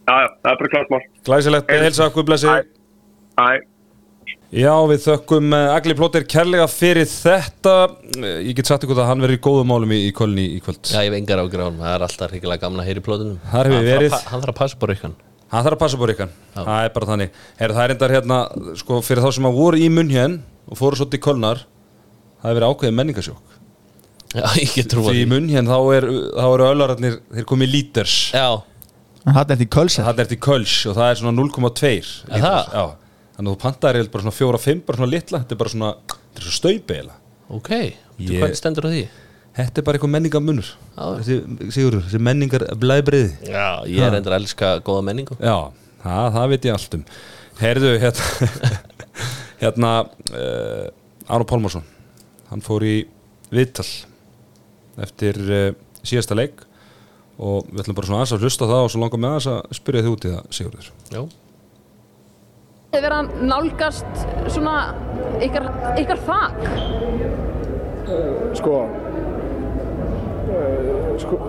[0.04, 1.04] Já, já, það er bara klart mál.
[1.28, 2.48] Glæsilegt, heilsa, guð blessi.
[2.52, 2.56] Æ.
[3.40, 3.46] Æ,
[4.54, 7.72] Já, við þökkum uh, Agli Plóter kærlega fyrir þetta.
[8.20, 10.60] Eh, Ég get sagt ykkur að hann verður í góðum málum í, í Kölni í
[10.62, 10.82] kvöld.
[10.92, 13.40] Já, ég hef engar ágjur á hann, það er alltaf ríkilega gamla að heyri plótunum
[13.50, 14.18] Þar hefur að verið.
[14.30, 15.16] Hann þarf að passa bara ykkur
[15.54, 17.40] Hann þarf að passa búr ykkur Það er bara þannig.
[17.64, 18.38] Herðu, það er endar hérna,
[18.84, 20.38] sko, fyrir þá sem að voru í munn hér
[20.70, 23.58] og fóru svo til Kölnar það hefur verið ákveðið menningasjók
[24.34, 27.74] Já, ég get trúið Því í munn hér þá, er, þá eru öllararnir þeir komið
[27.74, 28.16] líters.
[28.34, 28.48] Já,
[29.24, 31.92] Hann er í kölsett Það er til Köls og það er svona 0,2
[32.34, 32.70] lítrar.
[32.74, 32.96] það?
[33.44, 35.90] Þannig að þú pantaðir eiginlega bara svona 4-5 bara svona litla, þetta er bara svona
[36.08, 37.18] þetta er svo staupi eiginlega.
[37.58, 37.70] Ok,
[38.24, 39.02] Ég- hvað stendur á því?
[39.58, 40.70] Þetta er bara eitthvað menningamunur.
[40.96, 41.36] Þessi,
[41.76, 45.36] Sigurður, þessi menningar blæbriði Já, ég er endur að elska góða menningu.
[45.44, 45.58] Já,
[46.06, 47.04] það, það veit ég allt um.
[47.60, 48.80] Heyrðu, hérna
[49.64, 49.92] hérna
[50.32, 50.88] uh,
[51.28, 51.86] Arno Pálmarsson
[52.50, 52.96] hann fór í
[53.54, 53.86] viðtal
[55.04, 55.70] eftir uh,
[56.06, 56.64] síðasta leik
[57.42, 59.50] og við ætlum bara svona aðeins að hlusta á það og svo langar með aðeins
[59.54, 60.90] að spyrja þið út í það Sigurður.
[61.14, 61.22] Já,
[62.94, 64.20] Þið verða nálgast
[64.54, 64.74] svona
[65.42, 65.64] ykkar,
[65.98, 66.60] ykkar þak.
[68.54, 68.74] sko,
[70.54, 71.40] uh, sko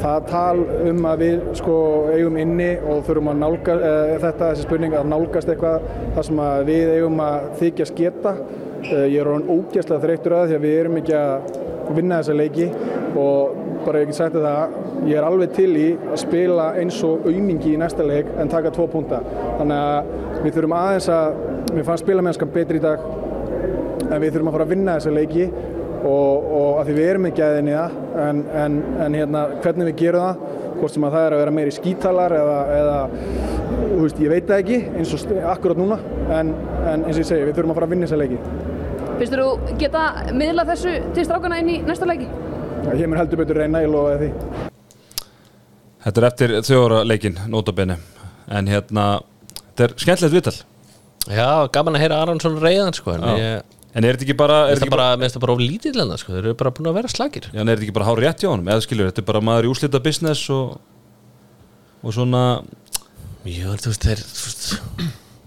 [0.00, 0.62] það tal
[0.92, 1.78] um að við sko
[2.14, 6.42] eigum inni og þurfum að nálga uh, þetta, þessi spurning að nálgast eitthvað þar sem
[6.70, 10.78] við eigum að þykjast geta uh, ég er orðin ógæslega þreyttur að því að við
[10.84, 11.58] erum ekki að
[11.98, 12.68] vinna þessa leiki
[13.18, 14.74] og bara ég get sagt það
[15.08, 18.72] ég er alveg til í að spila eins og aumingi í næsta leik en taka
[18.74, 19.22] tvo punta.
[19.58, 21.40] Þannig að við þurfum aðeins að
[21.74, 23.04] mér fannst spilamennskan betri í dag
[24.10, 27.28] en við þurfum að fara að vinna þessa leiki og, og að því við erum
[27.30, 31.16] ekki aðeins í það en, en, en hérna, hvernig við gerum það hvort sem að
[31.16, 32.98] það er að vera meiri skítalar eða, eða
[34.00, 36.00] veist, ég veit það ekki eins og akkurat núna
[36.32, 36.52] en,
[36.88, 38.69] en eins og ég segi, við þurfum að fara að vinna þessa leiki
[39.20, 40.02] Finnst þú geta
[40.32, 42.28] miðla þessu til strákana inn í næsta leiki?
[42.96, 44.30] ég mun heldur betur reyna, ég lofa því.
[46.00, 47.98] Þetta er eftir þjóra leikin, notabene.
[48.48, 49.04] En hérna,
[49.66, 50.56] þetta er skemmtilegt viðtal.
[51.28, 53.60] Já gaman að heyra Aronsson reyðan sko ég
[53.90, 56.16] En er þetta ekki bara, er Mér finnst ekki það bara, mér of lítið lenda
[56.16, 58.22] sko Þeir eru bara búin að vera slagir já, en er þetta ekki bara hár
[58.24, 58.70] rétt hjá honum?
[58.70, 60.78] Eða skilur, þetta er bara maður í úslita business og,
[62.00, 62.44] og svona
[63.44, 64.24] Já, þú veist, þeir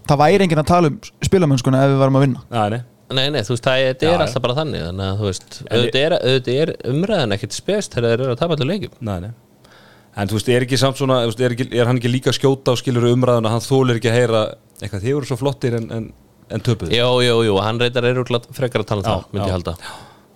[0.04, 2.42] Það væri enginn að tala um spilamönskuna ef við varum að vinna.
[2.52, 2.82] Nei,
[3.12, 4.24] nei, Nei, þú veist, það er, Já, er já.
[4.24, 8.08] alltaf bara þannig Þannig að þú veist, auðvitað er, auðvitað er umræðan ekkert spest Þegar
[8.14, 8.94] þeir eru að tapa allir leikjum.
[9.04, 9.30] Nei, nei.
[10.14, 12.36] En þú veist, er ekki samt svona, veist, er, ekki, er hann ekki líka að
[12.38, 14.42] skjóta á skilur umræðuna, hann þólir ekki að heyra
[14.78, 16.04] eitthvað, þið voru svo flottir en, en,
[16.54, 19.24] en töpuð Jú, jú, jú, hann reyndar er úrglátt frekar að tala um Já, það,
[19.34, 19.50] myndi já.
[19.50, 19.74] ég halda.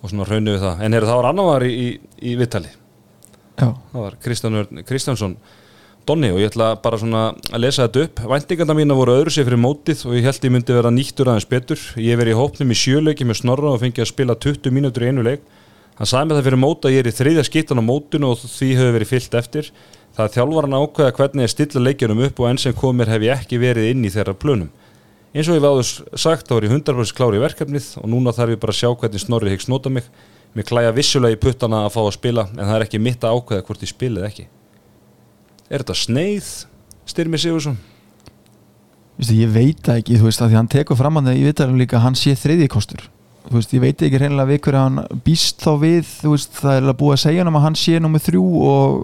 [0.03, 1.87] Og svona raunum við það, en heyrðu, það var annar var í, í,
[2.19, 2.73] í viðtali,
[3.59, 5.37] Já, það var Kristján Örn Kristjánsson
[6.09, 7.19] Donni og ég ætla bara svona
[7.53, 8.21] að lesa þetta upp.
[8.31, 11.45] Væntinganda mína voru öðru sér fyrir mótið og ég held ég myndi vera nýttur aðeins
[11.45, 11.83] betur.
[12.01, 15.05] Ég hef verið í hópnum í sjöleiki með Snorra og fengið að spila 20 mínútur
[15.05, 15.43] í einu leik.
[15.99, 18.41] Hann sagði mér það fyrir mót að ég er í þriðja skittan á mótinu og
[18.41, 19.71] því hefur verið fyllt eftir.
[20.17, 23.29] Það er þjálfaran að ákveða hvernig ég stilla leikjunum upp og enn sem komir hef
[23.29, 24.75] ég ekki verið inn í þeirra plönum.
[25.29, 28.55] Eins og ég váður sagt þá er ég 100% klári í verkefnið og núna þarf
[28.55, 30.09] ég bara að sjá hvernig Snorri hyggst nota mig.
[30.57, 33.37] Mér klæja vissulega í puttana að fá að spila en það er ekki mitt að
[33.37, 34.53] ákveða hvort ég spila eða ekki
[35.69, 36.49] Er þetta sneið,
[37.09, 37.77] Styrmi Sigursson?
[39.19, 41.47] Vistu, ég veit það ekki, þú veist, að því hann tekur fram að það í
[41.49, 43.03] viðtalum líka að hann sé þriðji kostur
[43.49, 46.75] þú veist, ég veit ekki reynilega við hverju hann býst þá við þú veist, það
[46.75, 48.97] er alveg búið að segja hann að hann sé nummið þrjú og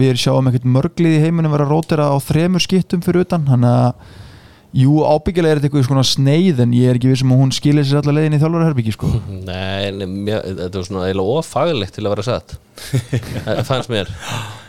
[0.00, 3.66] við sjáum ekkert mörglið í heiminum vera að rótera á þremur skiptum fyrir utan, hann
[3.68, 3.86] að
[4.76, 7.86] jú, ábyggilega er þetta eitthvað svona sneið en ég er ekki vissum að hún skilir
[7.88, 9.12] sér allar leiðin í þjálfaraherbyggi sko.
[9.48, 12.56] Nei, nei mjö, þetta var svona eiginlega ofaglegt til að vera satt
[13.46, 14.12] Það fannst mér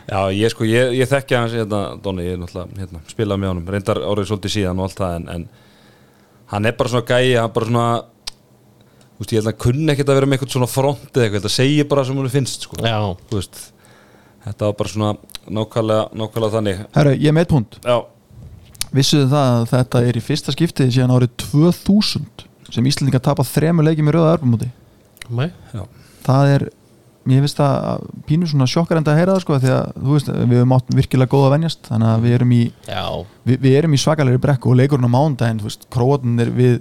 [0.08, 3.52] Já, ég sko, ég, ég þekki hans hérna, Donni, ég er náttúrulega hérna, spilað með
[3.52, 5.48] honum reyndar árið svolítið síðan og allt það en, en
[6.54, 7.88] hann er bara svona gæi hann bara svona
[9.18, 11.26] þú veist, ég held að hann kunni ekkert að vera með eitthvað svona front eða
[11.26, 12.80] eitthvað, þetta segir bara sem hún finnst sko.
[12.80, 12.98] Já,
[13.28, 13.60] þú veist
[14.48, 15.12] þetta var bara svona
[15.58, 16.84] nákvæmlega, nákvæmlega þannig.
[16.96, 17.98] Herru, ég er með punkt Já,
[18.96, 23.88] vissuðu það að þetta er í fyrsta skiptið síðan árið 2000 sem Íslandingar tapa þremur
[23.88, 24.70] leikjum í rauða arbumóti
[25.28, 25.50] nei.
[26.24, 26.66] Það er,
[27.34, 30.34] ég finnst það pínu svona sjokkar enda að heyra það sko því að þú veist,
[30.38, 33.06] við höfum átt virkilega góða að venjast þannig að við erum í, Já,
[33.48, 36.78] við, erum í svakalegri brekku og leikurinn á mándaginn, þú veist, króatunir við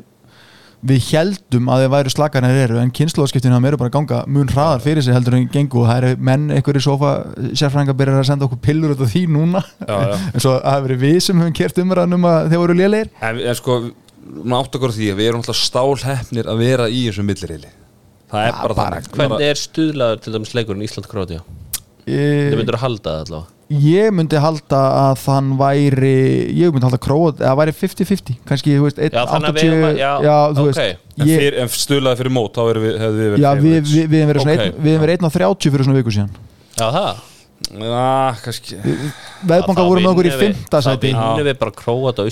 [0.86, 4.82] við heldum að þeir væru slakarnir eru en kynnslóðskiptinu eru bara að ganga mun hraðar
[4.84, 7.12] fyrir sig heldur en gengu og það eru menn einhverju sofa
[7.56, 9.62] sérfræðingar byrjar að senda okkur pillur út af því núna.
[9.80, 10.18] Já, já.
[10.34, 13.10] en svo að það hefur verið við sem höfum kert umræðanum að þeir voru lélegir.
[13.18, 13.80] En, en sko
[14.36, 17.72] á því að við erum alltaf stálhefnir að vera í þessum millirili
[18.30, 19.10] það er bara, þannig.
[19.16, 21.42] Hvernig er stuðlaður til dæmis leikurinn Ísland-Króatía?
[22.06, 22.16] e,
[22.50, 23.52] Þið myndur að halda það allavega?
[23.66, 26.10] Ég myndi halda að þann væri
[26.54, 29.72] ég myndi halda króat, eða væri 50-50 kannski, þú veist, Já, þannig að við 1-80
[29.72, 30.68] erum að- já, þú ok.
[30.68, 34.20] veist en, ég, en stuðlaði fyrir mót þá erum við, hefðu við verið já, við
[34.22, 36.30] hefum verið 1-30 fyrir svona viku síðan.
[36.78, 37.10] Já, það
[37.66, 38.76] Já, kannski
[39.48, 40.58] veðbanka Þá voru með okkur í við- 5.
[40.70, 42.24] Þá sæti vinnum við bara Króat á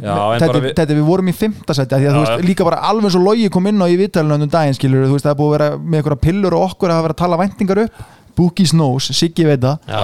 [0.00, 1.54] við, en þetta, bara við- þetta, við vorum í 5.
[1.78, 2.48] sæti af því að þú Já, veist, já.
[2.48, 5.26] líka bara alveg svo logi kom inn á í viðtalinu um daginn skilur, þú veist,
[5.28, 7.36] það er búið að vera með einhverja pillur og okkur að hafa verið að tala
[7.44, 7.92] væntingar upp
[8.40, 10.00] Bookies knows, Siggi veit það já,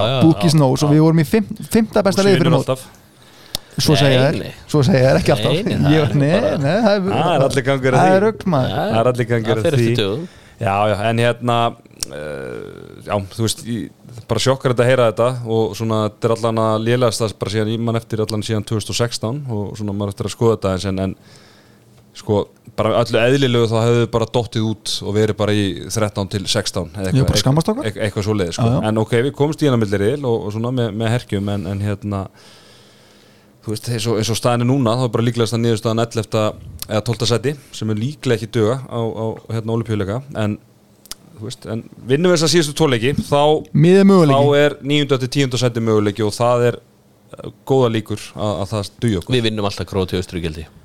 [0.53, 1.45] knows og við vorum í 5.
[2.05, 2.85] besta leiði fyrir alltaf
[3.77, 4.53] svo segja þær, nei.
[4.67, 7.91] svo segja þær ekki alltaf það Ég- er nei, bara- nei, það Það allir gangur
[7.93, 8.17] að það því.
[8.17, 8.23] er
[9.67, 13.89] er að Já, já, en hérna uh, Já, þú veist ég,
[14.27, 17.53] bara sjokkar þetta að heyra þetta og svona, þetta er allan að lélegast það bara
[17.53, 21.01] síðan, ég man eftir allan síðan 2016 og svona maður eftir að skoða þetta en,
[21.05, 21.15] en
[22.17, 22.41] sko,
[22.77, 26.93] bara öllu eðlilegu þá hefðu bara dottið út og verið bara í 13 til 16
[26.93, 28.67] eða eitthvað, eitthvað svo sko.
[28.67, 28.79] Já, já.
[28.89, 32.23] en ok, við hana milliril og, og svona með, með herkjum en, en hérna
[33.67, 36.41] þú veist, eins og, eins og staðinu núna þá er bara líklegast að niðurstaðan 11.
[36.87, 37.29] eða 12.
[37.31, 40.57] seti sem er líklega ekki duga á, á hérna olimpíuleika en
[41.43, 45.19] veist, en vinnum við þess að síðustu tóleiki þá, þá er 9.
[45.23, 45.61] til 10.
[45.61, 49.37] seti möguleiki og það er uh, góða líkur að, að það dugi okkur.
[49.37, 50.75] Við vinnum alltaf held ég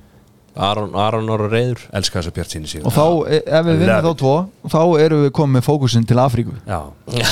[0.56, 2.88] Aron, Aron Ára Reyður elska þess að bjart síni síðan.
[2.90, 4.32] Og þá, e- ef við vinnum þá tvo
[4.74, 6.56] Þá erum við komið með fókusin til Afríku.
[6.68, 7.30] Já, Já,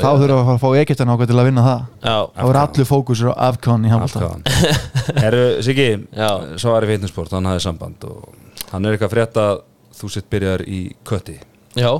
[0.00, 1.82] Þá þurfum við að fá Egyptan ákveð til að vinna það.
[2.06, 4.30] Já, Þá er allir fókusur á Afcon í handbólta
[5.22, 6.30] Herru, Siggi, Já.
[6.64, 8.32] svo er í fitnessport hann hafði samband og
[8.72, 9.62] hann er eitthvað að frétta að
[10.00, 11.36] þú sitt byrjar í kötti.
[11.76, 11.92] Já,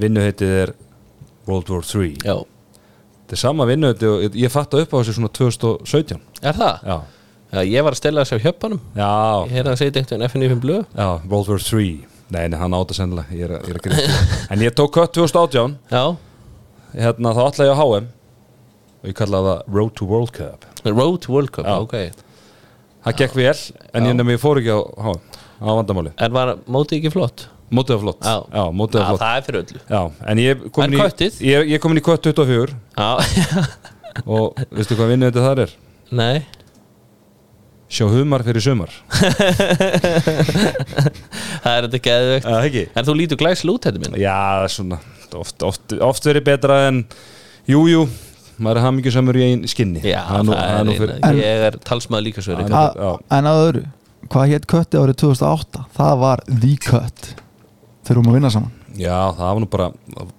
[0.00, 0.72] vinnuheitið er
[1.48, 2.36] World War 3 já.
[2.40, 6.84] Þetta er sama vinnuheiti og ég- ég fatta upp á þessu svona 2017 Er það?
[6.86, 6.98] Já,
[7.50, 9.10] Já, ég var að stela þessi á hjöppanum já,
[9.46, 10.84] Ég heyrði að segja þetta einhvern FNF blöð.
[10.96, 13.82] Já World War 3 Nei, nei, hann átta sennilega, ég er, að- ég er að
[13.82, 14.18] gera
[14.54, 16.16] En ég tók kött 2018 Já,
[16.94, 18.06] hérna, þá ætla ég á HM
[19.00, 20.64] og ég kalla það Road to World Cup.
[20.84, 21.78] Road to World Cup, Já.
[21.80, 21.94] ok.
[23.04, 23.54] Það gekk vel,
[23.94, 25.20] en ég nefnir ég fór ekki á HM
[25.60, 27.46] á vandamáli En var mótið ekki flott?
[27.70, 28.36] Mótið var flott, Já.
[28.58, 29.20] já mótið Já, var flott.
[29.22, 29.80] það er fyrir öllu.
[29.94, 30.00] Já,
[30.32, 31.36] en ég komin En í köttið?
[31.46, 33.10] Ég, ég er komin í kött 24 Já,
[34.34, 35.76] og veistu hvað vinnuheitið þar er?
[36.10, 36.40] nei.
[37.90, 38.90] Sjá humar fyrir sumar.
[41.60, 42.44] Það er þetta geðveikt.
[42.46, 42.82] Það ekki?
[42.94, 44.98] En þú lítur glæsl út þetta minn Já, það er svona
[45.40, 47.00] oft, oft, oft verið betra en
[47.70, 48.04] Jújú, jú,
[48.62, 50.00] maður er hamingjusamur í einn skinni.
[50.06, 51.32] Já, það er nú, það er nú fyrir eina.
[51.40, 53.10] Ég er talsmaður líka svo Já.
[53.38, 53.84] En að öðru
[54.30, 55.84] Hvað hétt kötti árið 2008?
[55.96, 57.30] Það var The Cut
[58.00, 58.70] Þeir eru um að vinna saman.
[59.00, 59.86] Já, það var nú bara,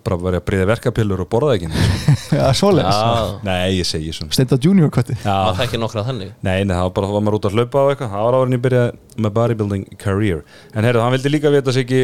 [0.06, 1.70] bara verið að breyða verkapillur og borða ekki
[2.42, 2.98] Já, svoleiðis.
[3.00, 4.34] Já, Nei, ég segi svona.
[4.36, 6.34] Steinda Junior kötti það Já, þekki nokkra þannig.
[6.44, 8.12] Nei, nei, það var bara, var maður út að hlaupa á eitthvað.
[8.16, 10.44] Það var árin ég byrjaði með bodybuilding career.
[10.76, 12.02] En heyrðu, hann vildi líka vita sig ekki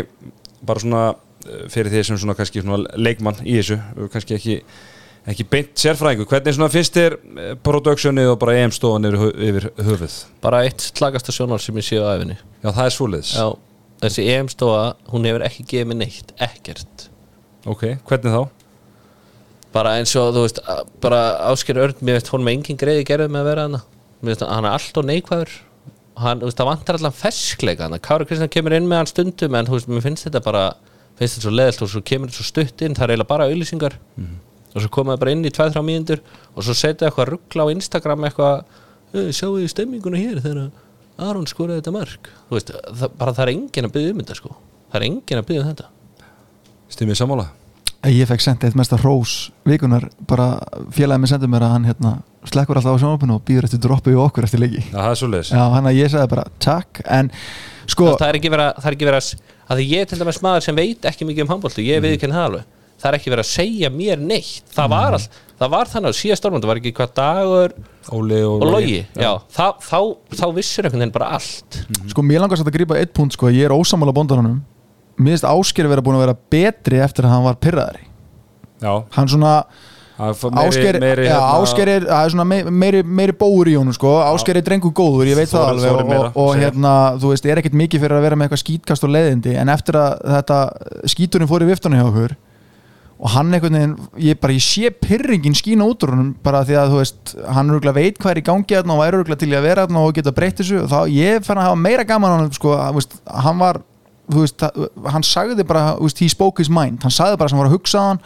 [0.72, 3.80] bara svona eh, fyrir því sem svona kannski svona leikmann í þessu
[4.14, 4.58] kannski ekki,
[5.34, 9.36] ekki beint sérfræðingu hvernig svona finnst þér eh, productionið og bara EM stofan yfir, hö-
[9.52, 10.18] yfir höfuð?
[10.44, 12.38] Bara eitt slagasta sjónar sem ég sé á æfinni
[13.36, 13.48] Já,
[14.02, 17.10] þessi EM-stofa, hún hefur ekki gefið mér neitt, ekkert.
[17.68, 18.44] Ok, hvernig þá?
[19.78, 20.60] bara eins og þú veist
[21.04, 21.18] bara
[21.52, 23.80] Ásker Örn, mér veist honum engin greiði gerðið með að vera hana
[24.24, 25.52] mér veist hann er allt og neikvæður.
[26.18, 29.58] Hann, þú veist, það vantar allan ferskleika hana Kári Kristján kemur inn með hann stundum
[29.60, 30.64] en þú veist, mér finnst þetta bara
[31.20, 32.96] finnst þetta svo leðilt og svo kemur þetta svo stutt inn.
[32.98, 33.98] Það er eiginlega bara auðlýsingar
[34.74, 36.24] og svo komaði bara inn í 2-3 mínútur
[36.56, 38.64] og svo setja eitthvað ruggla á Instagram eitthvað
[39.14, 40.42] "Eh, sjáu þið stemminguna hér?
[40.42, 40.72] Þegar
[41.18, 42.28] Aron skoraði þetta mark.
[42.48, 44.52] Þú veist, það, bara það er engin að byggja um þetta sko.
[44.92, 45.88] Það er enginn að byggja um þetta.
[46.94, 47.48] Stimmið sammála?
[48.08, 49.32] Ég fekk sendið eitt mesta hrós
[49.68, 50.46] vikunar bara
[50.94, 52.12] félagið minn sendið mér að hann hérna,
[52.48, 54.84] slekkur alltaf á sjónvarpinu og býður eftir droppu í okkur eftir leiki.
[55.50, 57.02] Já, er hann að ég sagði bara takk.
[57.04, 57.32] En
[57.90, 60.40] sko, það er ekki vera, það er ekki vera að því ég er til dæmis
[60.46, 62.70] maður sem veit ekki mikið um handbóltu ég veit ekki henni það alveg.
[62.98, 64.72] Það er ekki verið að segja mér neitt.
[64.78, 67.76] Það var, all, það var þannig að síðast það var ekki hvað dagur
[68.08, 69.02] Óli og, og logi.
[69.18, 70.00] Þá, þá,
[70.32, 71.82] þá vissur einhvern veginn bara allt.
[72.14, 74.62] Sko mér langast að grípa eitt punkt sko, ég er ósamála bóndanum.
[75.18, 78.04] Mér finnst Ásker vera búin að vera betri eftir að hann var pyrraðari
[78.78, 79.54] Já, hann svona
[80.18, 81.10] er Ásker, hérna-
[81.94, 85.30] er, það er svona me- meiri, meiri bóur í honum sko, Ásker er drengur góður,
[85.30, 88.18] ég veit það alveg og, meira, og, og hérna, þú veist, er ekkert mikið fyrir
[88.18, 90.60] að vera með eitthvað skítkast og leiðindi, en eftir að þetta
[91.14, 92.34] skíturinn fór í viftuna hjá okkur
[93.18, 96.76] og hann einhvern veginn, ég bara, ég sé pyrringin skína út úr honum bara því
[96.78, 99.50] að þú veist, hann örgulega veit hvað er í gangi þarna og væri örgulega til
[99.50, 100.84] í að vera þarna og geta breytt þessu.
[100.84, 103.82] Og þá, ég fann að hafa meira gaman á hann sko, að, veist, hann var
[104.28, 104.68] þú veist,
[105.16, 107.02] hann sagði bara, þú veist, he spoke his mind.
[107.08, 108.22] Hann sagði bara sem var að hugsa hann.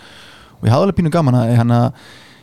[0.59, 1.87] Og ég hafði alveg pínu gaman að hann að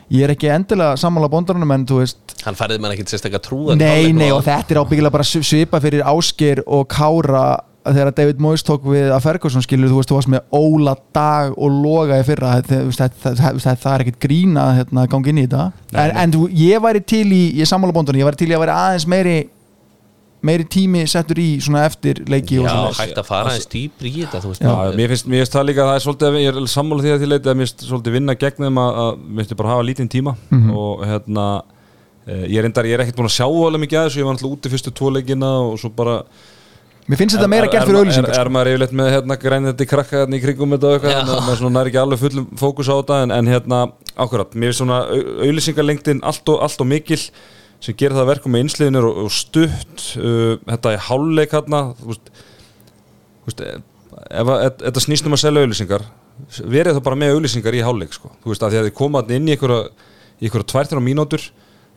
[0.09, 3.77] ég er ekki endilega sammála bóndarunum en þú veist, hann færði mann ekkert sérstaklega trúðan
[3.77, 7.43] nei, nei og þetta er ábyggilega bara svipa fyrir Ásker og Kára
[7.85, 11.53] þegar David Moyes tók við að Ferguson skilur, þú veist, þú varst með Óla Dag
[11.57, 15.39] og Loga í fyrra þetta, þetta, þetta, það er ekkert grína að hérna, gangi inn
[15.43, 15.69] í þetta
[16.03, 18.57] en, en þú, ég væri til í, ég er sammála bóndarunum ég væri til í
[18.57, 19.37] að væri aðeins meiri
[20.39, 24.11] meiri tími settur í svona eftir leiki og já, svona hægt að fara aðeins dýpri
[24.13, 24.75] í þetta Já.
[24.95, 27.19] Mér finnst, mér finnst það líka að það er svolítið, ég er sammála því að
[27.23, 29.87] því leiti að mér finnst svolítið vinna gegn þeim að, að mér finnst bara hafa
[29.89, 30.69] lítinn tíma Mhm.
[30.79, 31.47] og hérna
[32.29, 34.29] eh, ég er endar, ég er ekkert búin að sjá alveg mikið að þessu, ég
[34.29, 36.15] var náttúrulega úti fyrstu tvo leikina og svo bara
[37.09, 39.07] mér finnst þetta meira Er- gert er- fyrir er, auðlýsingar er, er maður yfirleitt með
[39.15, 42.01] hérna grænandi krakka hérna í kringum þetta og eitthvað, þannig að maður svona nær ekki
[42.03, 43.79] alveg fullum fókus á þetta en, en hérna,
[44.15, 44.99] ákvarðat, mér finnst svona
[45.47, 47.19] auðlýsingarlengdin allt og, allt og mikil
[47.79, 51.81] sem gerir það að verkum með einsliðinir og, og stutt uh, þetta í háluleik hérna
[51.99, 52.31] þú veist,
[53.39, 54.51] þú veist ef,
[54.83, 56.05] þetta snýst um að selja auðlýsingar
[56.75, 58.31] verið það bara með auðlýsingar í háluleik sko.
[58.43, 59.79] þú veist, að því að þið koma þarna inn í einhverja
[60.39, 61.47] í einhverja tværtir á mínútur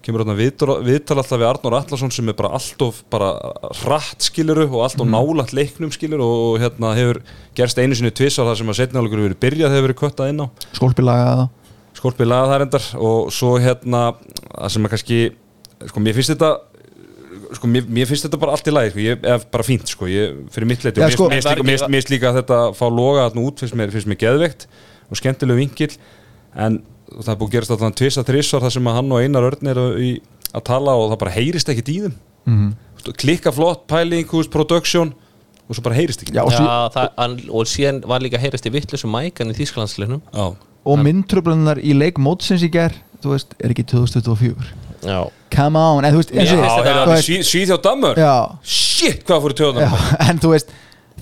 [0.03, 3.32] kemur þarna viðtal, alltaf við Arnór Allarsson sem er bara alltof bara
[3.86, 5.14] rætt skiluru og alltof mm.
[5.14, 7.22] nálægt leiknum skilur og, hérna hefur
[7.59, 10.42] gerst einu sinni tvisar þar sem að setna alveg verið byrjað hefur verið köttað inn
[10.42, 10.46] á.
[10.74, 11.50] Skólpilaga
[12.03, 15.18] skólpið laga það reyndar og svo hérna það sem að kannski
[15.90, 16.50] sko mér finnst þetta
[17.59, 20.09] sko mér, mér finnst þetta bara allt í lagi sko, ég, eða bara fínt sko,
[20.11, 23.62] ég, fyrir mitt leiti og sko- mér finnst líka, líka að þetta fá loga út
[23.62, 24.66] finnst mér, mér geðveikt
[25.11, 25.90] og skemmtilegu vingil
[26.64, 26.80] en
[27.20, 29.72] það er búið að gerast alltaf tvisa þrísvar þar sem að hann og Einar Örn
[29.72, 30.12] eru í,
[30.52, 32.14] að tala og það bara heyrist í þeim.
[32.46, 32.72] Mhm.
[33.02, 35.14] Þú veist, klikka flott, pæling, hús, production
[35.68, 38.66] og svo bara heyrist ekki Já, og, já, það, hann, og síðan var líka heyrast
[38.68, 40.46] í vittlusum mækan í Þýskalandsleiknum Já.
[40.84, 44.72] og myndtröflunar í leik mótsins í ger þú veist, er ekki 2024
[45.06, 45.18] já,
[45.54, 46.34] come on, en þú veist,
[47.26, 48.20] Svíð- Svíþjóð Dammur
[48.62, 49.92] Shit, hvað fóru tjóðan já,
[50.28, 50.74] en þú veist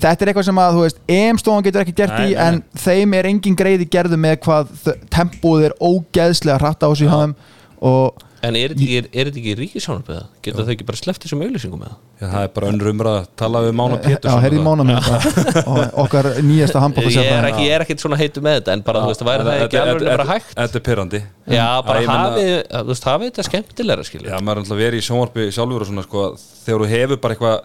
[0.03, 2.63] þetta er eitthvað sem að, þú veist, EM-stofan getur ekki gert Nei, í, nei, en
[2.87, 4.75] þeim er engin greiði gerðu með hvað
[5.13, 7.37] tempóð er ógeðslega hratt á þessu hafum
[7.81, 10.23] og en er þetta ekki, er þetta ekki ríkisjónarbeða?
[10.45, 11.97] Getur þau ekki bara sleppt þessum auðlýsingum með það?
[12.21, 13.21] Já, það er bara önnur umræða.
[13.21, 15.09] Að tala við Mána Pétur já, heyrði mána með
[15.73, 19.13] og okkar nýjasta handbóta Ég er er ekkit svona heitu með þetta en bara, þú
[19.13, 20.55] veist, væri það ekki alveg bara hægt?
[20.57, 21.23] Þetta er pyrrandi
[21.53, 25.07] Já, bara hafið, þú veist, hafið þetta skemmtilegra skilja Já, maður er alltaf verið í
[25.11, 26.27] sjónvarpi sjálfur og svona sko,
[26.65, 27.61] þegar þú hefur bara eitthvað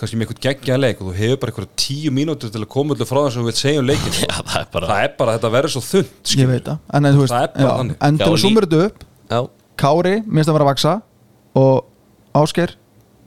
[0.00, 2.94] kannski með eitthvað geggja leik og þú hefur bara eitthvað tíu mínútur til að koma
[2.96, 5.12] öllu frá það sem þú vilt segja um leikin Já, það er bara það er
[5.18, 7.70] bara, þetta verður svo þund ég veit það, en þú veist Það já,
[8.08, 9.40] en að lí- sumur þetta upp Já,
[9.76, 10.96] Kári, minnst að vera að vaksa
[11.56, 11.76] og
[12.36, 12.76] Ásker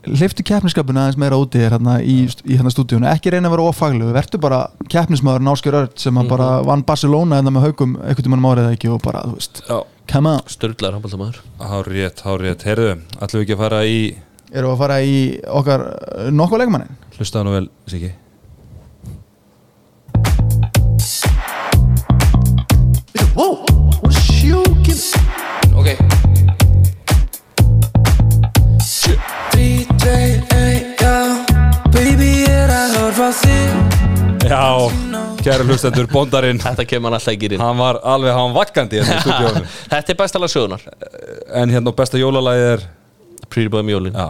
[0.08, 3.66] hliftu keppniskapuna aðeins meira úti þér hérna í, í hérna stúdíunu, ekki reyna að vera
[3.68, 8.24] ofaglu verður bara keppnismæður Ásker Örd sem hann bara vann Barcelona hérna með haugum einhvern
[8.26, 9.76] tímann árið eða ekki og bara, þú veist Já,
[10.14, 10.96] come on, störðlar
[14.52, 15.14] erum við að fara í
[15.60, 18.12] okkar uh, nokkuð leikmannin hlustaðu nú vel, Siki
[25.80, 25.96] Ok
[29.50, 30.08] 3, 2,
[30.56, 31.14] 1, já
[31.92, 34.00] Baby, ég er að horfa á þig.
[34.50, 34.62] Já,
[35.44, 36.60] kæru hlustendur, bondarinn.
[36.64, 40.18] Þetta kemur hann alltaf ekki inn Hann var alveg, hann var vakkandi hérna Þetta er
[40.22, 40.86] bestalega sögunar
[41.60, 42.86] En hérna besta jólalagið er
[43.72, 44.28] Boy Mjólin Já.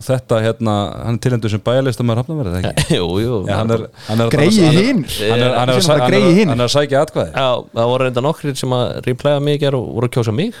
[0.00, 2.94] Og þetta hérna, hann er tilendur sem bæjarlistamæður hafnaverið, eða ekki?
[2.96, 3.32] Jú, jú.
[3.44, 5.02] Já, hann er, hann er Greiði hinn.
[5.20, 7.34] Hann er, að sækja atkvæði.
[7.34, 10.56] Já, það voru reynda nokkrir sem að replæða mig og voru að kjósa mig.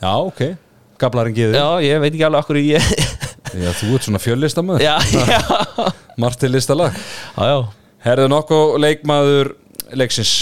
[0.00, 0.40] Já, ok,
[1.02, 2.88] gablarinn giði Já, ég veit ekki alveg okkur ég
[3.58, 4.94] Já, þú ert svona fjöllistamæður Já,
[5.34, 5.92] já.
[6.24, 6.96] Marti listalag.
[7.36, 7.58] Já, já.
[8.08, 9.52] Herðu nokkuð leikmaður
[9.98, 10.32] leiksins.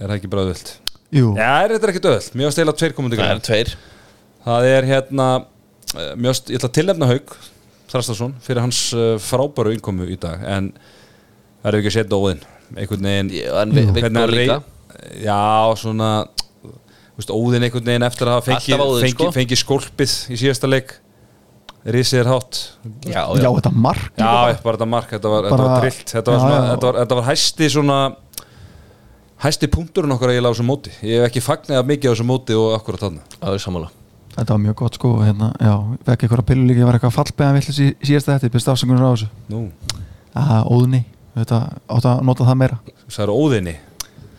[0.00, 0.74] Er það ekki bara öðvöld?
[1.12, 2.30] Jú, Já, er þetta ekki öðvöld?
[2.34, 3.74] Mér var stila tveir komandi Það grann er tveir
[4.42, 5.26] Það er hérna
[5.96, 7.34] eh, mjög, Ég ætla að tilnefna Haug
[7.92, 10.70] Þrastarsson fyrir hans uh, frábæru innkomu í dag En
[11.62, 14.30] verður ekki að setja óðinn einhvern veginn Já, hann líka.
[14.32, 15.40] rey- já,
[15.76, 16.08] svona
[16.64, 19.30] þú veist, óðinn einhvern veginn eftir að hafa fengið Alltaf Óðinn, fengi, sko.
[19.36, 20.94] fengi skólpið í síðasta leik
[21.92, 22.58] risið er hátt
[23.10, 24.56] Já, Já, þetta mark já, bara.
[24.64, 26.70] bara þetta mark, þetta var, þetta Bara- var trillt þetta var, Já, svona, já.
[26.72, 27.98] þetta var, þetta var hæsti svona
[29.42, 32.56] hæsti punkturinn okkar eiginlega á þessu móti ég hef ekki fagnað mikið á þessu móti
[32.58, 33.90] og akkurat þarna Það er sammála
[34.32, 35.74] Þetta var mjög gott sko hérna, Já,
[36.08, 39.12] vekk eitthvað pillu líka Ég var eitthvað fallbeðan vill í síðasta þetta Best afsöngunar á
[39.12, 39.28] þessu?
[39.52, 39.60] Nú,
[40.32, 41.02] Það óðni
[41.36, 41.58] Þetta
[41.96, 42.76] átt að nota það meira?
[43.08, 43.74] Það eru óðinni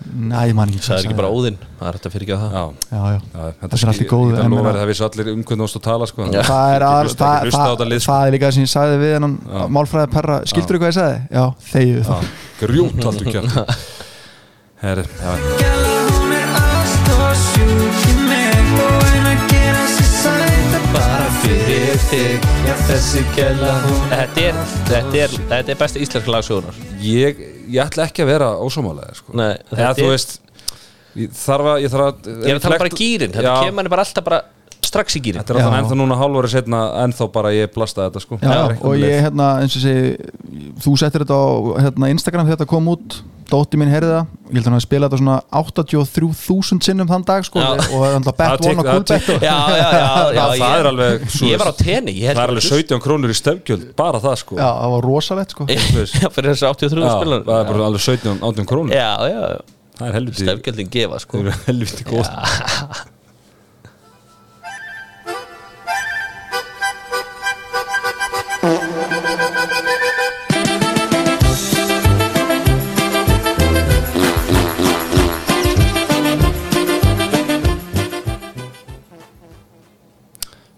[0.04, 0.82] Næ, ég man ekki.
[0.84, 2.52] Það er ekki bara óðinn Það er ekki að það.
[2.54, 3.20] Já, Já, já.
[3.24, 5.64] Já Þetta er allt í góðu, þetta en lofaði meina- það vissu allir um hvernig
[5.64, 6.20] þú ást að tala sko.
[6.28, 7.64] Það er, að, það, það, sko.
[8.04, 9.62] það er líka það sem ég sagði við hennan Já.
[9.78, 11.18] málfræði perra, skildur þú hvað ég sagði?
[11.32, 11.96] Já, þegju
[21.74, 22.44] fyrir þig.
[22.68, 24.58] Já þessi gæla hún Þetta er,
[24.90, 27.40] þetta er, þetta er besta íslenska lagsögunar ég,
[27.74, 29.34] ég ætla ekki að vera ósámálega sko.
[29.40, 30.36] Nei, eða þetta þú er- veist
[31.24, 33.56] ég þarf að, ég þarf að Ég er að tala bara gýrin Þetta Já.
[33.64, 34.40] kemur manni bara alltaf bara
[34.84, 38.22] strax í gýrin þetta er alltaf ennþá núna hálfari setna ennþá bara ég blastaði þetta
[38.28, 38.40] sko.
[38.44, 41.46] Já, og ég hérna, eins og segi þú settir þetta á
[41.88, 43.18] hérna, Instagram þegar þetta kom út
[43.54, 47.26] dótti mín heyrði það, ég held að hann hafi spilað þetta svona 83.000 sinnum þann
[47.28, 49.88] dag sko, og það er alltaf bet one og cool bet Já, já,
[50.34, 53.04] já, það er alveg svo Ég var á tenni ég held það er alveg 17
[53.06, 54.58] krónur í stefgjöld bara það sko.
[54.60, 55.70] Já, það var rosalegt sko.
[56.36, 58.98] Fyrir þessu 83 Já, spilar það er bara alveg 17 18 krónur.
[58.98, 59.42] Já, já,
[60.00, 61.44] það er helviti stefgjöldin gefa sko.
[61.44, 63.12] það er helviti góð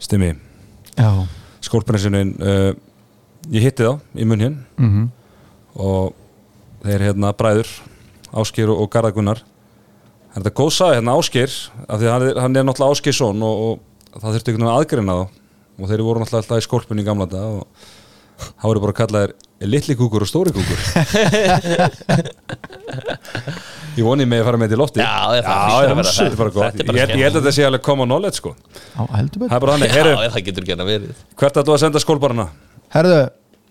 [0.05, 0.35] Stimmi.
[0.95, 1.09] Já,
[1.65, 2.71] skólprinsinun uh,
[3.51, 5.09] ég hitti þá í munn hér mhm.
[5.75, 6.13] Og
[6.85, 7.71] þeir hérna bræður
[8.35, 11.51] Áskir og, Garðagunnar er þetta góð saga hérna Áskir
[11.87, 13.81] af því hann er, hann er náttúrulega Áskirsson og,
[14.13, 15.41] og það þurfti einhvern veginn að aðgreina þá.
[15.75, 17.85] Og þeir voru náttúrulega alltaf í skólpunni í gamla dag og
[18.43, 19.33] það voru bara að kalla þeir
[19.71, 20.79] litli kúkur og stóri kúkur.
[23.95, 26.09] Ég voni mig að fara með þetta í lofti Já, það já, hlýtur að já,
[26.09, 26.25] það.
[26.27, 26.75] er bara gott.
[26.75, 28.51] Er bara ég, ég held að þetta sé alveg common knowledge sko.
[28.91, 31.21] Það er bara þannig, Já, herru, það getur gæna verið.
[31.39, 32.45] Hvert að þú að senda skólbarna
[32.95, 33.21] Herðu,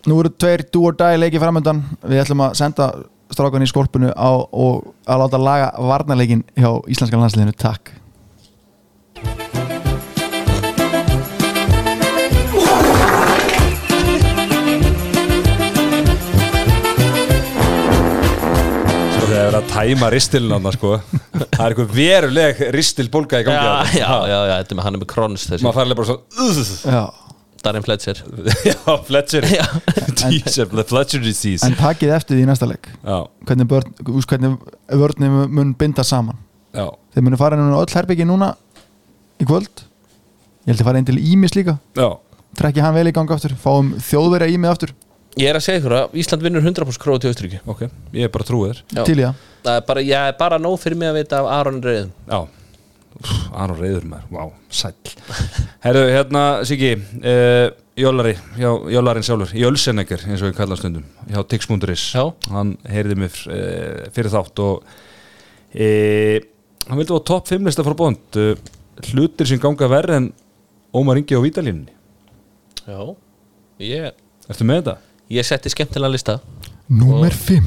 [0.09, 2.89] nú eru tveir do or die leiki framöndan Við ætlum að senda
[3.35, 7.93] strákan í skolpunu á, og að láta laga varnarleikin hjá Íslenska landsliðinu, takk
[19.55, 20.89] Er að tæma ristilin sko.
[21.31, 23.93] Það er eitthvað veruleg ristilbólga í Já, gangi þarna.
[23.95, 25.63] já, já, já, þetta með hann er með krons þessi.
[25.63, 26.65] Maður fær alveg bara svo.
[26.91, 27.03] Já,
[27.63, 28.19] Darren Fletcher.
[28.69, 28.75] Já,
[29.07, 29.47] Fletcher.
[29.47, 31.63] The Fletcher disease.
[31.65, 32.89] En takið eftir því í næsta leik.
[32.99, 33.15] Já,
[33.47, 34.59] hvernig, börn, úst, hvernig
[34.91, 36.35] vörnum mun binda saman.
[36.75, 38.51] Já, Þeir munu fara inn á öll herbyggi núna
[39.39, 39.85] í kvöld.
[40.67, 41.79] Ég held að fara inn til Ímis líka.
[41.95, 42.09] Já.
[42.59, 43.55] Trekki hann vel í ganga aftur.
[43.63, 44.91] Fáum þjóðverja Ími aftur
[45.35, 48.31] Ég er að segja ykkur að Ísland vinnur 100% króti í Austuríki Ok, ég er
[48.31, 49.01] bara trúið þér Já.
[49.07, 49.41] Til í það.
[49.73, 52.39] Er bara, ég er bara nóg fyrir mig að vita af Aron Reyðum Já.
[53.55, 55.11] Aron reyður maður, vá, sæll.
[55.85, 61.39] Herru, hérna, Siggi uh, Jólari, já, Jólarinn sjálfur Jölsenegger, eins og ég kalla stundum hjá
[61.47, 62.25] Tix.is, Já.
[62.51, 66.37] hann heyrði mig uh, fyrir þátt og uh,
[66.89, 68.35] hann vildi á topp 5 lista frá bónd.
[68.35, 68.59] Uh,
[69.13, 70.29] hlutir sem ganga verri en
[70.95, 71.95] Ómar Ingi á Vítalínunni
[72.83, 72.99] Já.
[73.79, 74.11] Ég,
[74.51, 74.97] Ertu með þetta?
[75.33, 76.39] Ég setti skemmtilega lista.
[76.89, 77.63] Númer 5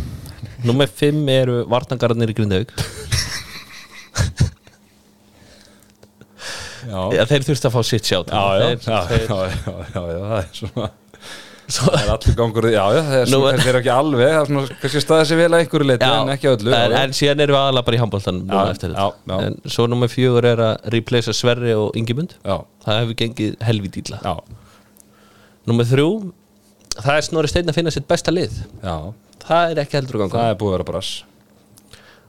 [0.66, 2.70] Númer 5 eru vartangarnir í Grindavík.
[6.88, 8.30] Já, Já, Þeir þurftu að fá sitt sjátt.
[8.32, 10.88] Já, já, þeir, já, já, já, já, já, það er svona
[11.68, 14.38] Svo, Það er allir gangur, já, já, það er svona, þeir eru ekki alveg, það
[14.38, 16.70] er svona, kannski staðið sér vel að einhverju leiti, en ekki öllu.
[16.72, 17.00] en, já, já.
[17.02, 19.34] en síðan erum við aðalega bara í handbóltan Já, eftir já, þetta.
[19.34, 19.50] já.
[19.50, 22.32] En svo númer 4 er að replacea Sverri og Ingimund.
[22.40, 22.56] Já,
[22.86, 24.20] Það hefur gengið illa.
[24.24, 24.32] Já,
[25.68, 26.08] Númer 3
[26.96, 28.94] Það er Snorri Steinn að finna sitt besta lið já,
[29.44, 31.10] Það er ekki heldur að ganga það er búið að vera brass.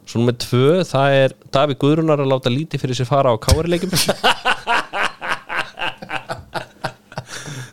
[0.10, 3.92] Svo nummer tvö, það er Davík Guðrunar að láta lítið fyrir sér fara á káarileikjum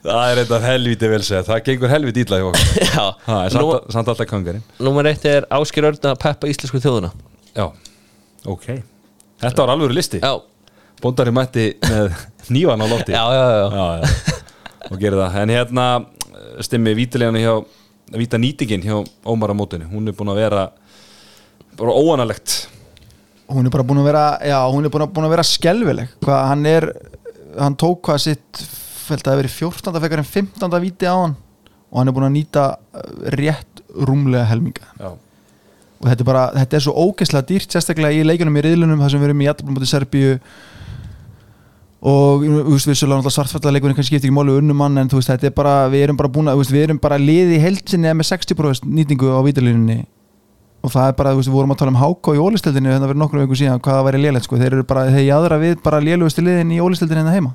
[0.07, 2.66] Það er eitthvað helviti vel segð, það gengur helviti illa hjá okkur.
[2.95, 4.62] Já, Það er Nú, samt, samt alltaf kangarinn.
[4.87, 7.11] Númer eitt er Áskir Örn að peppa íslensku þjóðuna
[7.57, 7.64] Já,
[8.53, 8.68] ok.
[9.43, 10.20] Þetta var alveg listi.
[10.22, 10.37] Já,
[11.03, 12.12] Bóndari mætti með
[12.55, 13.12] nývan á lofti.
[13.16, 13.66] já, já, já.
[13.74, 14.07] já, já.
[14.87, 15.41] Og gerir það.
[15.43, 15.87] En hérna,
[16.65, 17.55] stimmi vítileganu hjá,
[18.17, 19.89] víta nýtingin hjá Ómar á mótinu.
[19.91, 20.65] Hún er búin að vera
[21.77, 22.69] bara óanalegt.
[23.47, 26.15] Hún er bara búin að vera Já, hún er búin að, búin að vera skelvileg
[26.25, 26.87] Hvað hann er
[27.55, 28.63] Hann tók hvað sitt
[29.07, 30.01] Felt að það verið 14.
[30.03, 30.81] fekar en 15.
[30.83, 31.37] víti á hann
[31.87, 33.05] og hann er búin að nýta uh,
[33.37, 35.13] rétt rúmlega helminga Já.
[35.15, 39.15] og þetta er bara, þetta er svo ógeðslega dýrt sérstaklega í leikunum í riðlunum þar
[39.15, 40.33] sem við erum í jættabla mútið Serbíu
[42.01, 43.05] og þú veist
[43.36, 46.18] svartfallaleikunni kannski skiptir ekki máli unnum mann en þú veist þetta er bara, við erum
[46.20, 50.05] bara búin að við erum bara liði í heilsinni með 60% nýtingu á vítalínunni
[50.86, 53.11] og það er bara, þú veist, við vorum að tala um háká í ólistildinu hérna
[53.11, 55.78] fyrir nokkrum vikum síðan, hvað það væri lélegt sko, þeir eru bara, þeir jáðra við
[55.84, 57.55] bara lélugustu liðin í ólistildinu hérna heima.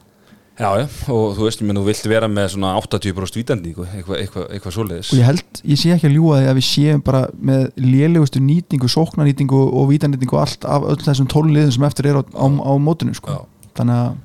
[0.59, 4.43] Já, já, og þú veist, menn, þú vilt vera með svona 80% vítendingu, eitthvað eitthva,
[4.51, 5.13] eitthva svoleiðis.
[5.13, 8.41] Og ég held, ég sé ekki að ljúa því að við séum bara með lélegustu
[8.43, 12.45] nýtingu sóknarnýtingu og vítanýtingu og allt af öll þessum tóluliðum sem eftir er á, á,
[12.51, 13.39] á mótinu sko.
[13.79, 14.19] þannig að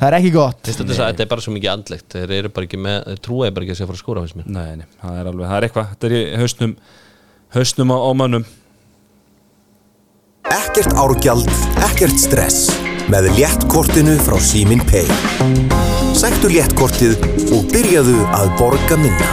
[0.00, 0.62] það er ekki gott.
[0.66, 2.06] Þetta, þetta er bara svo mikið andlegt.
[2.14, 4.86] Þeir eru bara ekki með, þeir trúa bara ekki að fara að skóra Nei, nei,
[5.02, 6.74] það er alveg, það er eitthvað Þetta er í hausnum,
[7.58, 8.48] hausnum á, á mönnum.
[10.50, 11.52] Ekkert árgjald,
[11.90, 12.72] ekkert stress.
[13.10, 15.06] Með léttkortinu frá Símin Pay.
[16.16, 17.20] Sæktu léttkortið
[17.54, 19.30] og byrjaðu að borga minna.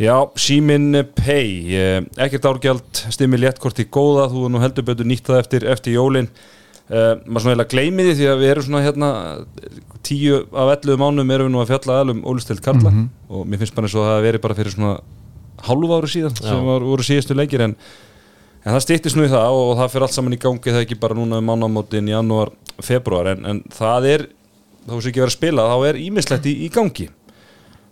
[0.00, 5.28] Já, símin pay eh, Ekkert árgjald, stimmi léttkorti góða Þú er nú heldur betur nýtt
[5.28, 6.30] það eftir, eftir jólin
[6.90, 9.10] uh, Maður svona eiginlega gleymi því Því að við erum svona hérna
[10.06, 13.08] Tíu af 11 mánum erum við nú að fjalla alum Ólistild Karla Mhm.
[13.30, 14.94] Og mér finnst bara eins og það hafi verið bara fyrir svona
[15.60, 16.48] Hálfu ári síðan Já.
[16.48, 17.74] sem var, voru síðustu leikir En,
[18.64, 20.80] en það stýttist nú í það og, og það fyrir allt saman í gangi Það
[20.80, 22.50] er ekki bara núna um mánamótin í janúar,
[22.82, 24.26] februar en, en það er,
[24.88, 27.08] þá sem ekki verið að spila Þá er ímislegt í, í gangi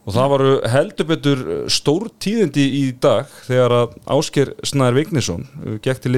[0.08, 5.76] Og það varu heldur betur stór tíðindi í dag þegar að Ásker Snær Vignisson uh,
[5.84, 6.16] gekk til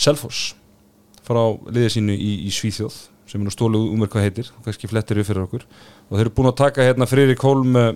[0.00, 0.54] Selfoss
[1.30, 2.98] frá liðið sínu í, í Svíþjóð
[3.30, 5.66] sem er nú stólu um hvað heitir og kannski flettir við fyrir okkur.
[6.10, 7.92] Og þeir eru búin að taka hérna Friðrik Holm uh,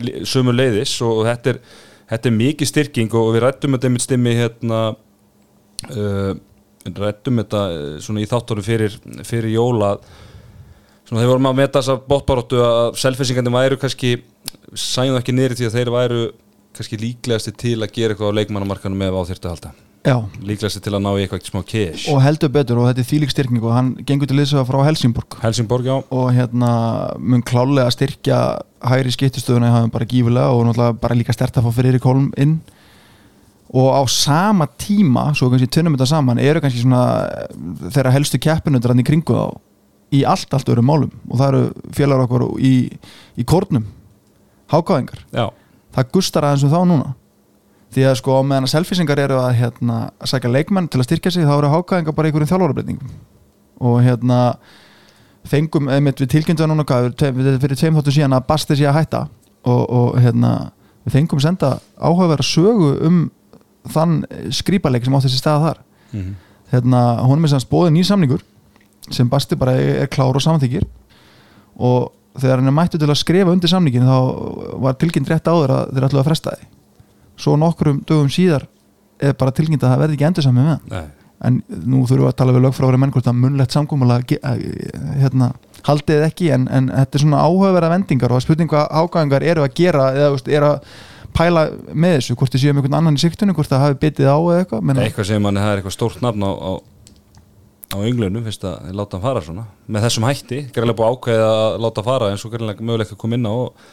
[0.00, 1.58] li- sömu leiðis og þetta er,
[2.14, 4.80] þetta er mikið styrking og við rættum þetta einmitt stimmi hérna
[5.92, 6.32] uh,
[6.86, 8.96] rættum þetta uh, svona í þáttóru fyrir,
[9.28, 9.92] fyrir jóla
[11.06, 14.16] svona þegar vorum að meta þessa bóttbaróttu að selfisingandi væru kannski
[14.72, 16.22] sæðum ekki niður því að þeir væru
[16.76, 19.76] kannski líklegasti til að gera eitthvað á leikmannamarkanum með áþyrtu að halda
[20.06, 20.20] Já.
[20.38, 22.06] líklegasti til að ná í eitthvað smá cash.
[22.12, 25.36] Og heldur betur og þetta er þýlik styrking og hann gengur til liðsöða frá Helsingborg.
[25.42, 25.96] Helsingborg, já.
[26.14, 26.70] Og hérna
[27.18, 28.38] mun klálega styrkja
[28.86, 32.30] hægri skiptistöðuna í hafum bara gífulega og náttúrulega bara líka stert að fá fyrir Holm
[32.38, 32.60] inn.
[33.74, 37.26] Og á sama tíma svo kannski tunnum þetta saman eru kannski svona
[37.90, 39.58] þeirra helstu keppinundar hann í kringu þá
[40.14, 41.12] í allt allt öðrum málum.
[41.26, 42.74] Og það eru félagar okkur í,
[43.34, 43.90] í kórnum.
[44.70, 45.26] Hákáðingar
[45.96, 47.14] það gustar aðeins um þá núna
[47.94, 51.30] því að sko meðan að selfisingar eru að hérna, að sækja leikmenn til að styrkja
[51.36, 53.10] sig þá eru hákáðingar bara einhverjum þjálfárabreitingum
[53.86, 54.40] og hérna
[55.46, 58.96] fengum einmitt við tilkynntum núna hvað, við- fyrir tveim þáttu síðan að Basti sé að
[58.98, 59.20] hætta.
[59.66, 60.50] Og, og hérna
[61.06, 63.20] við fengum senda áhugaverða sögu um
[63.94, 64.20] þann
[64.54, 65.78] skrýpaleik sem átti þessi staða þar.
[66.12, 66.34] Mhm.
[66.72, 68.42] hérna, hún er með sem bóðið nýr samningur
[69.14, 70.82] sem Basti bara er, klár og samþykir
[71.78, 75.70] og þegar hann er mættu til að skrifa undir samningin þá var tilkynnt rétt áður
[75.76, 76.66] að þeir ætluðu að fresta því
[77.40, 78.66] svo nokkrum dögum síðar
[79.22, 81.10] er bara tilkynnt að það verði ekki endur saman með hann Nei.
[81.48, 81.58] en
[81.88, 84.40] nú þurfum við að tala við lögfrári menn hvort að munlegt samkómulega
[85.20, 85.50] hérna,
[85.88, 90.08] haldið ekki en, en þetta er svona áhugaverða vendingar og að ágæðingar eru að gera
[90.14, 90.90] eða veist, eru að
[91.36, 94.38] pæla með þessu hvort þið séum einhvern annan í siktunum hvort það hafi bitið á
[94.38, 96.72] eða eitthvað menn, eitthvað sem það er eitthvað stórt nafn á, á,
[97.92, 101.78] á ynglunum fyrst að láta hann fara svona með þessum hætti, greiðlega búið ákveðið að
[101.84, 103.92] láta fara eins og greiðlega mögulegt að koma inn á og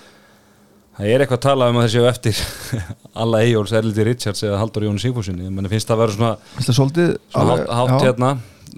[0.98, 2.42] það er eitthvað að tala um að þeir séu eftir
[3.24, 6.80] alla Eyjóls, Erliti Richards eða Haldur Jóni Sigfúsinni, manni finnst það að vera svona það
[6.80, 8.34] svona hátt, hérna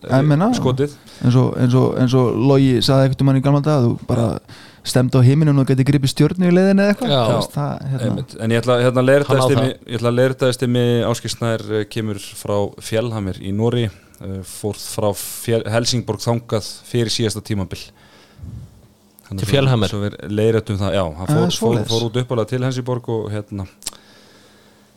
[0.05, 0.93] Ég meina, skotið
[1.24, 4.07] eins og, eins og, eins og Logi saði eitthvað mann í gamla dag að þú
[4.09, 4.26] bara
[4.86, 7.22] stemdi á heiminum og geti gripið stjórnu í leiðinu eða eitthvað Já.
[7.26, 8.26] Þú veist, það, hérna.
[8.45, 9.70] En ég ætla, hérna, Hann það.
[9.72, 11.63] ég ætla að leirtaðist imi Áskilsnær
[11.95, 12.55] kemur frá
[12.86, 18.05] Fjellhamir í Nóri uh, fór frá fjell, Helsingborg þangað fyrir síðasta tímabil Þannig
[19.30, 19.89] Til svo- Fjellhammer?
[19.91, 23.32] Svo við leiratum það, já, hann Ah, fór, fór, fór út uppalega til Helsingborg og
[23.34, 23.65] hérna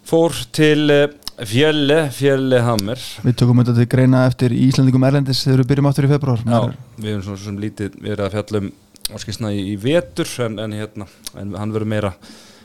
[0.09, 1.07] fór til uh,
[1.47, 6.13] Fjelle, Fjellehammer við tökum þetta til greina eftir Íslandingum Erlendis þegar við byrjum áttur í
[6.13, 6.61] februar Já,
[6.99, 8.71] við erum svona sem lítið verið að fjalla um
[9.19, 11.07] Áskilsnæ í, í vetur en, en hérna,
[11.41, 12.11] en hann verður meira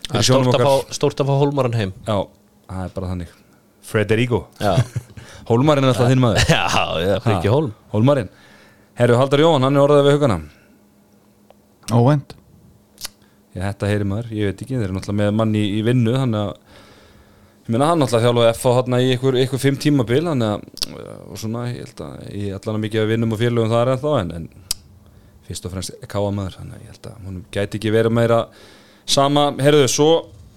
[0.09, 1.91] Það er stórt að fá- stórt að fá Hólmaran heim.
[2.03, 2.17] Já,
[2.67, 3.29] það er bara þannig.
[3.87, 4.39] Frederico.
[4.59, 4.73] Já.
[5.49, 6.43] Hólmarinn er alltaf þinn maður.
[6.51, 6.65] Já,
[6.99, 7.69] já, Frikki Ha, Hólm.
[7.93, 8.27] Hólmarinn.
[8.99, 10.37] Herru Haldar Jóhann, hann er orðað við hugana
[11.91, 12.35] Óvænt.
[13.53, 16.13] Já, þetta heyri maður, ég veit ekki Þeir eru náttúrulega með manni í, í vinnu
[16.15, 16.53] Þannig að
[17.63, 20.63] Ég meina hann náttúrulega þjálfaði F á hann í ykkur, ykkur fimm tímabil Þannig að
[20.97, 24.01] uh, Og svona, ég held að Ég allan að mikið vinnum og félögum þar en
[24.01, 24.47] þá En, en
[25.47, 28.39] fyrst og fremst káa maður Þannig að ég held að hún gæti ekki verið meira
[29.17, 30.09] Sama, herruðu, svo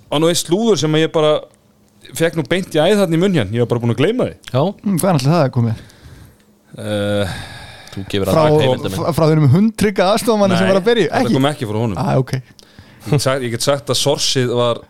[0.09, 1.35] Á nú eitt slúður sem að ég bara
[2.17, 4.35] Fekk nú beint í æð þarna í munnjan Ég var bara búin að gleyma því.
[4.55, 4.63] Já.
[4.87, 5.85] Mm, Hvað er alltaf það að komið?
[6.77, 7.37] uh,
[7.97, 8.43] Þú gefur Frá,
[8.93, 11.97] frá, frá þeirrum hundtrygga aðstofamanni sem var að byrja þetta kom ekki frá honum.
[12.03, 12.43] Ah, okay.
[13.07, 14.83] Ég sagt, ég get sagt að sorsið var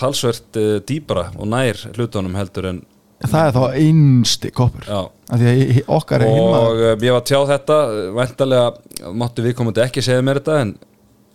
[0.00, 2.80] talsvert uh, dýbra og nær hlutunum heldur en
[3.22, 5.42] það er þá einsti að
[5.76, 7.76] hi- okkar er og hinmaður uh, ég var að tjá þetta
[8.16, 10.72] væntalega máttu viðkomandi ekki segja mér þetta en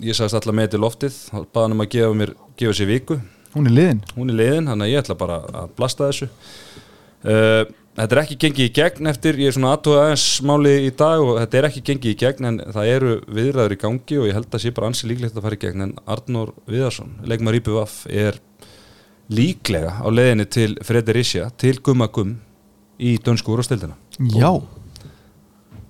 [0.04, 1.20] ég sagðist alltaf með til loftið.
[1.34, 3.20] Hann um að gefa mér gefa sér viku.
[3.56, 4.02] Hún er liðin.
[4.18, 6.28] Hún er liðin, þannig að ég ætla bara að blasta þessu.
[7.28, 7.64] Uh,
[7.98, 11.24] þetta er ekki gengið í gegn eftir, ég er svona aðtóða aðeins máli í dag
[11.24, 14.38] og þetta er ekki gengið í gegn en það eru viðræður í gangi og ég
[14.38, 18.00] held að sé bara ansi líklegt að fara í gegn en Arnór Viðarsson, leikmar Íbjöf
[18.14, 18.38] er
[19.34, 22.38] líklega á leiðinni til Fredericia, til Gumma Gum
[22.98, 23.98] í dönsku úrstildina
[24.38, 24.52] já,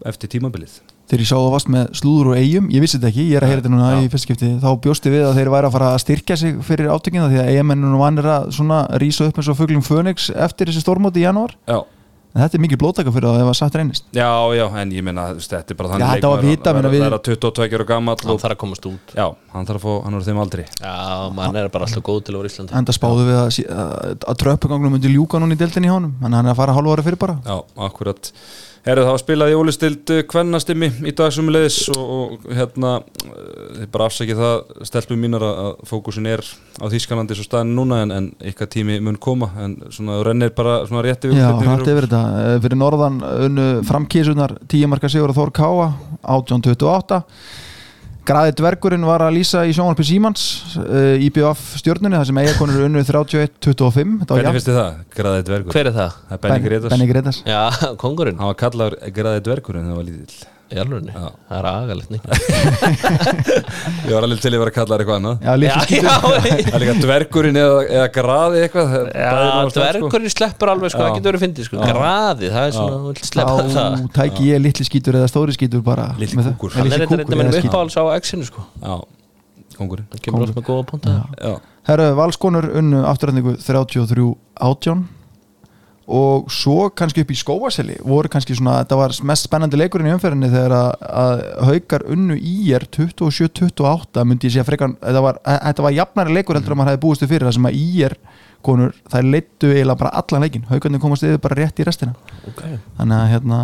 [0.07, 0.79] eftir tímabilið.
[1.07, 3.45] Þegar ég sá það vast með slúður og eigum ég vissi þetta ekki, ég er
[3.45, 5.91] að heyra þetta núna í fyrst skipti þá bjósti við að þeir væri að fara
[5.93, 9.55] að styrkja sig fyrir átökina því að eigamennu vanir að svona rísa upp eins og
[9.55, 11.55] fuglum Fönix eftir þessi stórmóti í janúar.
[11.63, 11.79] Já.
[12.35, 14.03] En þetta er mikið blótaka fyrir það ef að satt reynist.
[14.13, 16.49] Já, já, en ég meina, þú veist, þetta er bara Já, þannig þetta var að
[16.51, 19.15] vita, hann meina, við- verða 22 ára gamall hann þarf að komast út.
[19.17, 20.95] Já, hann þarf að fá, hann er þeim aldrei já,
[21.39, 22.77] mann er bara alltaf góð til að vera Íslandi.
[22.81, 26.29] Enda spáðu við að, að, að tröppuganglum myndi ljúka núna í deltinni í honum að
[26.37, 27.37] hann er að fara hálfa ára fyrir bara.
[27.47, 27.57] Já,
[27.87, 28.31] akkurat
[28.87, 33.89] Herðu það var spilað í ólistild kvennastimmi í dag sumulegis og, og hérna eh, þið
[33.91, 34.61] bara afsækið það.
[34.87, 36.43] Stelpum mínar að, fókusin er
[36.79, 39.49] á Þýskalandi svo staðin núna en, en ykkar tími mun koma.
[39.59, 42.23] En svona rennir bara svona rétt yfir Já, hrætt yfir þetta.
[42.45, 45.89] Eh, Fyrir norðan unnu framkísunar 10 marka sigur Þór Káa
[46.23, 47.25] 1828
[48.27, 50.41] Graði dvergurinn var að lýsa í sjónvarpi Símans
[50.81, 54.79] uh, í BF stjórnunni þar sem eigakonur unnu 31-25 Þetta var Hvernig jafn- finnst þið
[54.81, 54.99] það?
[55.21, 55.71] Graðið dvergur?
[55.77, 56.17] Hver er það?
[56.27, 57.61] Það er Benny Ben- Gretas Benny Gretas já,
[58.03, 61.27] kongurinn Hann var kallaður graðið dvergur en það var lítill í alvörunni, Já.
[61.47, 62.25] það er agalegt nýtt
[64.07, 65.37] Ég var alveg til að vera kallaður eitthvað annað.
[65.47, 68.87] Já, litli skítur Það er líka dvergurinn eða, eða graði eitthvað.
[68.91, 69.79] Það er Já, sko.
[69.79, 71.05] dvergurinn sleppur alveg sko, Já.
[71.07, 71.87] það getur verið fyndið sko, Já.
[71.93, 73.97] graði, það er svona, þú vilt sleppa Þá það.
[74.17, 76.57] tæki ég litli skítur eða stóri skítur bara Litli með það.
[76.57, 76.77] kúkur.
[76.77, 78.65] Hann er þetta með uppáhalds á X-inu sko.
[78.83, 78.95] Já,
[79.77, 81.17] kongurinn Hann kemur alltaf með góða punta.
[81.39, 81.53] Já,
[81.87, 84.27] Herru, valskonur unnu afturræðningu 33
[84.67, 85.05] átján
[86.07, 90.13] og svo kannski upp í skóaseli voru kannski svona, þetta var mest spennandi leikurinn í
[90.15, 95.41] umferðinni þegar að, að haukar unnu í er 27-28 myndi ég segja frekan, þetta var,
[95.43, 97.89] þetta var jafnari leikur heldur að maður hefði búist við fyrir það sem að í
[98.07, 98.17] er
[98.63, 102.15] konur, þær leittu eiginlega bara allan leikin, haukarnir komast yfir bara rétt í restina
[102.47, 102.79] okay.
[102.97, 103.61] þannig að hérna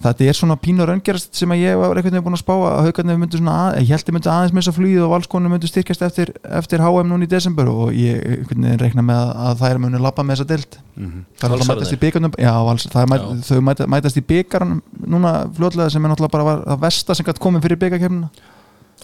[0.00, 2.78] þetta er svona pínur öngerast sem að ég var einhvern veginn búin að spá að
[2.86, 6.04] haugarnir myndu svona að, ég held ég myndi aðeins að flýð og valskonur myndu styrkjast
[6.06, 9.82] eftir, eftir HM núna í desember og ég einhvern veginn reikna með að, að þær
[9.84, 11.20] munu lappa með þessa deild Mhm.
[11.40, 11.80] það er Valsararnir?
[11.80, 15.90] mætast í byggarnum já, vals, það er mæt, þau mæta, mætast í byggarnum núna fljótlega
[15.94, 18.28] sem er náttúrulega bara var, það versta sem gætt komið fyrir byggarkefnina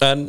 [0.05, 0.19] En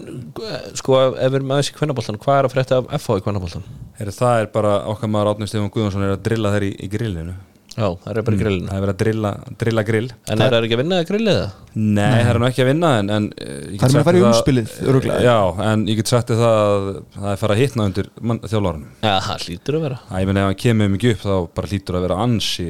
[0.81, 3.67] sko, ef við erum aðeins í kvennaboltan Hvað er að frétta af FH í kvennaboltan?
[4.01, 7.35] Það er bara okkar maður Átni Stefán Guðjónsson er að drilla þær í, í grillinu
[7.79, 10.09] Já, það er bara í grillinu Það er verið að drilla, drilla grill.
[10.27, 11.53] En er það ekki að vinna að grillið það?
[11.79, 14.09] Nei, það er nú ekki að vinna en, en eh, ég Það er með að
[14.09, 15.21] fara í umspilið, örugglega.
[15.29, 15.37] Já,
[15.69, 19.15] en ég get sagt þér það að það er fara að hitna undir þjálfárunum Já,
[19.29, 20.01] það hlýtur að vera.
[20.09, 22.69] Það ég meni ef hann kemur mikið upp þá bara hlýtur að vera ansi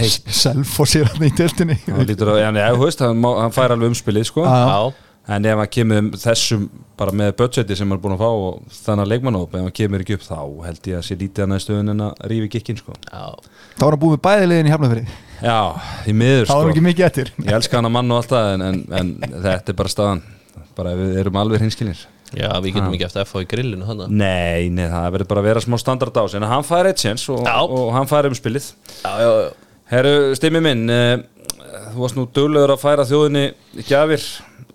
[0.00, 0.30] heitt.
[0.40, 1.76] Selfoss er hann í deildinni.
[1.84, 4.46] Það hlýtur að, já, nei, þú veist, hann, má, hann fær alveg umspilið sko.
[4.48, 5.05] Já.
[5.26, 6.66] En ef hann kemur um þessum
[6.98, 9.74] bara með budgeti sem hann er búin að fá og þannig að leikmannóp, ef hann
[9.74, 12.78] kemur ekki upp þá held ég að sé lítið annað stöðun en að rífi gikkin
[12.78, 12.94] sko.
[13.10, 13.24] já.
[13.74, 15.58] Þá var hann búið með bæði liðin í Hafnafyrir Já,
[16.06, 16.70] í miður þá var sko.
[16.70, 17.32] ekki mikið eftir.
[17.42, 19.12] Ég elska hann að mann og allt það en, en, en
[19.48, 20.22] þetta er bara staðan.
[20.76, 22.06] Bara við erum alveg hinskilir
[22.36, 25.48] Já, við getum ekki eftir FH í grillinu þannig Nei, nei, það verður bara að
[25.50, 29.30] vera smá standard ás en hann fær eitt séns og, og hann fær já, já
[29.86, 30.34] Herru,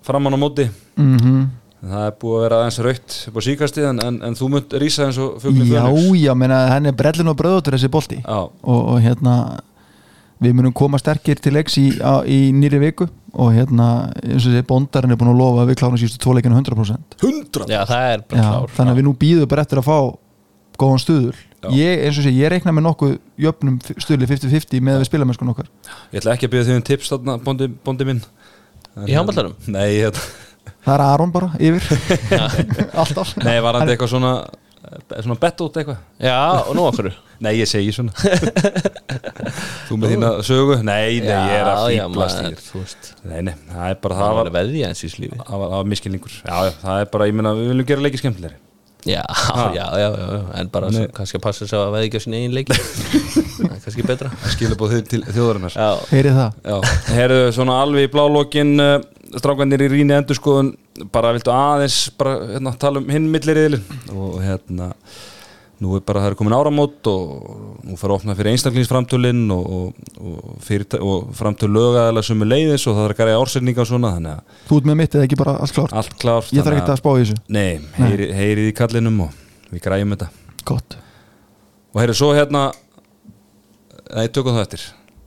[0.02, 0.70] Stimmi minn uh, þú varst nú duglegur að færa þjóðinni gjafir framan á móti.
[0.98, 1.50] Mm
[1.82, 4.76] það er búið að vera aðeins raukt upp á síkastið en, en, en þú munt
[4.78, 5.82] rísa eins og fuglið já,
[6.22, 8.20] já, menna henni er brellin og bröðutur þessi bolti.
[8.22, 9.36] Já, og, og hérna
[10.42, 11.88] við munum koma sterkir til leiks í,
[12.30, 15.80] í nýri viku og hérna eins og þessi bondarinn er búin að lofa að við
[15.82, 18.76] klárum sístu tvoleikinu 100% 100 Já, það er bara Já, klár.
[18.78, 19.98] þannig að við nú býðum bara eftir að fá
[20.82, 21.40] góðan stuður
[21.78, 25.28] ég, eins og sé, ég reikna með nokkuð jöfnum stuðli 50-50 með að við spila
[25.30, 25.68] með sko nokkar.
[26.10, 28.24] Ég ætla ekki að byrja því um tips þarna, bondi, bondi minn
[29.08, 29.54] Í handboltanum?
[29.72, 30.18] Nei, ég,
[30.82, 31.86] það er Aron bara yfir.
[33.02, 33.36] Alltaf.
[33.42, 34.34] Nei, var hann eitthvað svona
[35.22, 36.00] svona bett út eitthvað?
[36.22, 37.12] Já, og nú okkur
[37.44, 38.14] Nei, ég segi svona.
[39.88, 40.78] Þú með þína sögu?
[40.86, 44.52] Nei, nei, ég er að fýblast þér Nei, nei, það er bara Það var var,
[44.58, 47.72] veðja eins í slífi það var, miskilningur Já, já, það er bara, ég meina, við
[47.74, 48.60] viljum gera leiki skemmtilegri
[49.06, 49.24] Já,
[49.74, 52.36] já, já, já, en bara svo, kannski að passa sig að veðja ekki á sín
[52.38, 52.76] eigin leiki.
[53.56, 54.30] Það er kannski betra.
[54.54, 55.78] Skilabóð þau til þjóðarinnar.
[55.78, 56.60] Já, heyrið það.
[56.70, 58.94] Já, herðu, svona alveg í blálókin uh,
[59.42, 60.72] strákanir í rýni endurskoðun
[61.14, 64.92] bara viltu aðeins bara hérna, tala um hinn milliriðilin og hérna
[65.82, 69.64] nú er bara það er komin áramót og nú fara að opna fyrir einstaklingsframtölinn og,
[69.78, 73.82] og, og, fyrir, og framtöl lögaðala sem er leiðis og það er að græja ársendinga
[73.82, 75.96] og svona þannig að Þú ert með mitt eða ekki bara allt klárt?
[76.04, 77.40] Allt klárt Ég þarf ekki að spá í þessu.
[77.58, 79.42] Nei, heyri, heyrið í kallinum og
[79.72, 80.30] við græjum þetta.
[80.70, 80.98] Gott.
[81.96, 82.68] Og heyrið svo hérna
[84.12, 84.82] Nei, tökum það eftir.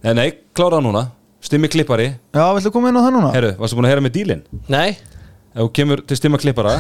[0.05, 0.27] Nei, nei,
[0.57, 1.03] klára það núna.
[1.45, 2.11] Stimmi klippari.
[2.37, 3.31] Já, viltu koma inn á það núna?
[3.33, 4.43] Herru, varstu búin að heyra með dílinn?
[4.73, 4.97] Nei.
[5.55, 6.75] Ef þú kemur til stimma klippara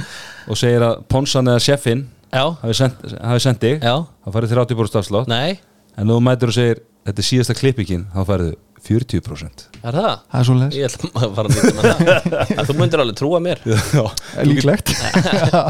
[0.50, 2.04] og segir að Ponsan eða Sjeffin.
[2.34, 3.82] Hafi sendt, þig.
[3.82, 3.94] Já.
[4.24, 5.58] þá færið 30% afslátt Nei.
[5.98, 8.50] En þú mætir og segir þetta er síðasta klippingin þá færið
[8.88, 10.12] 40% Er það?
[10.30, 10.76] Það er svoleiðis.
[10.78, 11.84] Ég ætla að fara að nýta með
[12.58, 13.62] það Þú myndir alveg trúa mér.
[13.66, 14.04] Já.
[14.48, 14.92] Líklegt.
[14.94, 15.62] Ja,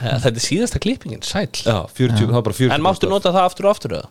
[0.24, 1.50] Þetta er síðasta klippingin, sæll.
[1.62, 4.10] Já, 40, það er bara 40 En máttu nota það aftur og aftur eða?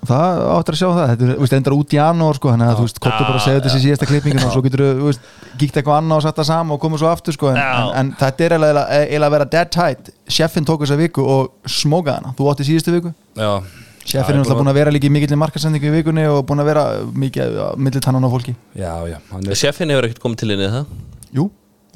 [0.00, 2.70] Það áttur að sjá það, þetta er, þú veist, endar út í janúar sko, þannig
[2.70, 5.26] að þú veist, kottu bara að segja þessi síðasta klippingin og svo getur þú, veist,
[5.60, 8.12] gíkt eitthvað annað og satt það saman og komið svo aftur sko, en, en, en
[8.22, 10.10] þetta er eiginlega að vera dead tight.
[10.24, 13.12] Sjeffin tók þessa viku og smókaði hana, þú átti síðustu viku?
[13.36, 13.52] Já.
[14.00, 16.70] Sjeffin er náttúrulega búin að vera líka í mikill markasendingu í vikunni og búin að
[16.72, 18.56] vera mikið á milli tannan á fólki.
[18.72, 20.94] Já, já hann Sjeffin hefur ekkert komið til inni það?
[21.36, 21.44] Jú,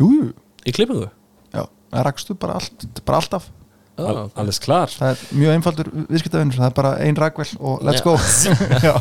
[0.02, 0.28] jú, jú.
[0.68, 1.09] Í klippingu?
[1.56, 3.48] Já, það rakstu bara, allt, bara alltaf
[3.95, 4.91] Al, Alles klar.
[4.91, 8.07] Það er mjög einfaldur viðskiptavinnur, það er bara ein rakvel og let's Já.
[8.07, 8.16] go.
[8.89, 8.95] Já.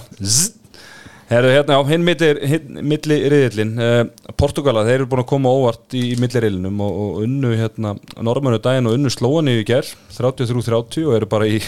[1.33, 4.01] Herru, hérna á hinn milli, riðillin uh,
[4.37, 7.95] Portugala, þeir eru búin að koma óvart í, í milli riðlinum og, og unnu hérna
[8.19, 9.87] Normannu daginn og unnu slóani í ger
[10.17, 11.61] 33-30 og eru bara í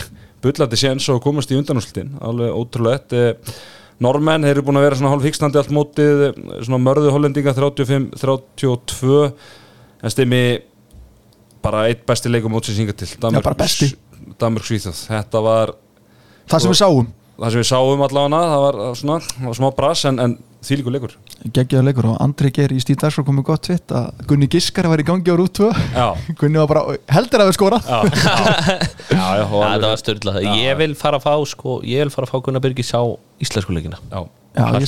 [0.43, 3.55] bullandi séns og komast í undanúslutin alveg ótrúlegt uh,
[4.03, 7.53] Normenn, þeir eru búin að vera svona hálf hikstandi allt mótið, eh, svona mörðu hollendinga
[7.55, 9.19] 35-32
[10.03, 10.41] en stimmi
[11.65, 13.09] bara eitt besti leikum mótsins hinga til.
[13.17, 13.91] Já, bara besti.
[14.41, 15.75] Danmörk Svíþjóð, þetta var
[16.49, 17.07] Það sem við sáum.
[17.35, 20.35] það sem við sáum allavega það var svona, það var smá brass en, en
[20.65, 21.13] þýlíkur leikur.
[21.53, 25.01] Geggjaður leikur og Andri Geir í Stíð Dagsfrá komið gott tvitt að Gunni Giskar var
[25.01, 26.07] í gangi á rút 2 Já.
[26.39, 28.37] Gunni var bara heldur að við skora já, já,
[29.11, 30.33] já, Já, það var störla
[30.63, 33.03] Ég vil fara að fá sko, ég vil fara að fá Gunnar Birgis á
[33.43, 33.99] íslensku leikina.
[34.09, 34.23] Já,
[34.55, 34.87] Já, Það því.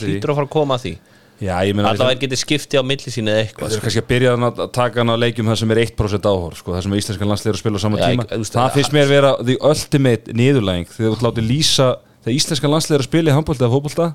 [0.00, 0.12] því.
[0.16, 0.92] hlýtur að fara að koma að því
[1.40, 4.02] já, ég meina Alltaf er getið skipti á milli sín eða eitthvað Það er kannski
[4.02, 6.96] að byrja að taka hann á leikjum það sem er 1% áhor, sko, það sem
[7.00, 10.34] íslenskan landsleir að spila á sama Já, tíma, það það- finnst mér vera the ultimate
[10.36, 11.88] niðurlæging, þegar þú ert látið lýsa
[12.24, 14.08] þegar íslenskan landsleir að spila í handbólta eða fótbolta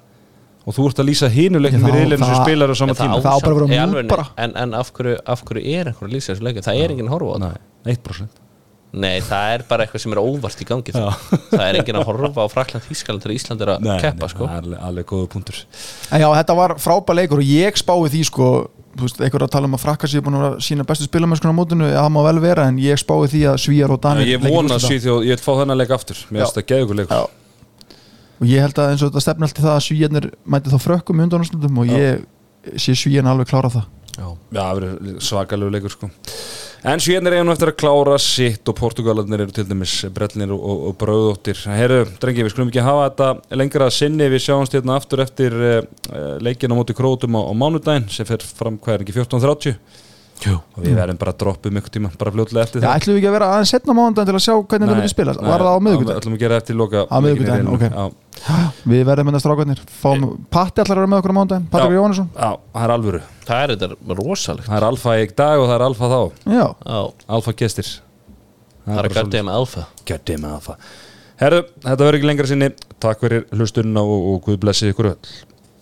[0.65, 2.95] og þú ert að lýsa hinuleikin Já, við reilinu sem það- spilar á sama En
[2.95, 3.17] það tíma.
[3.17, 4.25] Á bara að vera alvörunni, bara.
[4.37, 5.17] En, en af, hverju,
[5.61, 6.63] er einhver að lýsa þessu leikja?
[6.65, 7.37] Það er enginn að horfa á
[7.85, 8.44] það
[8.95, 11.03] Nei, 1% Nei, það er bara eitthvað sem er óvart í gangi þá.
[11.51, 14.31] Það er enginn að horfa á Frakland Þískaland þegar Ísland er að Nei, keppa nei,
[14.31, 14.47] sko.
[14.47, 15.59] það er alveg, góða punktur
[16.15, 18.49] En já, þetta var frábær leikur og ég spái því sko
[18.95, 21.57] þú veist, einhver að tala um að frakka sér búin að sína bestu spilamennskuna á
[21.57, 24.39] mótinu, já, það má vel vera en ég spái því að Svíjar og Danir Ég
[24.39, 24.87] vona úrslita.
[24.87, 27.25] Svíþjóð, ég vil fá þennan leik aftur mér finnst það geðugur leikur Já.
[28.39, 31.19] og ég held að eins og þetta stefna alltaf það að Svíjarnir mæti þá frökkum
[31.19, 32.23] í undanúrslutum og ég
[32.79, 36.11] sé Svíjarnir alveg klára það Já, það verður svakalegu leikur sko
[36.85, 40.59] En Svíðnir er nú eftir að klára sitt og Portugalarnir eru til dæmis brellinir og,
[40.61, 41.57] og, og brauðóttir.
[41.73, 44.27] Herru, drengi, við skulum ekki hafa þetta lengra að sinni.
[44.29, 45.79] Við sjáumst hérna aftur eftir uh,
[46.45, 49.79] leikin á móti krótum á, á mánudaginn sem fer fram er ekki 14.30.
[50.43, 50.57] Jú.
[50.75, 53.19] Og við verðum bara að droppa um ykkur tíma, bara fljótlega eftir Já, ætlum við
[53.21, 55.69] ekki að vera aðeins setna mánudaginn til að sjá hvernig þetta verður spilast Var það
[55.71, 56.19] á Við miðvikudaginn?
[56.21, 57.31] ætlum að gera eftir loka Á í
[57.75, 57.85] ok.
[58.91, 61.97] Við verðum með strákarnir Fáum, Patti allar að vera með okkur á mánudaginn Patrik Já.
[61.97, 63.21] Jóhannesson já, það er alvöru.
[63.47, 66.19] Það er þetta rosalegt Það er alfa í dag og það er alfa þá.
[66.51, 67.01] Já, Já,
[67.39, 67.91] Alfa gestir.
[68.85, 70.77] það er að gæti með alfa Gjördið með alfa.
[71.39, 72.69] Herru, þetta verður ekki lengra sinni.
[73.03, 75.33] Takk fyrir hlustunna og, og Guð blessi ykkur öll.